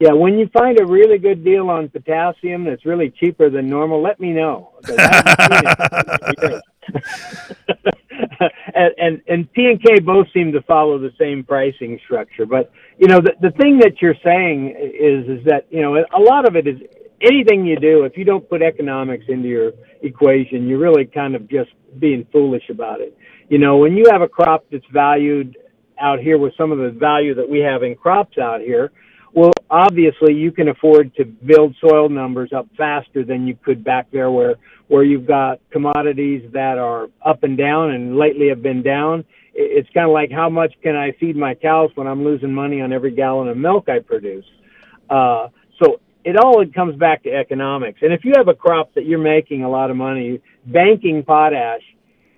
Yeah, 0.00 0.12
when 0.12 0.38
you 0.38 0.48
find 0.52 0.78
a 0.80 0.86
really 0.86 1.18
good 1.18 1.44
deal 1.44 1.70
on 1.70 1.88
potassium 1.88 2.64
that's 2.64 2.86
really 2.86 3.10
cheaper 3.10 3.50
than 3.50 3.66
normal, 3.66 4.00
let 4.00 4.20
me 4.20 4.32
know. 4.32 4.74
and, 8.74 8.94
and 8.98 9.22
and 9.28 9.52
P 9.52 9.66
and 9.66 9.82
K 9.82 10.00
both 10.00 10.26
seem 10.32 10.52
to 10.52 10.62
follow 10.62 10.98
the 10.98 11.12
same 11.18 11.44
pricing 11.44 11.98
structure. 12.04 12.46
But 12.46 12.70
you 12.98 13.08
know, 13.08 13.20
the 13.20 13.32
the 13.40 13.50
thing 13.52 13.78
that 13.78 14.00
you're 14.00 14.14
saying 14.24 14.74
is 14.78 15.40
is 15.40 15.44
that 15.46 15.66
you 15.70 15.82
know 15.82 15.96
a 15.96 16.20
lot 16.20 16.46
of 16.46 16.56
it 16.56 16.66
is 16.66 16.78
anything 17.20 17.66
you 17.66 17.76
do 17.76 18.04
if 18.04 18.16
you 18.16 18.24
don't 18.24 18.48
put 18.48 18.62
economics 18.62 19.24
into 19.28 19.48
your 19.48 19.72
equation, 20.02 20.68
you're 20.68 20.78
really 20.78 21.04
kind 21.04 21.34
of 21.34 21.48
just 21.48 21.70
being 21.98 22.26
foolish 22.32 22.68
about 22.70 23.00
it. 23.00 23.16
You 23.48 23.58
know, 23.58 23.78
when 23.78 23.96
you 23.96 24.04
have 24.10 24.22
a 24.22 24.28
crop 24.28 24.64
that's 24.70 24.84
valued 24.92 25.56
out 26.00 26.20
here 26.20 26.38
with 26.38 26.52
some 26.56 26.70
of 26.70 26.78
the 26.78 26.90
value 26.90 27.34
that 27.34 27.48
we 27.48 27.58
have 27.60 27.82
in 27.82 27.96
crops 27.96 28.38
out 28.38 28.60
here, 28.60 28.92
well, 29.38 29.52
obviously 29.70 30.34
you 30.34 30.50
can 30.50 30.68
afford 30.68 31.14
to 31.14 31.24
build 31.24 31.76
soil 31.80 32.08
numbers 32.08 32.50
up 32.52 32.66
faster 32.76 33.24
than 33.24 33.46
you 33.46 33.56
could 33.64 33.84
back 33.84 34.10
there 34.10 34.32
where 34.32 34.56
where 34.88 35.04
you've 35.04 35.26
got 35.26 35.60
commodities 35.70 36.50
that 36.52 36.76
are 36.76 37.08
up 37.24 37.44
and 37.44 37.56
down 37.56 37.90
and 37.90 38.16
lately 38.16 38.48
have 38.48 38.62
been 38.62 38.82
down. 38.82 39.24
It's 39.54 39.88
kind 39.94 40.06
of 40.06 40.12
like 40.12 40.32
how 40.32 40.48
much 40.48 40.72
can 40.82 40.96
I 40.96 41.12
feed 41.20 41.36
my 41.36 41.54
cows 41.54 41.90
when 41.94 42.08
I'm 42.08 42.24
losing 42.24 42.52
money 42.52 42.80
on 42.80 42.92
every 42.92 43.12
gallon 43.12 43.48
of 43.48 43.56
milk 43.56 43.88
I 43.88 44.00
produce. 44.00 44.46
Uh, 45.08 45.48
so 45.80 46.00
it 46.24 46.36
all 46.36 46.60
it 46.60 46.74
comes 46.74 46.96
back 46.96 47.22
to 47.22 47.32
economics. 47.32 48.00
And 48.02 48.12
if 48.12 48.24
you 48.24 48.32
have 48.36 48.48
a 48.48 48.54
crop 48.54 48.92
that 48.94 49.04
you're 49.04 49.20
making 49.20 49.62
a 49.62 49.70
lot 49.70 49.90
of 49.92 49.96
money, 49.96 50.40
banking 50.66 51.22
potash 51.22 51.82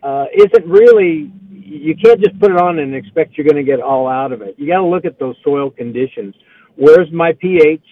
uh, 0.03 0.27
isn't 0.35 0.67
really. 0.67 1.33
You 1.51 1.95
can't 1.95 2.21
just 2.21 2.39
put 2.41 2.51
it 2.51 2.61
on 2.61 2.81
and 2.81 2.95
expect 2.95 3.39
you're 3.39 3.47
going 3.47 3.65
to 3.65 3.71
get 3.71 3.81
all 3.81 4.09
out 4.09 4.33
of 4.33 4.43
it. 4.43 4.57
You 4.59 4.67
got 4.67 4.79
to 4.79 4.87
look 4.87 5.05
at 5.05 5.21
those 5.21 5.37
soil 5.45 5.71
conditions. 5.71 6.35
Where's 6.77 7.11
my 7.13 7.33
pH? 7.33 7.85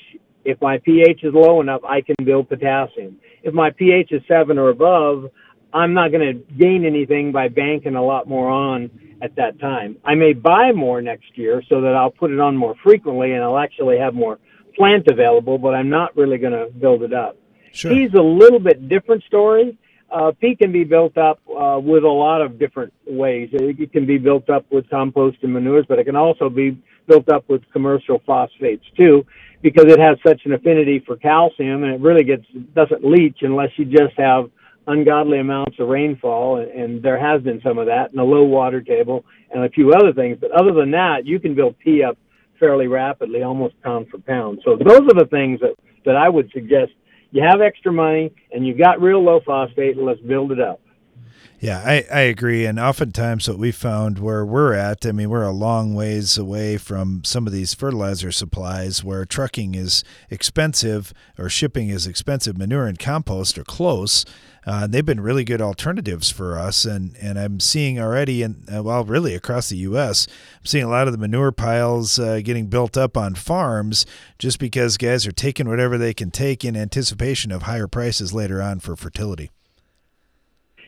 If 0.45 0.61
my 0.63 0.79
pH 0.79 1.25
is 1.25 1.35
low 1.35 1.61
enough, 1.61 1.83
I 1.85 2.01
can 2.01 2.17
build 2.25 2.49
potassium 2.49 3.19
if 3.43 3.55
my 3.55 3.71
pH 3.71 4.13
is 4.13 4.23
seven 4.29 4.59
or 4.59 4.69
above, 4.69 5.31
I'm 5.73 5.93
not 5.93 6.13
going 6.13 6.27
to 6.27 6.55
gain 6.55 6.85
anything 6.85 7.33
by 7.33 7.49
banking 7.49 7.95
a 7.95 8.03
lot 8.03 8.29
more 8.29 8.49
on 8.49 8.91
at 9.21 9.35
that 9.37 9.59
time. 9.61 9.97
I 10.05 10.15
may 10.15 10.33
buy 10.33 10.73
more 10.73 11.03
next 11.03 11.37
year 11.37 11.63
so 11.69 11.81
that 11.81 11.95
I'll 11.95 12.11
put 12.11 12.31
it 12.31 12.41
on 12.41 12.57
more 12.57 12.75
frequently 12.83 13.33
and 13.33 13.43
I'll 13.43 13.59
actually 13.59 13.99
have 13.99 14.15
more 14.15 14.39
plant 14.77 15.09
available, 15.09 15.59
but 15.59 15.75
I'm 15.75 15.91
not 15.91 16.17
really 16.17 16.39
going 16.39 16.53
to 16.53 16.73
build 16.79 17.03
it 17.03 17.13
up. 17.13 17.37
Sure. 17.73 17.93
P's 17.93 18.15
a 18.15 18.23
little 18.23 18.61
bit 18.61 18.89
different 18.89 19.23
story. 19.25 19.77
Uh, 20.11 20.33
P 20.41 20.57
can 20.57 20.73
be 20.73 20.85
built 20.85 21.19
up 21.19 21.39
uh, 21.49 21.79
with 21.79 22.03
a 22.03 22.09
lot 22.09 22.41
of 22.41 22.59
different 22.59 22.95
ways. 23.07 23.51
It 23.53 23.93
can 23.93 24.07
be 24.07 24.17
built 24.17 24.49
up 24.49 24.65
with 24.71 24.89
compost 24.89 25.39
and 25.43 25.53
manures, 25.53 25.85
but 25.87 25.99
it 25.99 26.05
can 26.05 26.17
also 26.17 26.49
be 26.49 26.81
built 27.09 27.29
up 27.29 27.49
with 27.49 27.63
commercial 27.73 28.23
phosphates 28.27 28.85
too, 28.97 29.25
because 29.63 29.87
it 29.87 29.99
has 29.99 30.19
such 30.27 30.43
an 30.45 30.53
affinity 30.53 31.03
for 31.05 31.17
calcium, 31.17 31.83
and 31.83 31.95
it 31.95 32.01
really 32.01 32.25
gets 32.25 32.45
doesn't 32.75 33.05
leach 33.05 33.39
unless 33.43 33.71
you 33.77 33.85
just 33.85 34.17
have 34.17 34.51
ungodly 34.87 35.39
amounts 35.39 35.79
of 35.81 35.89
rainfall, 35.89 36.59
and, 36.59 36.71
and 36.71 37.03
there 37.03 37.19
has 37.19 37.43
been 37.43 37.61
some 37.63 37.79
of 37.79 37.87
that, 37.87 38.11
and 38.11 38.21
a 38.21 38.25
low 38.25 38.45
water 38.45 38.81
table, 38.81 39.25
and 39.53 39.65
a 39.65 39.69
few 39.71 39.93
other 39.93 40.13
things. 40.13 40.39
But 40.41 40.53
other 40.53 40.73
than 40.73 40.91
that, 40.93 41.27
you 41.27 41.41
can 41.41 41.55
build 41.55 41.79
P 41.79 42.03
up 42.03 42.17
fairly 42.61 42.87
rapidly, 42.87 43.43
almost 43.43 43.81
pound 43.83 44.09
for 44.09 44.19
pound. 44.19 44.61
So 44.65 44.77
those 44.77 45.01
are 45.01 45.19
the 45.19 45.29
things 45.31 45.61
that 45.61 45.75
that 46.05 46.17
I 46.17 46.29
would 46.29 46.51
suggest 46.53 46.93
you 47.31 47.43
have 47.43 47.61
extra 47.61 47.93
money 47.93 48.33
and 48.53 48.67
you've 48.67 48.79
got 48.79 49.01
real 49.01 49.23
low 49.23 49.41
phosphate, 49.45 49.97
let's 49.99 50.21
build 50.21 50.53
it 50.53 50.61
up. 50.61 50.81
Yeah, 51.61 51.83
I, 51.85 52.05
I 52.13 52.21
agree. 52.21 52.67
And 52.67 52.79
oftentimes, 52.79 53.49
what 53.49 53.59
we 53.59 53.73
found 53.73 54.21
where 54.21 54.47
we're 54.47 54.75
at, 54.75 55.05
I 55.05 55.11
mean, 55.11 55.29
we're 55.29 55.43
a 55.43 55.51
long 55.51 55.93
ways 55.93 56.39
away 56.39 56.77
from 56.77 57.25
some 57.25 57.49
of 57.49 57.53
these 57.53 57.75
fertilizer 57.75 58.31
supplies 58.31 59.03
where 59.03 59.25
trucking 59.25 59.75
is 59.75 60.05
expensive 60.31 61.13
or 61.37 61.49
shipping 61.49 61.89
is 61.89 62.07
expensive. 62.07 62.57
Manure 62.57 62.87
and 62.87 62.97
compost 62.97 63.59
are 63.59 63.65
close. 63.65 64.25
Uh, 64.69 64.87
they've 64.87 65.05
been 65.05 65.21
really 65.21 65.43
good 65.43 65.61
alternatives 65.61 66.31
for 66.31 66.57
us. 66.57 66.85
And, 66.85 67.17
and 67.21 67.37
I'm 67.37 67.59
seeing 67.59 67.99
already, 67.99 68.45
in, 68.45 68.65
uh, 68.73 68.85
well, 68.85 69.03
really 69.03 69.35
across 69.35 69.69
the 69.69 69.79
U.S., 69.79 70.29
I'm 70.61 70.67
seeing 70.67 70.85
a 70.85 70.89
lot 70.89 71.09
of 71.09 71.13
the 71.13 71.19
manure 71.19 71.51
piles 71.51 72.21
uh, 72.21 72.41
getting 72.45 72.69
built 72.69 72.97
up 72.97 73.17
on 73.17 73.35
farms 73.35 74.07
just 74.39 74.61
because 74.61 74.97
guys 74.97 75.27
are 75.27 75.33
taking 75.33 75.69
whatever 75.69 75.99
they 75.99 76.15
can 76.15 76.31
take 76.31 76.65
in 76.65 76.77
anticipation 76.77 77.51
of 77.51 77.63
higher 77.63 77.89
prices 77.89 78.33
later 78.33 78.63
on 78.63 78.79
for 78.79 78.95
fertility. 78.95 79.51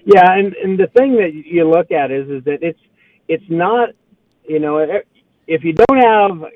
Yeah, 0.04 0.32
and 0.32 0.54
and 0.54 0.78
the 0.78 0.86
thing 0.88 1.16
that 1.16 1.32
you 1.34 1.68
look 1.68 1.90
at 1.90 2.10
is 2.10 2.28
is 2.28 2.44
that 2.44 2.62
it's 2.62 2.80
it's 3.28 3.44
not 3.48 3.90
you 4.44 4.58
know 4.58 4.78
if 5.46 5.64
you 5.64 5.72
don't 5.72 5.98
have 5.98 6.50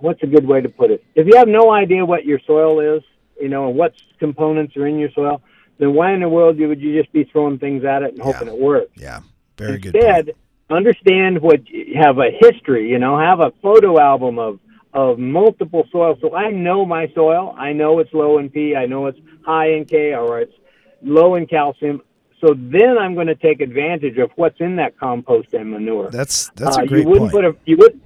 what's 0.00 0.22
a 0.22 0.26
good 0.26 0.46
way 0.46 0.60
to 0.60 0.68
put 0.68 0.90
it? 0.90 1.04
If 1.14 1.26
you 1.26 1.36
have 1.36 1.48
no 1.48 1.72
idea 1.72 2.04
what 2.04 2.24
your 2.24 2.40
soil 2.46 2.80
is 2.96 3.02
you 3.40 3.48
know 3.48 3.68
and 3.68 3.76
what 3.76 3.94
components 4.18 4.76
are 4.76 4.86
in 4.86 4.98
your 4.98 5.10
soil 5.12 5.42
then 5.78 5.94
why 5.94 6.12
in 6.12 6.20
the 6.20 6.28
world 6.28 6.58
would 6.58 6.80
you 6.80 7.00
just 7.00 7.12
be 7.12 7.24
throwing 7.24 7.58
things 7.58 7.84
at 7.84 8.02
it 8.02 8.12
and 8.14 8.22
hoping 8.22 8.48
yeah. 8.48 8.54
it 8.54 8.60
works? 8.60 8.92
Yeah. 8.94 9.20
Very 9.56 9.74
Instead, 9.74 9.92
good 9.92 9.94
Instead, 9.96 10.34
understand 10.70 11.40
what 11.40 11.60
have 11.94 12.18
a 12.18 12.30
history 12.40 12.88
you 12.90 12.98
know 12.98 13.18
have 13.18 13.40
a 13.40 13.52
photo 13.62 13.98
album 13.98 14.38
of 14.38 14.58
of 14.94 15.18
multiple 15.18 15.86
soils. 15.90 16.18
So 16.20 16.36
I 16.36 16.50
know 16.50 16.84
my 16.84 17.10
soil. 17.14 17.54
I 17.56 17.72
know 17.72 17.98
it's 18.00 18.12
low 18.12 18.36
in 18.36 18.50
P. 18.50 18.76
I 18.76 18.84
know 18.84 19.06
it's 19.06 19.18
high 19.42 19.70
in 19.70 19.86
K 19.86 20.14
or 20.14 20.40
it's 20.40 20.52
low 21.00 21.34
in 21.34 21.46
calcium 21.46 22.02
so 22.42 22.54
then 22.56 22.98
I'm 22.98 23.14
going 23.14 23.28
to 23.28 23.36
take 23.36 23.60
advantage 23.60 24.18
of 24.18 24.30
what's 24.34 24.60
in 24.60 24.74
that 24.76 24.98
compost 24.98 25.54
and 25.54 25.70
manure. 25.70 26.10
That's 26.10 26.50
that's 26.56 26.76
a 26.76 26.82
uh, 26.82 26.86
great 26.86 27.02
you 27.04 27.08
wouldn't 27.08 27.30
point. 27.30 27.44
Put 27.44 27.44
a, 27.44 27.56
you 27.64 27.76
would, 27.78 28.00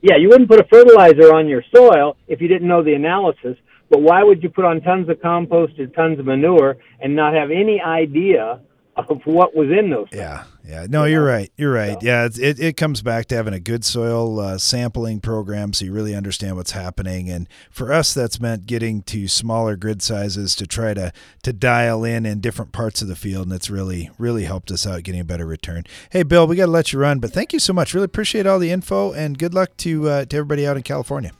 yeah, 0.00 0.16
you 0.16 0.28
wouldn't 0.28 0.48
put 0.48 0.60
a 0.60 0.64
fertilizer 0.64 1.34
on 1.34 1.48
your 1.48 1.64
soil 1.74 2.16
if 2.28 2.40
you 2.40 2.46
didn't 2.46 2.68
know 2.68 2.84
the 2.84 2.94
analysis. 2.94 3.56
But 3.90 4.02
why 4.02 4.22
would 4.22 4.44
you 4.44 4.48
put 4.48 4.64
on 4.64 4.80
tons 4.80 5.08
of 5.08 5.20
compost 5.20 5.72
and 5.78 5.92
tons 5.92 6.20
of 6.20 6.26
manure 6.26 6.76
and 7.00 7.16
not 7.16 7.34
have 7.34 7.50
any 7.50 7.80
idea 7.80 8.60
of 8.96 9.22
what 9.24 9.54
was 9.54 9.70
in 9.70 9.90
those? 9.90 10.08
Yeah, 10.12 10.44
yeah. 10.66 10.86
No, 10.88 11.04
you're 11.04 11.24
right. 11.24 11.50
You're 11.56 11.72
right. 11.72 11.96
Yeah, 12.02 12.26
it, 12.26 12.38
it, 12.38 12.60
it 12.60 12.76
comes 12.76 13.02
back 13.02 13.26
to 13.26 13.36
having 13.36 13.54
a 13.54 13.60
good 13.60 13.84
soil 13.84 14.40
uh, 14.40 14.58
sampling 14.58 15.20
program 15.20 15.72
so 15.72 15.84
you 15.84 15.92
really 15.92 16.14
understand 16.14 16.56
what's 16.56 16.72
happening. 16.72 17.30
And 17.30 17.48
for 17.70 17.92
us, 17.92 18.12
that's 18.12 18.40
meant 18.40 18.66
getting 18.66 19.02
to 19.04 19.28
smaller 19.28 19.76
grid 19.76 20.02
sizes 20.02 20.54
to 20.56 20.66
try 20.66 20.94
to 20.94 21.12
to 21.42 21.52
dial 21.52 22.04
in 22.04 22.26
in 22.26 22.40
different 22.40 22.72
parts 22.72 23.00
of 23.02 23.08
the 23.08 23.16
field, 23.16 23.46
and 23.46 23.54
it's 23.54 23.70
really 23.70 24.10
really 24.18 24.44
helped 24.44 24.70
us 24.70 24.86
out 24.86 25.02
getting 25.02 25.20
a 25.20 25.24
better 25.24 25.46
return. 25.46 25.84
Hey, 26.10 26.22
Bill, 26.22 26.46
we 26.46 26.56
got 26.56 26.66
to 26.66 26.72
let 26.72 26.92
you 26.92 26.98
run, 26.98 27.20
but 27.20 27.32
thank 27.32 27.52
you 27.52 27.58
so 27.58 27.72
much. 27.72 27.94
Really 27.94 28.04
appreciate 28.04 28.46
all 28.46 28.58
the 28.58 28.70
info, 28.70 29.12
and 29.12 29.38
good 29.38 29.54
luck 29.54 29.76
to 29.78 30.08
uh, 30.08 30.24
to 30.26 30.36
everybody 30.36 30.66
out 30.66 30.76
in 30.76 30.82
California. 30.82 31.32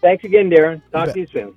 Thanks 0.00 0.24
again, 0.24 0.50
Darren. 0.50 0.82
Talk 0.90 1.12
to 1.12 1.20
you 1.20 1.26
soon. 1.28 1.54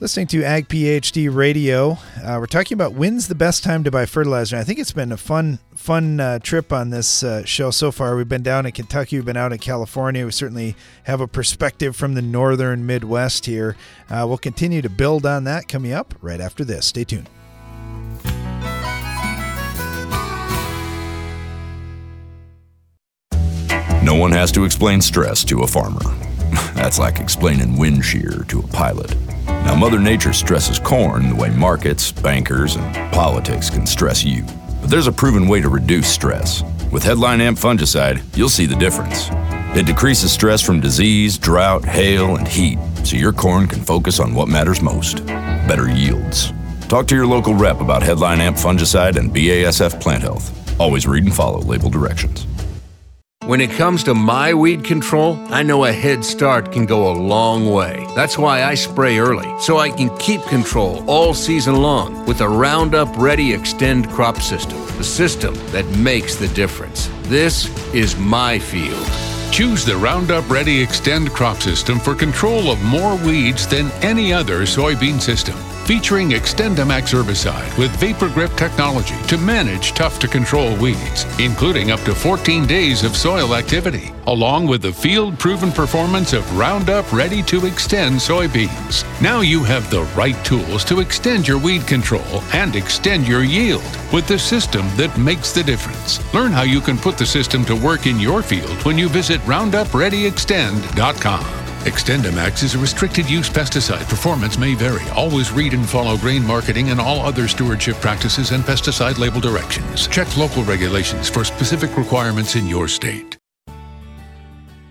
Listening 0.00 0.28
to 0.28 0.44
Ag 0.44 0.68
PhD 0.68 1.34
Radio, 1.34 1.98
uh, 2.22 2.36
we're 2.38 2.46
talking 2.46 2.76
about 2.76 2.92
when's 2.92 3.26
the 3.26 3.34
best 3.34 3.64
time 3.64 3.82
to 3.82 3.90
buy 3.90 4.06
fertilizer. 4.06 4.56
I 4.56 4.62
think 4.62 4.78
it's 4.78 4.92
been 4.92 5.10
a 5.10 5.16
fun, 5.16 5.58
fun 5.74 6.20
uh, 6.20 6.38
trip 6.38 6.72
on 6.72 6.90
this 6.90 7.24
uh, 7.24 7.44
show 7.44 7.72
so 7.72 7.90
far. 7.90 8.14
We've 8.14 8.28
been 8.28 8.44
down 8.44 8.64
in 8.64 8.70
Kentucky, 8.70 9.16
we've 9.16 9.24
been 9.24 9.36
out 9.36 9.52
in 9.52 9.58
California. 9.58 10.24
We 10.24 10.30
certainly 10.30 10.76
have 11.02 11.20
a 11.20 11.26
perspective 11.26 11.96
from 11.96 12.14
the 12.14 12.22
northern 12.22 12.86
Midwest 12.86 13.46
here. 13.46 13.74
Uh, 14.08 14.24
we'll 14.28 14.38
continue 14.38 14.82
to 14.82 14.88
build 14.88 15.26
on 15.26 15.42
that 15.44 15.66
coming 15.66 15.92
up 15.92 16.14
right 16.22 16.40
after 16.40 16.64
this. 16.64 16.86
Stay 16.86 17.02
tuned. 17.02 17.28
No 24.04 24.14
one 24.14 24.30
has 24.30 24.52
to 24.52 24.64
explain 24.64 25.00
stress 25.00 25.42
to 25.46 25.62
a 25.62 25.66
farmer. 25.66 25.98
That's 26.74 27.00
like 27.00 27.18
explaining 27.18 27.76
wind 27.76 28.04
shear 28.04 28.44
to 28.46 28.60
a 28.60 28.66
pilot. 28.68 29.16
Now, 29.68 29.74
Mother 29.74 30.00
Nature 30.00 30.32
stresses 30.32 30.78
corn 30.78 31.28
the 31.28 31.34
way 31.34 31.50
markets, 31.50 32.10
bankers, 32.10 32.76
and 32.76 33.12
politics 33.12 33.68
can 33.68 33.84
stress 33.86 34.24
you. 34.24 34.42
But 34.80 34.88
there's 34.88 35.08
a 35.08 35.12
proven 35.12 35.46
way 35.46 35.60
to 35.60 35.68
reduce 35.68 36.08
stress. 36.08 36.62
With 36.90 37.02
Headline 37.02 37.42
Amp 37.42 37.58
fungicide, 37.58 38.24
you'll 38.34 38.48
see 38.48 38.64
the 38.64 38.74
difference. 38.76 39.28
It 39.76 39.84
decreases 39.84 40.32
stress 40.32 40.62
from 40.62 40.80
disease, 40.80 41.36
drought, 41.36 41.84
hail, 41.84 42.36
and 42.36 42.48
heat, 42.48 42.78
so 43.04 43.16
your 43.16 43.34
corn 43.34 43.66
can 43.66 43.82
focus 43.82 44.20
on 44.20 44.32
what 44.32 44.48
matters 44.48 44.80
most 44.80 45.26
better 45.26 45.90
yields. 45.90 46.50
Talk 46.88 47.06
to 47.08 47.14
your 47.14 47.26
local 47.26 47.52
rep 47.52 47.82
about 47.82 48.02
Headline 48.02 48.40
Amp 48.40 48.56
fungicide 48.56 49.16
and 49.16 49.30
BASF 49.30 50.00
plant 50.00 50.22
health. 50.22 50.80
Always 50.80 51.06
read 51.06 51.24
and 51.24 51.34
follow 51.34 51.60
label 51.60 51.90
directions. 51.90 52.46
When 53.44 53.60
it 53.62 53.70
comes 53.70 54.04
to 54.04 54.14
my 54.14 54.52
weed 54.52 54.84
control, 54.84 55.38
I 55.48 55.62
know 55.62 55.84
a 55.84 55.92
head 55.92 56.22
start 56.24 56.70
can 56.70 56.84
go 56.84 57.10
a 57.10 57.16
long 57.16 57.70
way. 57.70 58.06
That's 58.14 58.36
why 58.36 58.64
I 58.64 58.74
spray 58.74 59.18
early, 59.18 59.48
so 59.60 59.78
I 59.78 59.90
can 59.90 60.14
keep 60.18 60.42
control 60.42 61.02
all 61.08 61.32
season 61.32 61.76
long 61.76 62.26
with 62.26 62.38
the 62.38 62.48
Roundup 62.48 63.08
Ready 63.16 63.52
Xtend 63.52 64.10
crop 64.10 64.42
system, 64.42 64.76
the 64.98 65.04
system 65.04 65.54
that 65.70 65.86
makes 65.96 66.34
the 66.34 66.48
difference. 66.48 67.08
This 67.22 67.68
is 67.94 68.18
my 68.18 68.58
field. 68.58 69.06
Choose 69.50 69.82
the 69.82 69.96
Roundup 69.96 70.50
Ready 70.50 70.84
Xtend 70.84 71.30
crop 71.30 71.62
system 71.62 71.98
for 71.98 72.14
control 72.14 72.70
of 72.70 72.82
more 72.82 73.16
weeds 73.24 73.66
than 73.66 73.90
any 74.02 74.30
other 74.30 74.62
soybean 74.62 75.20
system. 75.20 75.56
Featuring 75.88 76.28
XtendiMax 76.28 77.14
herbicide 77.14 77.78
with 77.78 77.96
Vapor 77.96 78.28
Grip 78.28 78.52
technology 78.56 79.16
to 79.26 79.38
manage 79.38 79.94
tough 79.94 80.18
to 80.18 80.28
control 80.28 80.76
weeds, 80.76 81.24
including 81.40 81.90
up 81.90 82.00
to 82.00 82.14
14 82.14 82.66
days 82.66 83.04
of 83.04 83.16
soil 83.16 83.54
activity, 83.54 84.12
along 84.26 84.66
with 84.66 84.82
the 84.82 84.92
field 84.92 85.38
proven 85.38 85.72
performance 85.72 86.34
of 86.34 86.58
Roundup 86.58 87.10
Ready 87.10 87.42
2 87.42 87.62
Xtend 87.62 88.20
soybeans. 88.20 89.06
Now 89.22 89.40
you 89.40 89.64
have 89.64 89.90
the 89.90 90.02
right 90.14 90.36
tools 90.44 90.84
to 90.84 91.00
extend 91.00 91.48
your 91.48 91.58
weed 91.58 91.86
control 91.86 92.42
and 92.52 92.76
extend 92.76 93.26
your 93.26 93.42
yield 93.42 93.80
with 94.12 94.28
the 94.28 94.38
system 94.38 94.86
that 94.98 95.16
makes 95.16 95.52
the 95.52 95.62
difference. 95.62 96.20
Learn 96.34 96.52
how 96.52 96.64
you 96.64 96.82
can 96.82 96.98
put 96.98 97.16
the 97.16 97.24
system 97.24 97.64
to 97.64 97.74
work 97.74 98.06
in 98.06 98.20
your 98.20 98.42
field 98.42 98.84
when 98.84 98.98
you 98.98 99.08
visit 99.08 99.40
RoundupReadyXtend.com. 99.40 101.67
XtendiMax 101.88 102.62
is 102.64 102.74
a 102.74 102.78
restricted 102.78 103.30
use 103.30 103.48
pesticide. 103.48 104.06
Performance 104.10 104.58
may 104.58 104.74
vary. 104.74 105.08
Always 105.16 105.50
read 105.50 105.72
and 105.72 105.88
follow 105.88 106.18
grain 106.18 106.44
marketing 106.44 106.90
and 106.90 107.00
all 107.00 107.20
other 107.20 107.48
stewardship 107.48 107.96
practices 107.96 108.50
and 108.50 108.62
pesticide 108.62 109.18
label 109.18 109.40
directions. 109.40 110.06
Check 110.06 110.36
local 110.36 110.62
regulations 110.64 111.30
for 111.30 111.44
specific 111.44 111.96
requirements 111.96 112.56
in 112.56 112.66
your 112.66 112.88
state. 112.88 113.38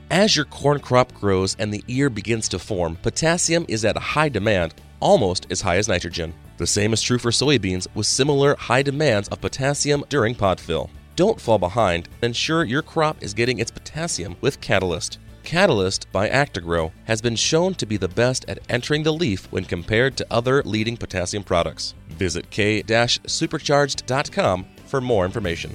As 0.10 0.36
your 0.36 0.46
corn 0.46 0.80
crop 0.80 1.14
grows 1.14 1.56
and 1.60 1.72
the 1.72 1.84
ear 1.88 2.10
begins 2.10 2.50
to 2.50 2.58
form, 2.58 2.96
potassium 2.96 3.66
is 3.68 3.86
at 3.86 3.96
a 3.96 4.00
high 4.00 4.30
demand, 4.30 4.74
almost 5.00 5.46
as 5.52 5.62
high 5.62 5.78
as 5.78 5.88
nitrogen. 5.88 6.34
The 6.58 6.65
same 6.65 6.94
is 6.94 7.04
true 7.04 7.19
for 7.19 7.30
soybeans, 7.30 7.86
with 7.94 8.08
similar 8.08 8.56
high 8.56 8.82
demands 8.82 9.28
of 9.28 9.42
potassium 9.42 10.04
during 10.10 10.34
pod 10.34 10.60
fill. 10.60 10.90
Don't 11.15 11.40
fall 11.40 11.60
behind. 11.60 12.10
Ensure 12.24 12.63
your 12.63 12.82
crop 12.82 13.21
is 13.21 13.36
getting 13.36 13.60
its 13.60 13.69
potassium 13.69 14.36
with 14.42 14.60
Catalyst. 14.62 15.19
Catalyst 15.48 16.12
by 16.12 16.27
Actagro 16.27 16.91
has 17.06 17.21
been 17.21 17.37
shown 17.37 17.73
to 17.75 17.85
be 17.85 17.95
the 17.95 18.10
best 18.10 18.43
at 18.50 18.60
entering 18.67 19.04
the 19.04 19.13
leaf 19.13 19.50
when 19.50 19.63
compared 19.63 20.17
to 20.17 20.27
other 20.29 20.62
leading 20.63 20.98
potassium 20.98 21.41
products. 21.41 21.93
Visit 22.10 22.50
k-supercharged.com 22.50 24.65
for 24.87 25.00
more 25.00 25.23
information. 25.23 25.73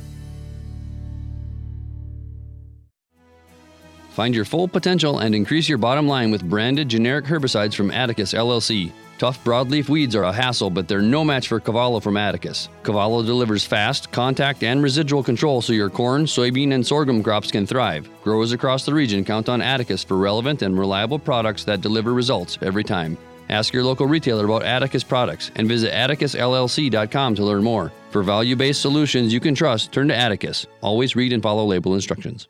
Find 4.12 4.34
your 4.34 4.44
full 4.44 4.68
potential 4.68 5.20
and 5.20 5.34
increase 5.34 5.66
your 5.66 5.78
bottom 5.78 6.06
line 6.06 6.30
with 6.30 6.48
branded 6.48 6.86
generic 6.86 7.24
herbicides 7.24 7.74
from 7.74 7.90
Atticus 7.90 8.34
LLC. 8.34 8.92
Tough 9.16 9.42
broadleaf 9.42 9.88
weeds 9.88 10.14
are 10.14 10.24
a 10.24 10.32
hassle, 10.32 10.68
but 10.68 10.86
they're 10.86 11.00
no 11.00 11.24
match 11.24 11.48
for 11.48 11.58
Cavallo 11.58 11.98
from 11.98 12.18
Atticus. 12.18 12.68
Cavallo 12.82 13.22
delivers 13.22 13.64
fast, 13.64 14.12
contact, 14.12 14.64
and 14.64 14.82
residual 14.82 15.22
control 15.22 15.62
so 15.62 15.72
your 15.72 15.88
corn, 15.88 16.26
soybean, 16.26 16.74
and 16.74 16.86
sorghum 16.86 17.22
crops 17.22 17.50
can 17.50 17.66
thrive. 17.66 18.06
Growers 18.22 18.52
across 18.52 18.84
the 18.84 18.92
region 18.92 19.24
count 19.24 19.48
on 19.48 19.62
Atticus 19.62 20.04
for 20.04 20.18
relevant 20.18 20.60
and 20.60 20.78
reliable 20.78 21.18
products 21.18 21.64
that 21.64 21.80
deliver 21.80 22.12
results 22.12 22.58
every 22.60 22.84
time. 22.84 23.16
Ask 23.48 23.72
your 23.72 23.84
local 23.84 24.06
retailer 24.06 24.44
about 24.44 24.62
Atticus 24.62 25.04
products 25.04 25.50
and 25.54 25.66
visit 25.66 25.90
atticusllc.com 25.90 27.34
to 27.36 27.44
learn 27.44 27.64
more. 27.64 27.90
For 28.10 28.22
value 28.22 28.56
based 28.56 28.82
solutions 28.82 29.32
you 29.32 29.40
can 29.40 29.54
trust, 29.54 29.90
turn 29.90 30.08
to 30.08 30.14
Atticus. 30.14 30.66
Always 30.82 31.16
read 31.16 31.32
and 31.32 31.42
follow 31.42 31.64
label 31.64 31.94
instructions. 31.94 32.48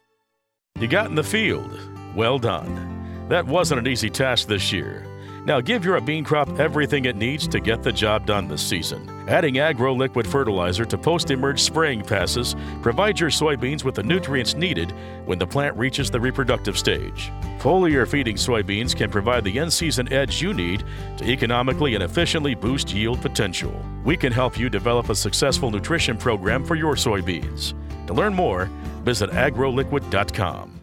You 0.83 0.89
got 0.89 1.07
in 1.07 1.14
the 1.14 1.22
field. 1.22 1.78
Well 2.12 2.41
done. 2.41 3.28
That 3.28 3.47
wasn't 3.47 3.78
an 3.78 3.87
easy 3.87 4.11
task 4.11 4.49
this 4.49 4.72
year. 4.72 5.07
Now 5.45 5.61
give 5.61 5.85
your 5.85 6.01
bean 6.01 6.24
crop 6.24 6.59
everything 6.59 7.05
it 7.05 7.14
needs 7.14 7.47
to 7.49 7.61
get 7.61 7.85
the 7.85 7.93
job 7.93 8.26
done 8.26 8.49
this 8.49 8.66
season. 8.66 9.09
Adding 9.28 9.61
Agro 9.61 9.95
Liquid 9.95 10.26
fertilizer 10.26 10.85
to 10.85 10.99
post-emerge 10.99 11.61
spraying 11.61 12.03
passes 12.03 12.57
provides 12.83 13.20
your 13.20 13.30
soybeans 13.30 13.85
with 13.85 13.95
the 13.95 14.03
nutrients 14.03 14.55
needed 14.55 14.93
when 15.24 15.39
the 15.39 15.47
plant 15.47 15.76
reaches 15.76 16.11
the 16.11 16.18
reproductive 16.18 16.76
stage. 16.76 17.30
Foliar 17.61 18.05
feeding 18.05 18.35
soybeans 18.35 18.97
can 18.97 19.09
provide 19.09 19.45
the 19.45 19.59
in-season 19.59 20.12
edge 20.12 20.43
you 20.43 20.53
need 20.53 20.83
to 21.16 21.24
economically 21.24 21.95
and 21.95 22.03
efficiently 22.03 22.57
boost 22.57 22.93
yield 22.93 23.22
potential. 23.22 23.72
We 24.03 24.16
can 24.16 24.33
help 24.33 24.59
you 24.59 24.68
develop 24.68 25.11
a 25.11 25.14
successful 25.14 25.70
nutrition 25.70 26.16
program 26.16 26.64
for 26.64 26.74
your 26.74 26.97
soybeans. 26.97 27.74
To 28.09 28.14
learn 28.14 28.35
more, 28.35 28.68
visit 29.03 29.30
agroliquid.com. 29.30 30.80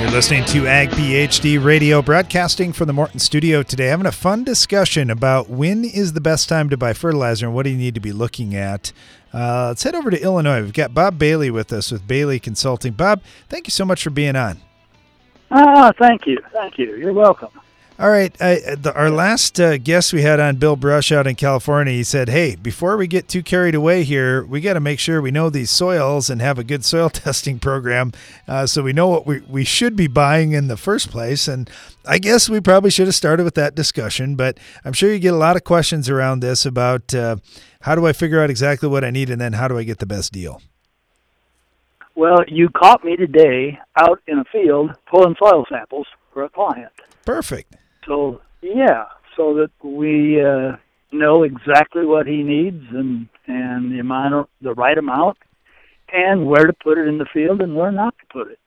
You're 0.00 0.10
listening 0.10 0.44
to 0.46 0.66
Ag 0.66 0.90
PhD 0.90 1.64
Radio, 1.64 2.02
broadcasting 2.02 2.74
from 2.74 2.88
the 2.88 2.92
Morton 2.92 3.18
Studio 3.20 3.62
today. 3.62 3.86
Having 3.86 4.06
a 4.06 4.12
fun 4.12 4.44
discussion 4.44 5.08
about 5.08 5.48
when 5.48 5.84
is 5.84 6.12
the 6.12 6.20
best 6.20 6.48
time 6.48 6.68
to 6.68 6.76
buy 6.76 6.92
fertilizer 6.92 7.46
and 7.46 7.54
what 7.54 7.62
do 7.62 7.70
you 7.70 7.78
need 7.78 7.94
to 7.94 8.00
be 8.00 8.12
looking 8.12 8.54
at. 8.54 8.92
Uh, 9.32 9.68
let's 9.68 9.82
head 9.82 9.94
over 9.94 10.10
to 10.10 10.20
Illinois. 10.20 10.60
We've 10.60 10.72
got 10.72 10.92
Bob 10.92 11.18
Bailey 11.18 11.50
with 11.50 11.72
us 11.72 11.90
with 11.90 12.06
Bailey 12.06 12.38
Consulting. 12.38 12.92
Bob, 12.92 13.22
thank 13.48 13.66
you 13.66 13.70
so 13.70 13.84
much 13.84 14.02
for 14.02 14.10
being 14.10 14.36
on. 14.36 14.60
Ah, 15.50 15.92
thank 15.98 16.26
you, 16.26 16.38
thank 16.52 16.76
you. 16.76 16.96
You're 16.96 17.12
welcome. 17.12 17.48
All 17.96 18.10
right. 18.10 18.34
I, 18.42 18.74
the, 18.74 18.92
our 18.92 19.08
last 19.08 19.60
uh, 19.60 19.78
guest 19.78 20.12
we 20.12 20.22
had 20.22 20.40
on, 20.40 20.56
Bill 20.56 20.74
Brush 20.74 21.12
out 21.12 21.28
in 21.28 21.36
California, 21.36 21.92
he 21.92 22.02
said, 22.02 22.28
Hey, 22.28 22.56
before 22.56 22.96
we 22.96 23.06
get 23.06 23.28
too 23.28 23.42
carried 23.42 23.76
away 23.76 24.02
here, 24.02 24.44
we 24.44 24.60
got 24.60 24.72
to 24.72 24.80
make 24.80 24.98
sure 24.98 25.22
we 25.22 25.30
know 25.30 25.48
these 25.48 25.70
soils 25.70 26.28
and 26.28 26.40
have 26.40 26.58
a 26.58 26.64
good 26.64 26.84
soil 26.84 27.08
testing 27.10 27.60
program 27.60 28.10
uh, 28.48 28.66
so 28.66 28.82
we 28.82 28.92
know 28.92 29.06
what 29.06 29.26
we, 29.26 29.42
we 29.42 29.62
should 29.62 29.94
be 29.94 30.08
buying 30.08 30.52
in 30.52 30.66
the 30.66 30.76
first 30.76 31.08
place. 31.08 31.46
And 31.46 31.70
I 32.04 32.18
guess 32.18 32.48
we 32.48 32.58
probably 32.58 32.90
should 32.90 33.06
have 33.06 33.14
started 33.14 33.44
with 33.44 33.54
that 33.54 33.76
discussion, 33.76 34.34
but 34.34 34.58
I'm 34.84 34.92
sure 34.92 35.12
you 35.12 35.20
get 35.20 35.34
a 35.34 35.36
lot 35.36 35.54
of 35.54 35.62
questions 35.62 36.10
around 36.10 36.40
this 36.40 36.66
about 36.66 37.14
uh, 37.14 37.36
how 37.82 37.94
do 37.94 38.08
I 38.08 38.12
figure 38.12 38.42
out 38.42 38.50
exactly 38.50 38.88
what 38.88 39.04
I 39.04 39.10
need 39.10 39.30
and 39.30 39.40
then 39.40 39.52
how 39.52 39.68
do 39.68 39.78
I 39.78 39.84
get 39.84 40.00
the 40.00 40.06
best 40.06 40.32
deal? 40.32 40.60
Well, 42.16 42.44
you 42.48 42.70
caught 42.70 43.04
me 43.04 43.14
today 43.14 43.78
out 43.96 44.20
in 44.26 44.40
a 44.40 44.44
field 44.44 44.96
pulling 45.08 45.36
soil 45.38 45.64
samples 45.68 46.08
for 46.32 46.42
a 46.42 46.48
client. 46.48 46.90
Perfect. 47.24 47.76
So 48.06 48.40
yeah, 48.62 49.04
so 49.36 49.54
that 49.54 49.70
we 49.82 50.42
uh, 50.42 50.76
know 51.12 51.42
exactly 51.42 52.04
what 52.04 52.26
he 52.26 52.42
needs 52.42 52.84
and 52.90 53.28
and 53.46 53.92
the 53.92 53.98
amount 53.98 54.34
of 54.34 54.48
the 54.60 54.74
right 54.74 54.96
amount, 54.96 55.38
and 56.12 56.46
where 56.46 56.66
to 56.66 56.72
put 56.72 56.98
it 56.98 57.06
in 57.06 57.18
the 57.18 57.26
field 57.32 57.60
and 57.60 57.74
where 57.74 57.92
not 57.92 58.14
to 58.18 58.26
put 58.32 58.50
it. 58.50 58.58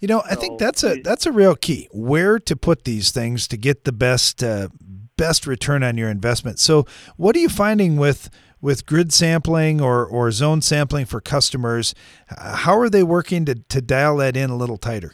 You 0.00 0.08
know, 0.08 0.22
I 0.24 0.34
think 0.34 0.58
that's 0.58 0.82
a 0.82 1.00
that's 1.02 1.26
a 1.26 1.32
real 1.32 1.54
key. 1.54 1.88
Where 1.92 2.38
to 2.38 2.56
put 2.56 2.84
these 2.84 3.10
things 3.10 3.46
to 3.48 3.56
get 3.58 3.84
the 3.84 3.92
best 3.92 4.42
uh, 4.42 4.68
best 5.16 5.46
return 5.46 5.82
on 5.82 5.98
your 5.98 6.08
investment. 6.08 6.58
So, 6.58 6.86
what 7.18 7.36
are 7.36 7.40
you 7.40 7.50
finding 7.50 7.96
with 7.96 8.30
with 8.62 8.86
grid 8.86 9.12
sampling 9.12 9.80
or 9.80 10.06
or 10.06 10.30
zone 10.30 10.62
sampling 10.62 11.04
for 11.04 11.20
customers? 11.20 11.94
How 12.28 12.78
are 12.78 12.88
they 12.88 13.02
working 13.02 13.44
to 13.44 13.56
to 13.56 13.82
dial 13.82 14.16
that 14.16 14.38
in 14.38 14.48
a 14.48 14.56
little 14.56 14.78
tighter? 14.78 15.12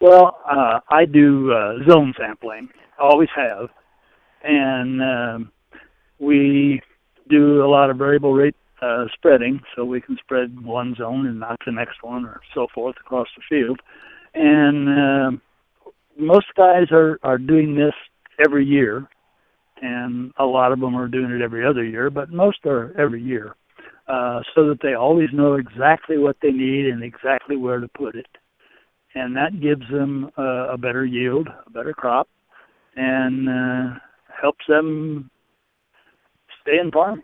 Well, 0.00 0.38
uh, 0.48 0.78
I 0.88 1.06
do 1.06 1.52
uh, 1.52 1.90
zone 1.90 2.14
sampling. 2.16 2.68
Always 3.00 3.30
have, 3.34 3.68
and 4.44 5.02
um, 5.02 5.52
we 6.20 6.80
do 7.28 7.64
a 7.64 7.68
lot 7.68 7.90
of 7.90 7.96
variable 7.96 8.32
rate 8.32 8.54
uh, 8.80 9.06
spreading, 9.14 9.60
so 9.74 9.84
we 9.84 10.00
can 10.00 10.16
spread 10.18 10.64
one 10.64 10.94
zone 10.94 11.26
and 11.26 11.40
not 11.40 11.58
the 11.66 11.72
next 11.72 12.02
one, 12.02 12.24
or 12.24 12.40
so 12.54 12.68
forth 12.72 12.94
across 13.00 13.26
the 13.36 13.42
field. 13.48 13.80
And 14.34 14.88
uh, 14.88 15.90
most 16.16 16.46
guys 16.56 16.92
are 16.92 17.18
are 17.24 17.38
doing 17.38 17.74
this 17.74 17.94
every 18.44 18.64
year, 18.64 19.08
and 19.82 20.32
a 20.38 20.44
lot 20.44 20.70
of 20.70 20.78
them 20.78 20.94
are 20.94 21.08
doing 21.08 21.32
it 21.32 21.42
every 21.42 21.66
other 21.66 21.84
year, 21.84 22.08
but 22.08 22.30
most 22.30 22.58
are 22.66 22.94
every 22.96 23.22
year, 23.22 23.56
uh, 24.06 24.42
so 24.54 24.68
that 24.68 24.78
they 24.80 24.94
always 24.94 25.30
know 25.32 25.54
exactly 25.54 26.18
what 26.18 26.36
they 26.40 26.52
need 26.52 26.86
and 26.86 27.02
exactly 27.02 27.56
where 27.56 27.80
to 27.80 27.88
put 27.88 28.14
it 28.14 28.26
and 29.18 29.36
that 29.36 29.60
gives 29.60 29.82
them 29.90 30.30
uh, 30.38 30.72
a 30.72 30.78
better 30.78 31.04
yield, 31.04 31.48
a 31.66 31.70
better 31.70 31.92
crop, 31.92 32.28
and 32.96 33.48
uh, 33.48 33.98
helps 34.40 34.64
them 34.68 35.30
stay 36.62 36.78
in 36.78 36.90
farming. 36.90 37.22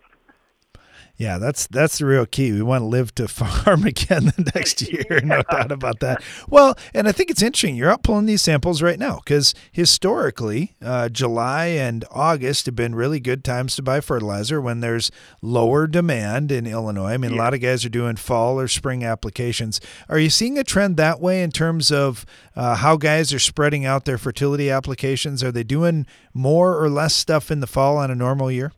Yeah, 1.17 1.39
that's 1.39 1.69
that's 1.69 1.99
the 1.99 2.07
real 2.07 2.27
key. 2.27 2.51
We 2.51 2.63
want 2.63 2.83
to 2.83 2.87
live 2.87 3.15
to 3.17 3.29
farm 3.29 3.85
again 3.85 4.33
the 4.37 4.51
next 4.55 4.83
year, 4.93 5.05
yeah. 5.09 5.21
no 5.21 5.43
doubt 5.43 5.71
about 5.71 6.01
that. 6.01 6.23
Well, 6.49 6.77
and 6.93 7.07
I 7.07 7.13
think 7.13 7.31
it's 7.31 7.43
interesting. 7.43 7.77
You're 7.77 7.91
out 7.91 8.03
pulling 8.03 8.27
these 8.27 8.43
samples 8.43 8.83
right 8.83 8.99
now 8.99 9.21
because 9.25 9.55
historically, 9.71 10.75
uh, 10.83 11.09
July 11.09 11.67
and 11.67 12.05
August 12.11 12.67
have 12.67 12.75
been 12.75 12.97
really 12.97 13.21
good 13.21 13.45
times 13.45 13.77
to 13.77 13.83
buy 13.83 14.01
fertilizer 14.01 14.61
when 14.61 14.81
there's 14.81 15.13
lower 15.41 15.87
demand 15.87 16.51
in 16.51 16.67
Illinois. 16.67 17.13
I 17.13 17.17
mean, 17.17 17.33
yeah. 17.33 17.39
a 17.39 17.43
lot 17.43 17.55
of 17.55 17.61
guys 17.61 17.85
are 17.85 17.91
doing 17.91 18.17
fall 18.17 18.59
or 18.59 18.67
spring 18.67 19.05
applications. 19.05 19.81
Are 20.09 20.19
you 20.19 20.31
seeing 20.31 20.59
a 20.59 20.65
trend 20.65 20.97
that 20.97 21.21
way 21.21 21.43
in 21.43 21.53
terms 21.53 21.93
of 21.93 22.27
uh, 22.57 22.75
how 22.75 22.97
guys 22.97 23.33
are 23.33 23.39
spreading 23.39 23.85
out 23.85 24.05
their 24.05 24.19
fertility 24.19 24.69
applications? 24.69 25.45
Are 25.45 25.53
they 25.53 25.65
doing 25.65 26.07
more 26.33 26.77
or 26.77 26.91
less 26.91 27.15
stuff 27.15 27.53
in 27.53 27.61
the 27.61 27.69
fall 27.69 27.99
on 27.99 28.11
a 28.11 28.17
normal 28.17 28.51
year? 28.51 28.73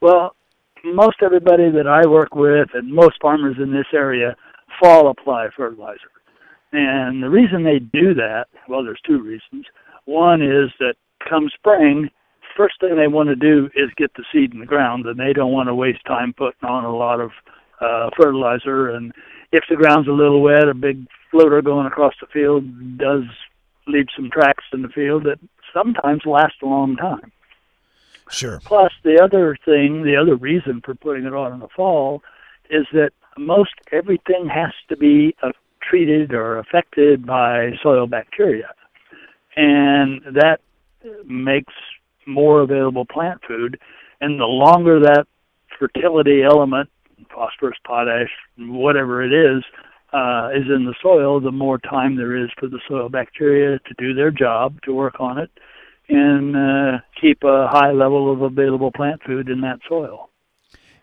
Well, 0.00 0.34
most 0.84 1.16
everybody 1.22 1.70
that 1.70 1.86
I 1.86 2.06
work 2.08 2.34
with 2.34 2.68
and 2.74 2.92
most 2.92 3.16
farmers 3.20 3.56
in 3.62 3.72
this 3.72 3.86
area 3.92 4.36
fall 4.80 5.10
apply 5.10 5.48
fertilizer. 5.56 6.10
And 6.72 7.22
the 7.22 7.30
reason 7.30 7.64
they 7.64 7.78
do 7.78 8.14
that, 8.14 8.46
well, 8.68 8.84
there's 8.84 9.00
two 9.06 9.22
reasons. 9.22 9.66
One 10.04 10.42
is 10.42 10.70
that 10.78 10.94
come 11.28 11.48
spring, 11.54 12.10
first 12.56 12.80
thing 12.80 12.96
they 12.96 13.08
want 13.08 13.28
to 13.28 13.36
do 13.36 13.70
is 13.74 13.90
get 13.96 14.12
the 14.14 14.24
seed 14.32 14.52
in 14.52 14.60
the 14.60 14.66
ground, 14.66 15.06
and 15.06 15.18
they 15.18 15.32
don't 15.32 15.52
want 15.52 15.68
to 15.68 15.74
waste 15.74 16.04
time 16.06 16.34
putting 16.36 16.68
on 16.68 16.84
a 16.84 16.94
lot 16.94 17.20
of 17.20 17.30
uh, 17.80 18.10
fertilizer. 18.16 18.90
And 18.90 19.12
if 19.52 19.64
the 19.70 19.76
ground's 19.76 20.08
a 20.08 20.12
little 20.12 20.42
wet, 20.42 20.68
a 20.68 20.74
big 20.74 21.06
floater 21.30 21.62
going 21.62 21.86
across 21.86 22.14
the 22.20 22.26
field 22.26 22.98
does 22.98 23.22
leave 23.86 24.06
some 24.14 24.30
tracks 24.30 24.64
in 24.72 24.82
the 24.82 24.88
field 24.88 25.24
that 25.24 25.38
sometimes 25.72 26.22
last 26.26 26.54
a 26.62 26.66
long 26.66 26.96
time. 26.96 27.32
Sure. 28.30 28.60
Plus, 28.64 28.92
the 29.04 29.20
other 29.22 29.56
thing, 29.64 30.02
the 30.02 30.16
other 30.16 30.36
reason 30.36 30.80
for 30.84 30.94
putting 30.94 31.24
it 31.24 31.34
on 31.34 31.52
in 31.52 31.60
the 31.60 31.68
fall 31.74 32.22
is 32.70 32.86
that 32.92 33.10
most 33.38 33.72
everything 33.92 34.48
has 34.48 34.72
to 34.88 34.96
be 34.96 35.34
uh, 35.42 35.50
treated 35.80 36.32
or 36.34 36.58
affected 36.58 37.24
by 37.26 37.70
soil 37.82 38.06
bacteria. 38.06 38.70
And 39.56 40.22
that 40.34 40.60
makes 41.24 41.72
more 42.26 42.60
available 42.60 43.04
plant 43.04 43.40
food. 43.46 43.78
And 44.20 44.38
the 44.38 44.44
longer 44.44 45.00
that 45.00 45.26
fertility 45.78 46.42
element, 46.42 46.90
phosphorus, 47.32 47.78
potash, 47.84 48.30
whatever 48.58 49.22
it 49.22 49.32
is, 49.32 49.64
uh, 50.12 50.50
is 50.54 50.64
in 50.74 50.84
the 50.84 50.94
soil, 51.02 51.40
the 51.40 51.52
more 51.52 51.78
time 51.78 52.16
there 52.16 52.36
is 52.36 52.50
for 52.58 52.66
the 52.68 52.80
soil 52.88 53.08
bacteria 53.08 53.78
to 53.80 53.94
do 53.98 54.14
their 54.14 54.30
job, 54.30 54.80
to 54.82 54.94
work 54.94 55.20
on 55.20 55.38
it, 55.38 55.50
and 56.08 56.56
uh, 56.56 56.98
keep 57.20 57.42
a 57.44 57.68
high 57.68 57.92
level 57.92 58.32
of 58.32 58.42
available 58.42 58.90
plant 58.92 59.22
food 59.24 59.48
in 59.48 59.60
that 59.60 59.80
soil. 59.88 60.30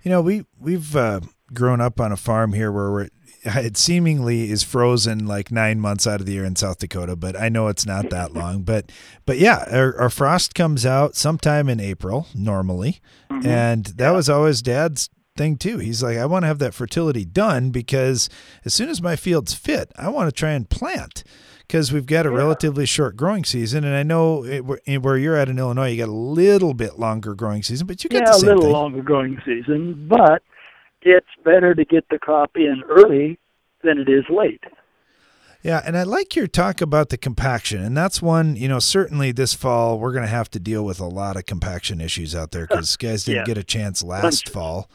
You 0.03 0.11
know, 0.11 0.21
we 0.21 0.45
we've 0.59 0.95
uh, 0.95 1.21
grown 1.53 1.81
up 1.81 1.99
on 1.99 2.11
a 2.11 2.17
farm 2.17 2.53
here 2.53 2.71
where 2.71 3.09
it 3.45 3.77
seemingly 3.77 4.49
is 4.49 4.63
frozen 4.63 5.25
like 5.25 5.51
nine 5.51 5.79
months 5.79 6.07
out 6.07 6.19
of 6.19 6.25
the 6.25 6.33
year 6.33 6.45
in 6.45 6.55
South 6.55 6.79
Dakota, 6.79 7.15
but 7.15 7.39
I 7.39 7.49
know 7.49 7.67
it's 7.67 7.85
not 7.85 8.09
that 8.09 8.33
long. 8.35 8.63
But 8.63 8.91
but 9.25 9.37
yeah, 9.37 9.65
our, 9.71 9.95
our 9.99 10.09
frost 10.09 10.55
comes 10.55 10.85
out 10.85 11.15
sometime 11.15 11.69
in 11.69 11.79
April 11.79 12.27
normally, 12.33 13.01
mm-hmm. 13.29 13.47
and 13.47 13.85
that 13.85 14.11
was 14.11 14.29
always 14.29 14.61
Dad's 14.61 15.09
thing 15.35 15.57
too. 15.57 15.77
He's 15.77 16.01
like, 16.01 16.17
I 16.17 16.25
want 16.25 16.43
to 16.43 16.47
have 16.47 16.59
that 16.59 16.73
fertility 16.73 17.25
done 17.25 17.69
because 17.69 18.29
as 18.63 18.73
soon 18.73 18.89
as 18.89 19.01
my 19.01 19.15
field's 19.15 19.53
fit, 19.53 19.91
I 19.97 20.09
want 20.09 20.27
to 20.27 20.31
try 20.31 20.51
and 20.51 20.69
plant 20.69 21.23
because 21.67 21.91
we've 21.91 22.05
got 22.05 22.25
a 22.25 22.29
yeah. 22.29 22.37
relatively 22.37 22.85
short 22.85 23.15
growing 23.15 23.43
season, 23.43 23.83
and 23.83 23.95
I 23.95 24.03
know 24.03 24.43
it, 24.45 24.61
where 24.61 25.17
you're 25.17 25.35
at 25.35 25.49
in 25.49 25.57
Illinois, 25.59 25.91
you 25.91 25.97
got 25.97 26.09
a 26.09 26.11
little 26.11 26.73
bit 26.73 26.99
longer 26.99 27.33
growing 27.35 27.63
season, 27.63 27.87
but 27.87 28.03
you 28.03 28.09
get 28.09 28.23
yeah, 28.23 28.31
the 28.31 28.39
same 28.39 28.49
a 28.49 28.53
little 28.53 28.63
thing. 28.63 28.71
longer 28.71 29.01
growing 29.01 29.41
season. 29.45 30.07
But 30.07 30.43
it's 31.01 31.27
better 31.43 31.73
to 31.75 31.85
get 31.85 32.05
the 32.09 32.19
crop 32.19 32.51
in 32.55 32.83
early 32.89 33.39
than 33.83 33.97
it 33.99 34.09
is 34.09 34.25
late. 34.29 34.63
Yeah, 35.61 35.81
and 35.83 35.97
I 35.97 36.03
like 36.03 36.35
your 36.35 36.45
talk 36.45 36.79
about 36.79 37.09
the 37.09 37.17
compaction, 37.17 37.81
and 37.81 37.97
that's 37.97 38.21
one. 38.21 38.55
You 38.55 38.67
know, 38.67 38.77
certainly 38.77 39.31
this 39.31 39.55
fall 39.55 39.97
we're 39.99 40.11
going 40.11 40.23
to 40.23 40.29
have 40.29 40.49
to 40.51 40.59
deal 40.59 40.85
with 40.85 40.99
a 40.99 41.07
lot 41.07 41.37
of 41.37 41.47
compaction 41.47 41.99
issues 42.01 42.35
out 42.35 42.51
there 42.51 42.67
because 42.67 42.95
guys 42.97 43.23
didn't 43.23 43.37
Yeah. 43.39 43.45
get 43.45 43.57
a 43.57 43.63
chance 43.63 44.03
last 44.03 44.47
fall. 44.49 44.89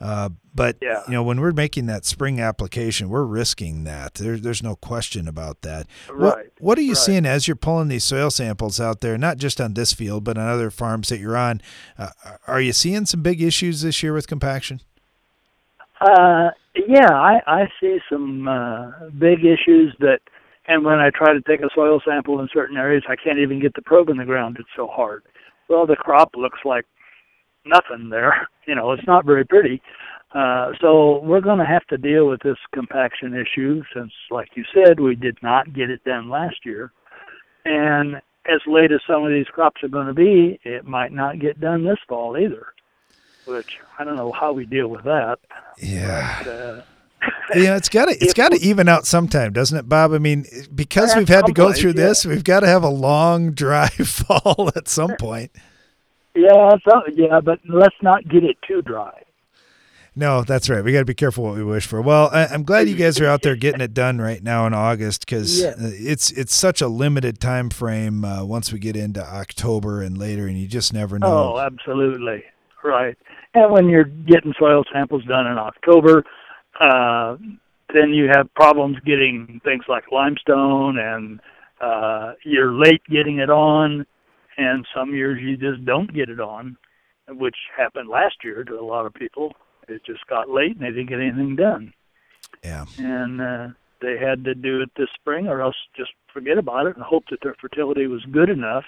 Uh, 0.00 0.28
but 0.54 0.76
Yeah. 0.82 1.02
you 1.06 1.12
know, 1.14 1.22
when 1.22 1.40
we're 1.40 1.52
making 1.52 1.86
that 1.86 2.04
spring 2.04 2.40
application, 2.40 3.08
we're 3.08 3.24
risking 3.24 3.84
that. 3.84 4.14
There, 4.14 4.36
there's 4.36 4.62
no 4.62 4.76
question 4.76 5.26
about 5.28 5.62
that. 5.62 5.86
What, 6.08 6.36
Right, 6.36 6.46
what 6.58 6.78
are 6.78 6.82
you 6.82 6.92
right. 6.92 6.96
seeing 6.98 7.26
as 7.26 7.46
you're 7.48 7.56
pulling 7.56 7.88
these 7.88 8.04
soil 8.04 8.30
samples 8.30 8.80
out 8.80 9.00
there? 9.00 9.16
Not 9.16 9.38
just 9.38 9.60
on 9.60 9.74
this 9.74 9.92
field, 9.92 10.24
but 10.24 10.36
on 10.36 10.48
other 10.48 10.70
farms 10.70 11.08
that 11.08 11.18
you're 11.18 11.36
on. 11.36 11.60
Uh, 11.98 12.08
are 12.46 12.60
you 12.60 12.72
seeing 12.72 13.06
some 13.06 13.22
big 13.22 13.40
issues 13.40 13.82
this 13.82 14.02
year 14.02 14.12
with 14.12 14.26
compaction? 14.26 14.80
Uh, 16.00 16.50
yeah, 16.88 17.10
I, 17.12 17.40
I 17.46 17.68
see 17.80 17.98
some 18.10 18.48
uh, 18.48 18.90
big 19.16 19.44
issues 19.44 19.94
that, 20.00 20.18
and 20.66 20.84
when 20.84 20.98
I 20.98 21.10
try 21.10 21.32
to 21.32 21.40
take 21.42 21.60
a 21.60 21.68
soil 21.74 22.00
sample 22.04 22.40
in 22.40 22.48
certain 22.52 22.76
areas, 22.76 23.04
I 23.08 23.16
can't 23.16 23.38
even 23.38 23.60
get 23.60 23.74
the 23.74 23.82
probe 23.82 24.08
in 24.08 24.16
the 24.16 24.24
ground. 24.24 24.56
It's 24.58 24.68
so 24.76 24.86
hard. 24.88 25.22
Well, 25.68 25.86
the 25.86 25.96
crop 25.96 26.32
looks 26.36 26.58
like 26.64 26.84
nothing 27.66 28.10
there. 28.10 28.48
You 28.66 28.74
know, 28.74 28.92
it's 28.92 29.06
not 29.06 29.26
very 29.26 29.44
pretty. 29.44 29.82
Uh, 30.34 30.72
so 30.80 31.20
we're 31.22 31.42
going 31.42 31.58
to 31.58 31.66
have 31.66 31.86
to 31.88 31.98
deal 31.98 32.26
with 32.26 32.40
this 32.40 32.56
compaction 32.72 33.34
issue 33.34 33.82
since, 33.94 34.10
like 34.30 34.48
you 34.54 34.64
said, 34.72 35.00
we 35.00 35.14
did 35.14 35.36
not 35.42 35.74
get 35.74 35.90
it 35.90 36.02
done 36.04 36.30
last 36.30 36.56
year. 36.64 36.92
And 37.66 38.16
as 38.46 38.60
late 38.66 38.90
as 38.90 39.00
some 39.06 39.22
of 39.22 39.30
these 39.30 39.48
crops 39.48 39.82
are 39.82 39.88
going 39.88 40.06
to 40.06 40.14
be, 40.14 40.58
it 40.64 40.86
might 40.86 41.12
not 41.12 41.40
get 41.40 41.60
done 41.60 41.84
this 41.84 41.98
fall 42.08 42.38
either. 42.38 42.68
Which 43.44 43.78
I 43.98 44.04
don't 44.04 44.16
know 44.16 44.32
how 44.32 44.54
we 44.54 44.64
deal 44.64 44.88
with 44.88 45.04
that. 45.04 45.36
Yeah. 45.76 46.42
But, 46.42 46.50
uh, 46.50 46.82
yeah, 47.54 47.76
it's 47.76 47.88
got 47.88 48.06
to 48.06 48.12
it's 48.12 48.34
got 48.42 48.52
to 48.52 48.58
even 48.60 48.88
out 48.88 49.06
sometime, 49.06 49.52
doesn't 49.52 49.76
it, 49.76 49.88
Bob? 49.88 50.12
I 50.12 50.18
mean, 50.18 50.46
because 50.74 51.14
we've 51.14 51.28
had 51.28 51.46
to 51.46 51.52
go 51.52 51.72
through 51.72 51.90
yeah. 51.90 52.06
this, 52.06 52.24
we've 52.24 52.44
got 52.44 52.60
to 52.60 52.66
have 52.66 52.82
a 52.82 52.88
long, 52.88 53.52
dry 53.52 53.88
fall 54.04 54.72
at 54.74 54.88
some 54.88 55.16
point. 55.18 55.52
Yeah, 56.34 56.70
so, 56.88 57.02
yeah, 57.12 57.40
but 57.40 57.60
let's 57.68 57.94
not 58.02 58.28
get 58.28 58.42
it 58.44 58.56
too 58.66 58.82
dry. 58.82 59.22
No, 60.16 60.42
that's 60.44 60.70
right. 60.70 60.84
We 60.84 60.92
got 60.92 61.00
to 61.00 61.04
be 61.04 61.14
careful 61.14 61.42
what 61.44 61.54
we 61.54 61.64
wish 61.64 61.86
for. 61.86 62.00
Well, 62.00 62.30
I, 62.32 62.46
I'm 62.46 62.62
glad 62.62 62.88
you 62.88 62.94
guys 62.94 63.20
are 63.20 63.26
out 63.26 63.42
there 63.42 63.56
getting 63.56 63.80
it 63.80 63.94
done 63.94 64.18
right 64.20 64.40
now 64.42 64.64
in 64.66 64.72
August 64.72 65.26
because 65.26 65.60
Yeah. 65.60 65.74
it's 65.78 66.30
it's 66.30 66.54
such 66.54 66.80
a 66.80 66.86
limited 66.86 67.40
time 67.40 67.68
frame. 67.68 68.24
Uh, 68.24 68.44
once 68.44 68.72
we 68.72 68.78
get 68.78 68.94
into 68.94 69.20
October 69.20 70.02
and 70.02 70.16
later, 70.16 70.46
and 70.46 70.56
you 70.56 70.68
just 70.68 70.92
never 70.92 71.18
know. 71.18 71.54
Oh, 71.56 71.58
absolutely. 71.58 72.44
Right. 72.84 73.16
And 73.54 73.72
when 73.72 73.88
you're 73.88 74.04
getting 74.04 74.54
soil 74.56 74.84
samples 74.92 75.24
done 75.24 75.48
in 75.48 75.58
October, 75.58 76.24
uh, 76.80 77.36
then 77.92 78.10
you 78.10 78.28
have 78.32 78.52
problems 78.54 78.98
getting 79.04 79.60
things 79.64 79.84
like 79.88 80.04
limestone 80.12 80.96
and 80.98 81.40
uh, 81.80 82.34
you're 82.44 82.72
late 82.72 83.02
getting 83.10 83.38
it 83.38 83.50
on 83.50 84.06
and 84.56 84.86
some 84.94 85.14
years 85.14 85.40
you 85.40 85.56
just 85.56 85.84
don't 85.84 86.12
get 86.12 86.28
it 86.28 86.40
on, 86.40 86.76
which 87.28 87.56
happened 87.76 88.08
last 88.08 88.36
year 88.44 88.64
to 88.64 88.78
a 88.78 88.84
lot 88.84 89.06
of 89.06 89.14
people. 89.14 89.52
It 89.88 90.02
just 90.04 90.26
got 90.28 90.48
late 90.48 90.76
and 90.76 90.80
they 90.80 90.90
didn't 90.90 91.08
get 91.08 91.20
anything 91.20 91.56
done. 91.56 91.92
Yeah. 92.62 92.86
And 92.98 93.40
uh, 93.40 93.68
they 94.00 94.16
had 94.18 94.44
to 94.44 94.54
do 94.54 94.80
it 94.80 94.90
this 94.96 95.08
spring 95.14 95.48
or 95.48 95.60
else 95.60 95.76
just 95.96 96.12
forget 96.32 96.58
about 96.58 96.86
it 96.86 96.96
and 96.96 97.04
hope 97.04 97.24
that 97.30 97.40
their 97.42 97.56
fertility 97.60 98.06
was 98.06 98.24
good 98.32 98.48
enough 98.48 98.84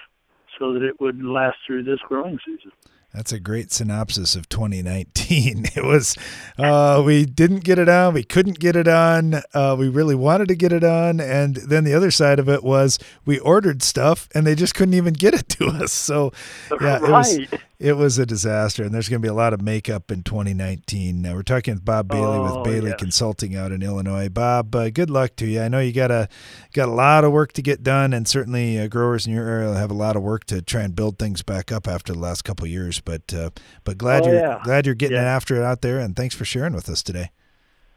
so 0.59 0.73
that 0.73 0.83
it 0.83 1.01
would 1.01 1.23
last 1.23 1.57
through 1.67 1.85
this 1.85 2.01
growing 2.09 2.39
season. 2.45 2.73
That's 3.17 3.33
a 3.33 3.41
great 3.41 3.73
synopsis 3.73 4.37
of 4.37 4.47
2019. 4.51 5.65
It 5.75 5.85
was, 5.85 6.17
uh, 6.59 7.03
we 7.05 7.25
didn't 7.25 7.65
get 7.65 7.79
it 7.79 7.89
on. 7.89 8.13
We 8.15 8.23
couldn't 8.23 8.59
get 8.59 8.77
it 8.77 8.87
on. 8.87 9.43
Uh, 9.55 9.75
we 9.79 9.89
really 9.89 10.15
wanted 10.15 10.49
to 10.49 10.55
get 10.55 10.73
it 10.73 10.85
on. 10.85 11.19
And 11.21 11.57
then 11.57 11.85
the 11.85 11.95
other 11.95 12.11
side 12.11 12.39
of 12.39 12.49
it 12.49 12.63
was 12.63 12.99
we 13.25 13.39
ordered 13.39 13.83
stuff 13.83 14.29
and 14.35 14.47
they 14.47 14.55
just 14.55 14.75
couldn't 14.75 14.95
even 14.95 15.15
get 15.15 15.35
it 15.35 15.49
to 15.51 15.67
us. 15.67 15.93
So, 15.93 16.33
yeah, 16.81 16.97
it 16.97 17.03
was, 17.03 17.39
Right. 17.39 17.61
It 17.79 17.93
was 17.95 18.19
a 18.19 18.25
disaster. 18.27 18.83
And 18.85 18.95
there's 18.95 19.09
going 19.09 19.21
to 19.21 19.27
be 19.27 19.31
a 19.31 19.35
lot 19.35 19.53
of 19.53 19.61
makeup 19.63 20.11
in 20.11 20.23
2019. 20.23 21.23
Now 21.23 21.35
we're 21.35 21.43
talking 21.43 21.75
with 21.75 21.85
Bob 21.85 22.09
Bailey 22.09 22.39
Oh, 22.39 22.57
with 22.57 22.65
Bailey 22.65 22.91
yes. 22.91 22.99
Consulting 22.99 23.55
out 23.55 23.73
in 23.73 23.83
Illinois. 23.83 24.29
Bob, 24.29 24.75
uh, 24.75 24.91
good 24.91 25.11
luck 25.11 25.37
to 25.37 25.47
you. 25.47 25.61
I 25.61 25.69
know 25.69 25.81
you 25.81 25.93
got 25.93 26.11
a, 26.11 26.29
got 26.73 26.89
a 26.89 26.93
lot 26.93 27.25
of 27.25 27.33
work 27.33 27.53
to 27.55 27.63
get 27.63 27.83
done. 27.83 28.13
And 28.13 28.27
certainly 28.27 28.79
uh, 28.79 28.87
growers 28.89 29.27
in 29.27 29.33
your 29.35 29.47
area 29.49 29.75
have 29.75 29.91
a 29.91 29.95
lot 29.95 30.17
of 30.17 30.23
work 30.23 30.45
to 30.47 30.63
try 30.63 30.83
and 30.83 30.95
build 30.97 31.19
things 31.19 31.43
back 31.43 31.71
up 31.71 31.87
after 31.87 32.13
the 32.13 32.19
last 32.19 32.43
couple 32.43 32.65
of 32.65 32.71
years. 32.71 33.01
But, 33.01 33.33
uh, 33.35 33.51
but 33.85 33.99
glad 33.99 34.25
Oh, 34.25 34.31
you're 34.31 34.41
yeah. 34.41 34.61
glad 34.65 34.87
you're 34.87 34.95
getting 34.95 35.17
Yeah. 35.17 35.23
it 35.25 35.37
after 35.37 35.57
it 35.57 35.63
out 35.63 35.83
there, 35.83 35.99
and 36.01 36.17
thanks 36.17 36.35
for 36.35 36.45
sharing 36.45 36.73
with 36.75 36.89
us 36.89 37.03
today. 37.03 37.31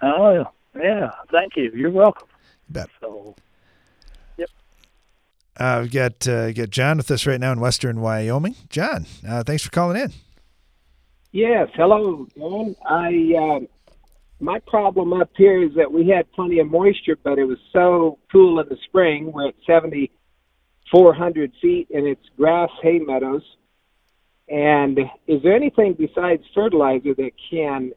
Oh, 0.02 0.46
yeah. 0.76 1.12
Thank 1.32 1.56
you. 1.56 1.72
You're 1.76 1.92
welcome. 1.92 2.28
bet. 2.70 2.88
So, 3.02 3.36
Uh, 5.60 5.80
we've 5.82 5.92
got 5.92 6.26
uh, 6.26 6.54
got 6.54 6.70
John 6.70 6.98
with 6.98 7.12
us 7.12 7.26
right 7.26 7.40
now 7.40 7.52
in 7.52 7.60
Western 7.60 8.00
Wyoming. 8.00 8.56
John, 8.70 9.06
uh, 9.28 9.44
thanks 9.44 9.64
for 9.64 9.72
calling 9.72 10.02
in. 10.02 10.14
Yes, 11.32 11.68
hello, 11.76 12.28
John. 12.38 12.76
I 12.88 13.36
uh, 13.38 13.60
my 14.40 14.60
problem 14.60 15.12
up 15.12 15.30
here 15.36 15.62
is 15.62 15.76
that 15.76 15.92
we 15.92 16.08
had 16.08 16.32
plenty 16.32 16.60
of 16.60 16.72
moisture, 16.72 17.18
but 17.22 17.38
it 17.38 17.44
was 17.44 17.58
so 17.74 18.20
cool 18.32 18.60
in 18.62 18.70
the 18.70 18.78
spring. 18.86 19.34
We're 19.34 19.50
at 19.50 19.56
seventy 19.68 20.12
four 20.90 21.14
hundred 21.14 21.52
feet, 21.62 21.90
and 21.94 22.08
it's 22.08 22.26
grass 22.38 22.70
hay 22.82 23.00
meadows. 23.00 23.44
And 24.48 24.98
is 25.28 25.44
there 25.44 25.56
anything 25.56 25.94
besides 25.94 26.42
fertilizer 26.56 27.14
that 27.16 27.32
can 27.52 27.92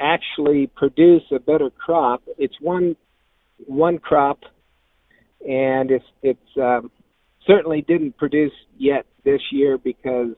actually 0.00 0.66
produce 0.66 1.22
a 1.30 1.38
better 1.38 1.70
crop? 1.70 2.22
It's 2.38 2.60
one 2.60 2.96
one 3.66 3.98
crop, 3.98 4.40
and 5.46 5.90
it's 5.90 6.04
it's 6.22 6.56
um, 6.56 6.90
certainly 7.46 7.82
didn't 7.82 8.16
produce 8.16 8.52
yet 8.76 9.06
this 9.24 9.40
year 9.50 9.78
because 9.78 10.34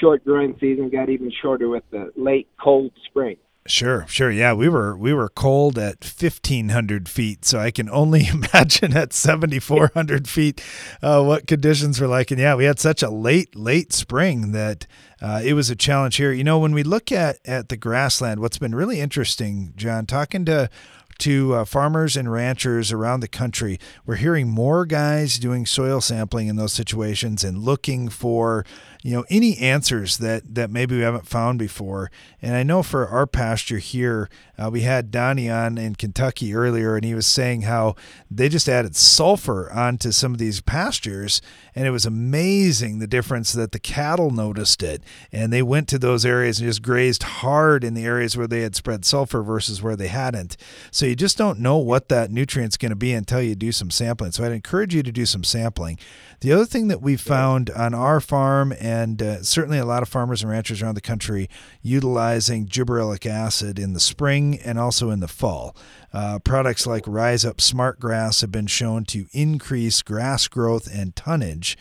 short 0.00 0.24
growing 0.24 0.56
season 0.60 0.90
got 0.90 1.08
even 1.08 1.32
shorter 1.42 1.68
with 1.68 1.84
the 1.90 2.12
late 2.16 2.48
cold 2.60 2.92
spring. 3.06 3.36
Sure, 3.68 4.06
sure. 4.08 4.30
Yeah, 4.30 4.52
we 4.52 4.68
were 4.68 4.96
we 4.96 5.12
were 5.12 5.28
cold 5.28 5.78
at 5.78 6.04
fifteen 6.04 6.68
hundred 6.68 7.08
feet, 7.08 7.44
so 7.44 7.58
I 7.58 7.70
can 7.70 7.90
only 7.90 8.26
imagine 8.54 8.96
at 8.96 9.12
seventy 9.12 9.58
four 9.58 9.90
hundred 9.94 10.28
feet 10.28 10.62
uh, 11.02 11.22
what 11.22 11.46
conditions 11.46 12.00
were 12.00 12.06
like. 12.06 12.30
And 12.30 12.40
yeah, 12.40 12.54
we 12.54 12.64
had 12.64 12.78
such 12.78 13.02
a 13.02 13.10
late 13.10 13.56
late 13.56 13.92
spring 13.92 14.52
that 14.52 14.86
uh, 15.20 15.40
it 15.44 15.54
was 15.54 15.70
a 15.70 15.76
challenge 15.76 16.16
here. 16.16 16.32
You 16.32 16.44
know, 16.44 16.58
when 16.58 16.72
we 16.72 16.82
look 16.82 17.10
at 17.10 17.38
at 17.44 17.68
the 17.68 17.76
grassland, 17.76 18.40
what's 18.40 18.58
been 18.58 18.74
really 18.74 19.00
interesting, 19.00 19.72
John, 19.76 20.06
talking 20.06 20.44
to 20.44 20.70
to 21.18 21.54
uh, 21.54 21.64
farmers 21.64 22.16
and 22.16 22.30
ranchers 22.30 22.92
around 22.92 23.20
the 23.20 23.28
country, 23.28 23.78
we're 24.04 24.16
hearing 24.16 24.48
more 24.48 24.84
guys 24.86 25.38
doing 25.38 25.66
soil 25.66 26.00
sampling 26.00 26.48
in 26.48 26.56
those 26.56 26.72
situations 26.72 27.44
and 27.44 27.58
looking 27.58 28.08
for 28.08 28.64
you 29.06 29.12
know 29.12 29.24
any 29.30 29.56
answers 29.58 30.18
that 30.18 30.56
that 30.56 30.68
maybe 30.68 30.96
we 30.96 31.02
haven't 31.02 31.28
found 31.28 31.60
before. 31.60 32.10
And 32.42 32.56
I 32.56 32.64
know 32.64 32.82
for 32.82 33.06
our 33.06 33.24
pasture 33.24 33.78
here, 33.78 34.28
uh, 34.58 34.68
we 34.68 34.80
had 34.80 35.12
Donnie 35.12 35.48
on 35.48 35.78
in 35.78 35.94
Kentucky 35.94 36.52
earlier, 36.52 36.96
and 36.96 37.04
he 37.04 37.14
was 37.14 37.26
saying 37.26 37.62
how 37.62 37.94
they 38.28 38.48
just 38.48 38.68
added 38.68 38.96
sulfur 38.96 39.70
onto 39.72 40.10
some 40.10 40.32
of 40.32 40.38
these 40.38 40.60
pastures, 40.60 41.40
and 41.72 41.86
it 41.86 41.92
was 41.92 42.04
amazing 42.04 42.98
the 42.98 43.06
difference 43.06 43.52
that 43.52 43.70
the 43.70 43.78
cattle 43.78 44.32
noticed 44.32 44.82
it, 44.82 45.04
and 45.30 45.52
they 45.52 45.62
went 45.62 45.86
to 45.88 46.00
those 46.00 46.26
areas 46.26 46.58
and 46.58 46.68
just 46.68 46.82
grazed 46.82 47.22
hard 47.22 47.84
in 47.84 47.94
the 47.94 48.04
areas 48.04 48.36
where 48.36 48.48
they 48.48 48.62
had 48.62 48.74
spread 48.74 49.04
sulfur 49.04 49.40
versus 49.40 49.80
where 49.80 49.94
they 49.94 50.08
hadn't. 50.08 50.56
So 50.90 51.06
you 51.06 51.14
just 51.14 51.38
don't 51.38 51.60
know 51.60 51.76
what 51.76 52.08
that 52.08 52.32
nutrient's 52.32 52.76
going 52.76 52.90
to 52.90 52.96
be 52.96 53.12
until 53.12 53.40
you 53.40 53.54
do 53.54 53.70
some 53.70 53.92
sampling. 53.92 54.32
So 54.32 54.44
I'd 54.44 54.50
encourage 54.50 54.96
you 54.96 55.04
to 55.04 55.12
do 55.12 55.26
some 55.26 55.44
sampling. 55.44 55.96
The 56.40 56.52
other 56.52 56.66
thing 56.66 56.88
that 56.88 57.00
we 57.00 57.16
found 57.16 57.70
on 57.70 57.94
our 57.94 58.20
farm, 58.20 58.74
and 58.80 58.95
uh, 59.20 59.42
certainly 59.42 59.78
a 59.78 59.84
lot 59.84 60.02
of 60.02 60.08
farmers 60.08 60.42
and 60.42 60.50
ranchers 60.50 60.82
around 60.82 60.94
the 60.94 61.00
country, 61.00 61.48
utilizing 61.82 62.66
gibberellic 62.66 63.26
acid 63.26 63.78
in 63.78 63.92
the 63.92 64.00
spring 64.00 64.58
and 64.64 64.78
also 64.78 65.10
in 65.10 65.20
the 65.20 65.28
fall. 65.28 65.76
Uh, 66.12 66.38
products 66.38 66.86
like 66.86 67.04
RyzUp 67.04 67.56
SmartGrass 67.56 68.40
have 68.40 68.50
been 68.50 68.66
shown 68.66 69.04
to 69.06 69.26
increase 69.32 70.02
grass 70.02 70.48
growth 70.48 70.88
and 70.92 71.14
tonnage. 71.14 71.76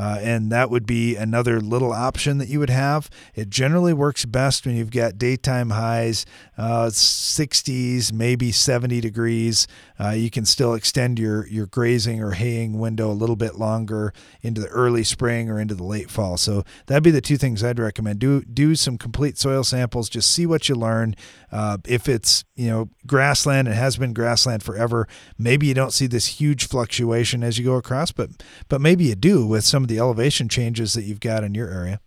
Uh, 0.00 0.16
and 0.22 0.50
that 0.50 0.70
would 0.70 0.86
be 0.86 1.14
another 1.14 1.60
little 1.60 1.92
option 1.92 2.38
that 2.38 2.48
you 2.48 2.58
would 2.58 2.70
have. 2.70 3.10
It 3.34 3.50
generally 3.50 3.92
works 3.92 4.24
best 4.24 4.64
when 4.64 4.74
you've 4.74 4.90
got 4.90 5.18
daytime 5.18 5.68
highs, 5.68 6.24
uh, 6.56 6.86
60s, 6.86 8.10
maybe 8.10 8.50
70 8.50 9.02
degrees. 9.02 9.66
Uh, 10.02 10.10
you 10.10 10.30
can 10.30 10.46
still 10.46 10.72
extend 10.72 11.18
your, 11.18 11.46
your 11.48 11.66
grazing 11.66 12.22
or 12.22 12.30
haying 12.30 12.78
window 12.78 13.10
a 13.10 13.12
little 13.12 13.36
bit 13.36 13.56
longer 13.56 14.14
into 14.40 14.62
the 14.62 14.68
early 14.68 15.04
spring 15.04 15.50
or 15.50 15.60
into 15.60 15.74
the 15.74 15.84
late 15.84 16.10
fall. 16.10 16.38
So 16.38 16.64
that'd 16.86 17.02
be 17.02 17.10
the 17.10 17.20
two 17.20 17.36
things 17.36 17.62
I'd 17.62 17.78
recommend. 17.78 18.20
Do 18.20 18.40
do 18.40 18.74
some 18.76 18.96
complete 18.96 19.36
soil 19.36 19.64
samples. 19.64 20.08
Just 20.08 20.30
see 20.30 20.46
what 20.46 20.70
you 20.70 20.76
learn. 20.76 21.14
Uh, 21.52 21.76
if 21.86 22.08
it's 22.08 22.44
you 22.54 22.68
know 22.68 22.88
grassland, 23.06 23.68
it 23.68 23.74
has 23.74 23.98
been 23.98 24.14
grassland 24.14 24.62
forever. 24.62 25.06
Maybe 25.36 25.66
you 25.66 25.74
don't 25.74 25.92
see 25.92 26.06
this 26.06 26.40
huge 26.40 26.68
fluctuation 26.68 27.42
as 27.42 27.58
you 27.58 27.66
go 27.66 27.74
across, 27.74 28.12
but 28.12 28.30
but 28.68 28.80
maybe 28.80 29.04
you 29.04 29.14
do 29.14 29.44
with 29.44 29.64
some 29.64 29.82
of 29.82 29.89
the 29.90 29.98
elevation 29.98 30.48
changes 30.48 30.94
that 30.94 31.02
you've 31.02 31.20
got 31.20 31.42
in 31.42 31.54
your 31.54 31.68
area. 31.68 32.00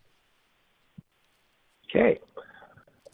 Okay. 1.90 2.20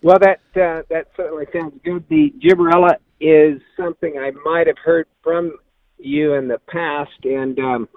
Well, 0.02 0.20
that 0.20 0.40
uh, 0.56 0.84
that 0.90 1.08
certainly 1.18 1.46
sounds 1.52 1.74
good. 1.84 2.06
The 2.08 2.34
gibberella 2.42 2.96
is 3.20 3.62
something 3.76 4.18
I 4.18 4.32
might 4.46 4.68
have 4.68 4.78
heard 4.78 5.08
from 5.22 5.58
you 5.98 6.36
in 6.36 6.48
the 6.48 6.60
past, 6.70 7.26
and 7.26 7.60
um, 7.60 7.90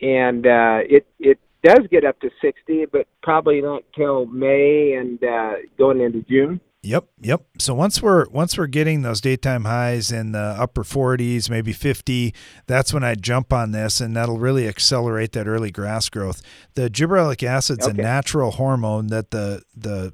and 0.00 0.46
uh, 0.46 0.78
it 0.88 1.06
it 1.18 1.38
does 1.62 1.80
get 1.90 2.04
up 2.04 2.18
to 2.20 2.30
sixty, 2.40 2.86
but 2.86 3.06
probably 3.22 3.60
not 3.60 3.82
till 3.94 4.26
May 4.26 4.94
and 4.94 5.22
uh, 5.22 5.54
going 5.76 6.00
into 6.00 6.22
June. 6.22 6.60
Yep, 6.84 7.06
yep. 7.22 7.42
So 7.58 7.72
once 7.74 8.02
we're 8.02 8.28
once 8.28 8.58
we're 8.58 8.66
getting 8.66 9.00
those 9.00 9.22
daytime 9.22 9.64
highs 9.64 10.12
in 10.12 10.32
the 10.32 10.38
upper 10.38 10.84
40s, 10.84 11.48
maybe 11.48 11.72
50, 11.72 12.34
that's 12.66 12.92
when 12.92 13.02
I 13.02 13.14
jump 13.14 13.54
on 13.54 13.70
this, 13.70 14.02
and 14.02 14.14
that'll 14.14 14.38
really 14.38 14.68
accelerate 14.68 15.32
that 15.32 15.46
early 15.46 15.70
grass 15.70 16.10
growth. 16.10 16.42
The 16.74 16.90
gibberellic 16.90 17.42
acid's 17.42 17.86
Okay. 17.88 17.98
a 17.98 18.02
natural 18.02 18.50
hormone 18.52 19.06
that 19.06 19.30
the 19.30 19.62
the 19.74 20.12